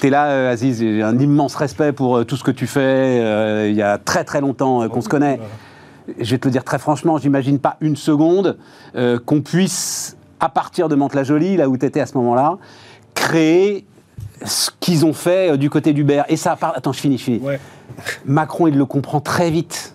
T'es 0.00 0.10
là, 0.10 0.48
Aziz. 0.50 0.80
J'ai 0.80 1.02
un 1.02 1.18
immense 1.18 1.54
respect 1.54 1.92
pour 1.92 2.24
tout 2.26 2.36
ce 2.36 2.44
que 2.44 2.50
tu 2.50 2.66
fais. 2.66 2.80
euh, 2.80 3.68
Il 3.70 3.76
y 3.76 3.82
a 3.82 3.98
très 4.04 4.24
très 4.24 4.40
longtemps 4.40 4.82
euh, 4.82 4.88
qu'on 4.88 5.00
se 5.00 5.08
connaît. 5.08 5.40
Je 6.18 6.30
vais 6.32 6.38
te 6.38 6.46
le 6.48 6.52
dire 6.52 6.64
très 6.64 6.78
franchement, 6.78 7.18
j'imagine 7.18 7.58
pas 7.58 7.76
une 7.80 7.96
seconde 7.96 8.58
euh, 8.96 9.18
qu'on 9.24 9.40
puisse, 9.40 10.16
à 10.40 10.48
partir 10.48 10.88
de 10.88 10.94
Mantes-la-Jolie, 10.96 11.56
là 11.56 11.68
où 11.68 11.76
tu 11.76 11.86
étais 11.86 12.00
à 12.00 12.06
ce 12.06 12.16
moment-là, 12.18 12.58
créer 13.14 13.86
ce 14.44 14.70
qu'ils 14.80 15.06
ont 15.06 15.12
fait 15.12 15.52
euh, 15.52 15.56
du 15.56 15.70
côté 15.70 15.92
d'Uber. 15.92 16.22
Et 16.28 16.36
ça, 16.36 16.56
par- 16.56 16.76
attends, 16.76 16.92
je 16.92 17.00
finis, 17.00 17.18
je 17.18 17.22
finis. 17.24 17.38
Ouais. 17.40 17.60
Macron, 18.24 18.66
il 18.66 18.76
le 18.76 18.84
comprend 18.86 19.20
très 19.20 19.50
vite. 19.50 19.94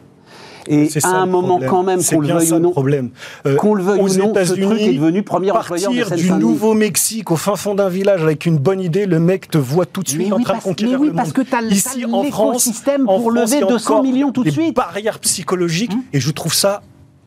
Et 0.69 0.89
C'est 0.89 0.99
à 1.05 1.09
ça 1.09 1.15
un 1.17 1.25
moment, 1.25 1.47
problème. 1.59 1.69
quand 1.69 1.83
même, 1.83 2.03
qu'on 2.03 2.19
le 2.19 2.27
veuille 2.27 2.51
ou 2.53 2.59
non, 2.59 2.71
problème. 2.71 3.09
Euh, 3.45 3.55
qu'on 3.55 3.73
le 3.73 3.83
veuille 3.83 3.99
aux 3.99 4.15
ou 4.15 4.17
non, 4.19 4.33
ce 4.35 4.53
truc 4.53 4.81
est 4.81 4.93
devenu 4.93 5.23
premier 5.23 5.51
employeur 5.51 5.91
de 5.91 5.97
Partir 5.99 6.17
du. 6.17 6.31
Nouveau-Mexique 6.31 7.31
au 7.31 7.35
fin 7.35 7.55
fond 7.55 7.75
d'un 7.75 7.89
village 7.89 8.21
avec 8.23 8.45
une 8.45 8.57
bonne 8.57 8.81
idée, 8.81 9.05
le 9.05 9.19
mec 9.19 9.49
te 9.49 9.57
voit 9.57 9.85
tout 9.85 10.03
de 10.03 10.09
suite 10.09 10.27
Mais 10.27 10.33
en 10.33 10.37
oui, 10.37 10.43
train 10.43 10.53
parce- 10.53 10.63
de 10.65 10.69
conquérir 10.69 10.93
mais 10.99 11.01
oui, 11.05 11.07
le 11.09 11.13
parce 11.15 11.27
monde. 11.29 11.35
que 11.35 11.41
t'as 11.41 11.61
le- 11.61 11.71
Ici 11.71 12.01
t'as 12.01 12.07
en 12.07 12.23
France, 12.25 12.69
pour 13.05 13.21
France, 13.21 13.35
lever 13.35 13.55
il 13.57 13.59
y 13.61 13.63
a 13.63 13.67
200 13.67 13.91
encore 13.93 14.03
millions 14.03 14.31
tout 14.31 14.43
de 14.43 14.49
suite. 14.49 14.75
barrières 14.75 15.19
psychologiques 15.19 15.91
et 16.13 16.19
je 16.19 16.31
trouve 16.31 16.53
ça 16.53 16.81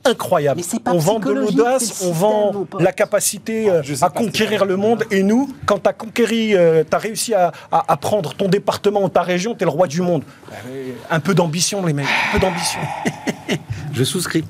incroyable. 0.04 0.56
Mais 0.56 0.66
c'est 0.66 0.82
pas 0.82 0.92
on 0.94 0.98
vend 0.98 1.18
de 1.18 1.30
l'audace, 1.30 2.02
on 2.06 2.12
vend 2.12 2.52
la 2.78 2.90
capacité 2.90 3.68
euh, 3.68 3.82
Je 3.82 3.94
sais 3.94 4.02
à 4.04 4.08
conquérir 4.08 4.64
le 4.64 4.76
monde. 4.76 5.04
Et 5.10 5.22
nous, 5.22 5.50
quand 5.66 5.78
tu 5.82 5.88
as 5.90 5.92
conquéri, 5.92 6.54
tu 6.54 6.56
as 6.96 6.98
réussi 6.98 7.34
à, 7.34 7.52
à- 7.70 7.84
à 7.92 7.96
prendre 7.98 8.32
ton 8.34 8.48
département 8.48 9.04
ou 9.04 9.10
ta 9.10 9.20
région, 9.22 9.54
tu 9.54 9.62
es 9.62 9.66
le 9.66 9.70
roi 9.70 9.86
du 9.86 10.00
monde. 10.00 10.22
Euh, 10.68 10.92
Un 11.10 11.20
peu 11.20 11.34
d'ambition, 11.34 11.84
les 11.84 11.92
mecs, 11.92 12.06
un 12.06 12.32
peu 12.38 12.38
d'ambition. 12.46 12.80
Je 13.92 14.04
souscris. 14.04 14.44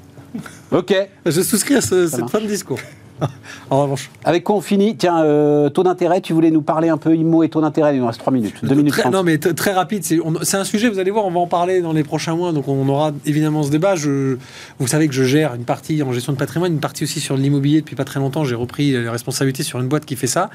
Ok. 0.70 0.94
Je 1.26 1.40
souscris 1.40 1.74
à 1.74 1.80
ce- 1.80 2.06
cette 2.06 2.20
marche. 2.20 2.32
fin 2.32 2.40
de 2.40 2.46
discours. 2.46 2.78
en 3.70 3.82
revanche. 3.82 4.10
Avec 4.24 4.44
quoi 4.44 4.56
on 4.56 4.60
finit 4.62 4.96
Tiens, 4.96 5.22
euh, 5.24 5.68
taux 5.68 5.82
d'intérêt, 5.82 6.22
tu 6.22 6.32
voulais 6.32 6.50
nous 6.50 6.62
parler 6.62 6.88
un 6.88 6.96
peu 6.96 7.14
IMO 7.14 7.42
et 7.42 7.50
taux 7.50 7.60
d'intérêt. 7.60 7.94
Il 7.94 8.00
nous 8.00 8.06
reste 8.06 8.18
3 8.20 8.32
minutes. 8.32 8.64
2 8.64 8.74
minutes 8.74 8.92
Très- 8.92 9.02
30. 9.02 9.12
non, 9.12 9.22
mais 9.22 9.36
très 9.36 9.72
rapide. 9.72 10.04
C'est 10.04 10.56
un 10.56 10.64
sujet, 10.64 10.88
vous 10.88 10.98
allez 10.98 11.10
voir, 11.10 11.26
on 11.26 11.30
va 11.30 11.40
en 11.40 11.46
parler 11.46 11.82
dans 11.82 11.92
les 11.92 12.02
prochains 12.02 12.34
mois. 12.34 12.52
Donc, 12.52 12.66
on 12.68 12.88
aura 12.88 13.12
évidemment 13.26 13.62
ce 13.62 13.70
débat. 13.70 13.94
Je, 13.96 14.38
vous 14.78 14.86
savez 14.86 15.06
que 15.06 15.12
je 15.14 15.24
gère 15.24 15.54
une 15.54 15.64
partie 15.64 16.02
en 16.02 16.12
gestion 16.12 16.32
de 16.32 16.38
patrimoine, 16.38 16.72
une 16.72 16.80
partie 16.80 17.04
aussi 17.04 17.20
sur 17.20 17.36
l'immobilier 17.36 17.80
depuis 17.82 17.96
pas 17.96 18.04
très 18.04 18.20
longtemps. 18.20 18.44
J'ai 18.44 18.54
repris 18.54 18.92
les 18.92 19.08
responsabilités 19.10 19.64
sur 19.64 19.80
une 19.80 19.88
boîte 19.88 20.06
qui 20.06 20.16
fait 20.16 20.26
ça. 20.26 20.48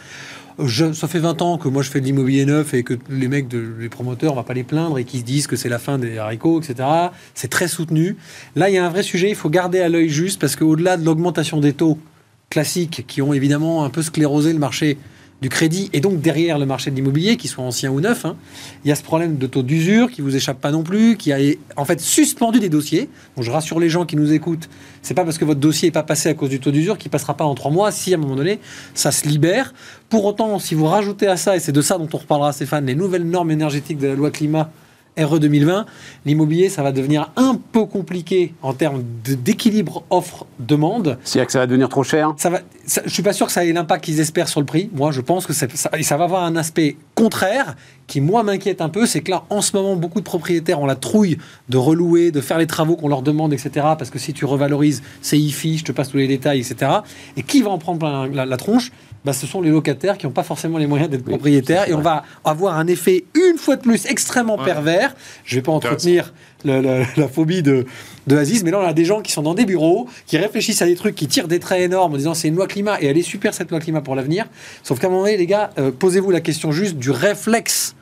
Je- 0.58 0.94
ça 0.94 1.08
fait 1.08 1.20
20 1.20 1.42
ans 1.42 1.58
que 1.58 1.68
moi 1.68 1.84
je 1.84 1.90
fais 1.90 2.00
de 2.00 2.06
l'immobilier 2.06 2.46
neuf 2.46 2.74
et 2.74 2.84
que 2.84 2.94
les 3.10 3.28
mecs, 3.28 3.48
les 3.80 3.90
promoteurs, 3.90 4.32
on 4.34 4.36
va 4.36 4.44
pas 4.44 4.54
les 4.54 4.64
plaindre 4.64 4.98
et 4.98 5.04
qui 5.04 5.20
se 5.20 5.24
disent 5.24 5.48
que 5.48 5.56
c'est 5.58 5.68
la 5.70 5.80
fin 5.80 5.98
des 5.98 6.18
haricots, 6.18 6.62
etc. 6.62 6.88
C'est 7.34 7.50
très 7.50 7.68
soutenu. 7.68 8.16
Là, 8.56 8.70
il 8.70 8.76
y 8.76 8.78
a 8.78 8.86
un 8.86 8.90
vrai 8.90 9.04
sujet. 9.04 9.30
Il 9.30 9.36
faut 9.36 9.50
garder 9.50 9.80
à 9.82 9.90
l'œil 9.90 10.08
juste 10.10 10.40
parce 10.40 10.56
qu'au-delà 10.56 10.96
de 10.98 11.04
l'augmentation 11.06 11.60
des 11.60 11.74
taux 11.74 11.98
classiques 12.50 13.04
qui 13.08 13.22
ont 13.22 13.34
évidemment 13.34 13.84
un 13.84 13.90
peu 13.90 14.02
sclérosé 14.02 14.54
le 14.54 14.60
marché 14.60 14.98
du 15.42 15.50
crédit 15.50 15.90
et 15.94 16.00
donc 16.00 16.22
derrière 16.22 16.58
le 16.58 16.66
marché 16.66 16.92
de 16.92 16.96
l'immobilier, 16.96 17.36
qu'il 17.38 17.50
soit 17.50 17.64
ancien 17.64 17.92
ou 17.92 18.00
neuf, 18.00 18.26
hein, 18.26 18.36
il 18.84 18.90
y 18.90 18.92
a 18.92 18.96
ce 18.96 19.04
problème 19.04 19.38
de 19.38 19.48
taux 19.48 19.64
d'usure 19.64 20.10
qui 20.10 20.22
vous 20.22 20.36
échappe 20.36 20.60
pas 20.62 20.72
non 20.72 20.84
plus, 20.84 21.18
qui 21.18 21.34
a 21.34 21.38
en 21.76 21.86
fait 21.86 22.00
suspendu 22.00 22.60
des 22.60 22.70
dossiers. 22.70 23.10
Je 23.38 23.52
rassure 23.52 23.80
les 23.80 23.90
gens 23.90 24.06
qui 24.06 24.16
nous 24.16 24.32
écoutent, 24.32 24.70
c'est 25.02 25.14
pas 25.14 25.26
parce 25.26 25.38
que 25.38 25.46
votre 25.46 25.60
dossier 25.60 25.90
est 25.90 25.92
pas 25.92 26.04
passé 26.04 26.30
à 26.30 26.34
cause 26.34 26.50
du 26.50 26.60
taux 26.60 26.72
d'usure 26.72 26.98
qu'il 26.98 27.12
passera 27.12 27.36
pas 27.36 27.46
en 27.46 27.54
trois 27.54 27.72
mois 27.72 27.92
si 27.92 28.14
à 28.14 28.18
un 28.18 28.20
moment 28.20 28.36
donné 28.36 28.60
ça 28.94 29.12
se 29.12 29.28
libère. 29.28 29.74
Pour 30.10 30.26
autant, 30.26 30.58
si 30.60 30.74
vous 30.74 30.86
rajoutez 30.86 31.28
à 31.28 31.38
ça, 31.38 31.56
et 31.56 31.60
c'est 31.60 31.72
de 31.72 31.82
ça 31.82 31.98
dont 31.98 32.08
on 32.14 32.18
reparlera 32.18 32.54
Stéphane, 32.54 32.86
les 32.86 32.96
nouvelles 32.96 33.28
normes 33.28 33.52
énergétiques 33.52 33.98
de 33.98 34.08
la 34.08 34.16
loi 34.16 34.32
climat 34.32 34.70
RE 35.18 35.40
2020, 35.40 35.86
l'immobilier, 36.26 36.70
ça 36.70 36.84
va 36.84 36.92
devenir 36.92 37.32
un 37.36 37.58
peu 37.72 37.86
compliqué 37.86 38.54
en 38.62 38.74
termes 38.74 39.04
d'équilibre 39.24 40.04
offre-demande. 40.10 41.18
C'est-à-dire 41.24 41.46
que 41.46 41.54
ça 41.54 41.60
va 41.60 41.68
devenir 41.68 41.90
trop 41.90 42.04
cher. 42.04 42.34
Ça 42.38 42.50
va, 42.50 42.60
ça- 42.86 43.02
je 43.06 43.12
suis 43.12 43.24
pas 43.24 43.34
sûr 43.34 43.48
que 43.48 43.52
ça 43.52 43.66
ait 43.66 43.72
l'impact 43.72 44.04
qu'ils 44.04 44.20
espèrent 44.20 44.48
sur 44.48 44.60
le 44.60 44.66
prix. 44.66 44.90
Moi, 44.94 45.12
je 45.12 45.22
pense 45.22 45.46
que 45.46 45.54
ça, 45.54 45.68
va 45.68 46.24
avoir 46.24 46.44
un 46.44 46.56
aspect 46.56 46.98
contraire 47.16 47.76
qui, 48.08 48.22
moi, 48.22 48.44
m'inquiète 48.44 48.82
un 48.82 48.90
peu. 48.90 49.06
C'est 49.06 49.22
que 49.22 49.32
là, 49.32 49.44
en 49.50 49.62
ce 49.62 49.76
moment, 49.76 49.96
beaucoup 49.96 50.20
de 50.20 50.26
propriétaires 50.26 50.80
ont 50.80 50.86
la 50.86 50.96
trouille 50.96 51.38
de 51.70 51.78
relouer, 51.78 52.32
de 52.32 52.42
faire 52.42 52.58
les 52.58 52.68
travaux 52.68 52.96
qu'on 52.96 53.08
leur 53.08 53.22
demande, 53.22 53.54
etc. 53.54 53.70
Parce 53.98 54.10
que 54.10 54.20
si 54.20 54.34
tu 54.34 54.46
revalorises, 54.46 55.02
c'est 55.22 55.38
IFI, 55.38 55.78
je 55.80 55.86
te 55.86 55.92
passe 55.92 56.10
tous 56.10 56.18
les 56.18 56.28
détails, 56.28 56.60
etc. 56.60 56.92
Et 57.38 57.44
qui 57.44 57.62
va 57.62 57.72
en 57.72 57.78
prendre 57.78 58.00
plein 58.00 58.28
la, 58.28 58.46
la 58.46 58.58
tronche? 58.58 58.92
Bah, 59.26 59.34
ce 59.34 59.48
sont 59.48 59.60
les 59.60 59.72
locataires 59.72 60.20
qui 60.20 60.28
n'ont 60.28 60.32
pas 60.32 60.44
forcément 60.44 60.78
les 60.78 60.86
moyens 60.86 61.10
d'être 61.10 61.26
propriétaires. 61.26 61.90
Et 61.90 61.96
on 61.96 62.02
va 62.02 62.24
avoir 62.44 62.78
un 62.78 62.86
effet, 62.86 63.26
une 63.34 63.58
fois 63.58 63.76
de 63.76 63.82
plus, 63.82 64.06
extrêmement 64.06 64.58
pervers. 64.58 65.16
Je 65.44 65.56
ne 65.56 65.60
vais 65.60 65.64
pas 65.64 65.72
entretenir 65.72 66.32
la 66.66 67.28
phobie 67.28 67.62
de, 67.62 67.86
de 68.28 68.38
Aziz, 68.38 68.64
mais 68.64 68.72
là, 68.72 68.80
on 68.80 68.86
a 68.86 68.94
des 68.94 69.06
gens 69.06 69.22
qui 69.22 69.32
sont 69.32 69.44
dans 69.44 69.54
des 69.54 69.66
bureaux, 69.66 70.08
qui 70.26 70.38
réfléchissent 70.38 70.82
à 70.82 70.86
des 70.86 70.96
trucs, 70.96 71.16
qui 71.16 71.28
tirent 71.28 71.48
des 71.48 71.60
traits 71.60 71.82
énormes 71.82 72.14
en 72.14 72.18
disant 72.18 72.34
c'est 72.34 72.48
une 72.48 72.56
loi 72.56 72.68
climat 72.68 73.02
et 73.02 73.08
elle 73.08 73.18
est 73.18 73.24
super 73.24 73.54
cette 73.54 73.72
loi 73.72 73.80
climat 73.80 74.02
pour 74.02 74.16
l'avenir. 74.16 74.46
Sauf 74.84 75.00
qu'à 75.00 75.08
un 75.08 75.10
moment 75.10 75.24
donné, 75.24 75.38
les 75.38 75.46
gars, 75.46 75.72
euh, 75.78 75.92
posez-vous 75.92 76.32
la 76.32 76.42
question 76.42 76.72
juste 76.72 76.98
du 76.98 77.12
réflexe 77.12 77.96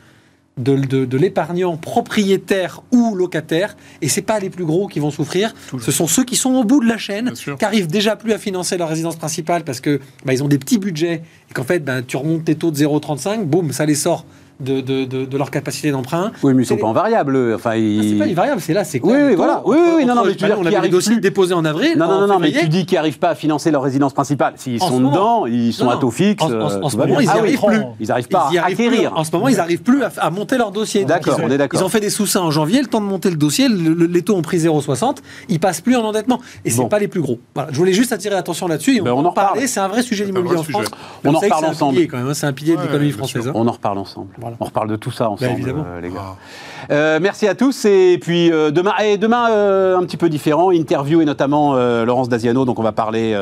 de, 0.58 1.18
l'épargnant 1.18 1.78
propriétaire 1.78 2.84
ou 2.92 3.16
locataire, 3.16 3.76
et 4.04 4.08
c'est 4.08 4.22
pas 4.22 4.40
les 4.40 4.52
plus 4.52 4.66
gros 4.66 4.88
qui 4.88 5.00
vont 5.00 5.10
souffrir, 5.10 5.54
ce 5.80 5.92
sont 5.92 6.06
ceux 6.06 6.24
qui 6.24 6.36
sont 6.36 6.54
au 6.54 6.64
bout 6.64 6.80
de 6.80 6.88
la 6.88 7.00
chaîne, 7.00 7.34
qui 7.34 7.66
arrivent 7.66 7.88
déjà 7.88 8.16
plus 8.16 8.34
à 8.34 8.38
financer 8.38 8.78
leur 8.78 8.88
résidence 8.88 9.16
principale 9.16 9.64
parce 9.64 9.80
que 9.80 10.00
bah, 10.26 10.34
ils 10.34 10.44
ont 10.44 10.48
des 10.48 10.60
petits 10.60 10.78
budgets 10.78 11.24
et 11.50 11.54
qu'en 11.54 11.64
fait 11.64 11.80
bah, 11.80 12.04
tu 12.04 12.18
remontes 12.18 12.46
tes 12.46 12.54
taux 12.54 12.70
de 12.70 12.78
0,35, 12.78 13.46
boum, 13.46 13.72
ça 13.72 13.88
les 13.88 13.96
sort 13.96 14.26
de, 14.64 14.82
de, 14.82 15.26
de, 15.26 15.38
leur 15.38 15.52
capacité 15.52 15.92
d'emprunt. 15.92 16.32
Oui, 16.42 16.54
mais 16.54 16.64
ils 16.64 16.66
sont 16.66 16.78
pas 16.78 16.88
en 16.88 16.94
variable. 16.94 17.54
Enfin, 17.56 17.76
ils... 17.76 18.00
Ah, 18.00 18.04
c'est 18.10 18.20
pas 18.20 18.26
les 18.26 18.34
variables, 18.34 18.62
c'est 18.62 18.74
là, 18.74 18.84
c'est 18.84 19.00
quoi 19.00 19.14
Oui, 19.14 19.20
oui, 19.30 19.36
voilà. 19.36 19.62
Oui, 19.66 19.78
oui, 19.98 20.06
non, 20.06 20.16
non, 20.16 20.24
mais 20.26 20.36
tu 20.36 20.46
on 20.46 20.66
avait 20.66 20.82
des 20.82 20.90
dossiers 20.90 21.20
déposés 21.20 21.54
en 21.54 21.66
avril. 21.66 21.98
Non, 21.98 22.08
non, 22.08 22.28
non, 22.28 22.40
mais 22.40 22.52
tu 22.52 22.68
dis 22.70 22.86
qu'ils 22.86 22.98
n'arrivent 22.98 23.20
pas 23.20 23.30
à 23.30 23.36
financer 23.36 23.72
leur 23.72 23.84
résidence 23.84 24.14
principale. 24.14 24.54
S'ils 24.58 24.80
sont 24.80 25.00
dedans, 25.00 25.46
ils 25.46 25.74
sont 25.74 25.90
à 25.90 25.98
taux 25.98 26.12
fixe. 26.12 26.44
En, 26.44 26.90
ce 26.90 26.98
moment, 26.98 27.20
ils 27.20 27.28
n'y 27.28 27.30
arrivent 27.30 27.62
plus. 27.62 27.82
Ils 28.00 28.08
n'arrivent 28.08 28.28
pas 28.28 28.50
à 28.58 28.66
acquérir. 28.66 29.14
En 29.16 29.24
ce 29.24 29.32
moment, 29.32 29.48
ils 29.48 29.58
n'arrivent 29.58 29.84
plus 29.84 30.04
à, 30.04 30.30
monter 30.30 30.58
leur 30.58 30.72
dossier. 30.72 31.06
D'accord, 31.06 31.40
on 31.44 31.50
est 31.50 31.58
d'accord. 31.58 31.80
Ils 31.80 31.84
ont 31.84 31.90
fait 31.90 32.00
des 32.00 32.10
sous 32.10 32.38
en 32.38 32.52
janvier, 32.52 32.82
le 32.82 32.88
temps 32.88 33.02
de 33.02 33.06
monter 33.06 33.30
le 33.30 33.36
dossier, 33.36 33.68
les 33.70 34.22
taux 34.22 34.36
ont 34.36 34.42
pris 34.42 34.58
0,60, 34.58 35.18
ils 35.50 35.60
passent 35.60 35.82
plus 35.82 35.96
en 35.96 36.04
endettement. 36.04 36.40
Et 36.66 36.70
c'est 36.70 36.88
pas 36.90 37.00
les 37.00 37.08
plus 37.08 37.22
gros. 37.22 37.40
Je 37.70 37.78
voulais 37.78 37.94
juste 37.94 38.14
attirer 38.14 38.36
l'attention 38.36 38.68
là-dessus. 38.68 39.02
Ben, 39.02 39.12
on 39.12 39.26
en 39.26 39.30
reparle. 39.30 39.60
C'est 39.68 39.80
un 39.80 39.88
vrai 39.88 40.04
sujet 40.04 40.26
l'immobilier 40.26 40.58
en 40.58 40.64
France. 40.64 40.86
On 41.24 41.34
en 41.34 41.40
reparle 41.40 41.66
ensemble. 41.66 42.08
C'est 42.34 42.46
un 42.46 42.54
pilier 42.54 42.76
de 42.76 42.82
l'économie 42.82 43.12
française. 43.12 43.52
On 43.54 43.68
en 43.68 43.72
reparle 43.72 43.98
ensemble. 43.98 44.30
On 44.60 44.66
reparle 44.66 44.90
de 44.90 44.96
tout 44.96 45.12
ça 45.12 45.30
ensemble, 45.30 45.62
euh, 45.68 46.02
les 46.02 46.10
gars. 46.10 46.22
Ah. 46.22 46.92
Euh, 46.92 47.20
merci 47.22 47.48
à 47.48 47.56
tous 47.56 47.86
et 47.86 48.18
puis 48.22 48.52
euh, 48.52 48.72
demain, 48.72 48.94
et 49.04 49.18
demain 49.18 49.46
un 49.46 50.04
petit 50.04 50.18
peu 50.18 50.30
différent, 50.30 50.72
interview 50.72 51.22
et 51.22 51.26
notamment 51.26 51.76
Laurence 52.04 52.30
Daziano, 52.30 52.66
donc 52.66 52.80
on 52.80 52.84
va 52.84 52.92
parler 52.92 53.38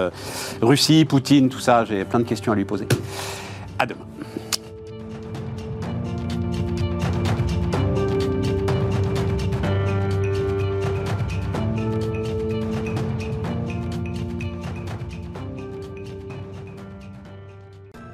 Russie, 0.62 1.06
Poutine, 1.06 1.50
tout 1.50 1.60
ça. 1.60 1.86
J'ai 1.86 2.06
plein 2.06 2.20
de 2.20 2.26
questions 2.26 2.52
à 2.52 2.56
lui 2.56 2.66
poser. 2.66 2.88
À 3.80 3.86
demain. 3.86 4.06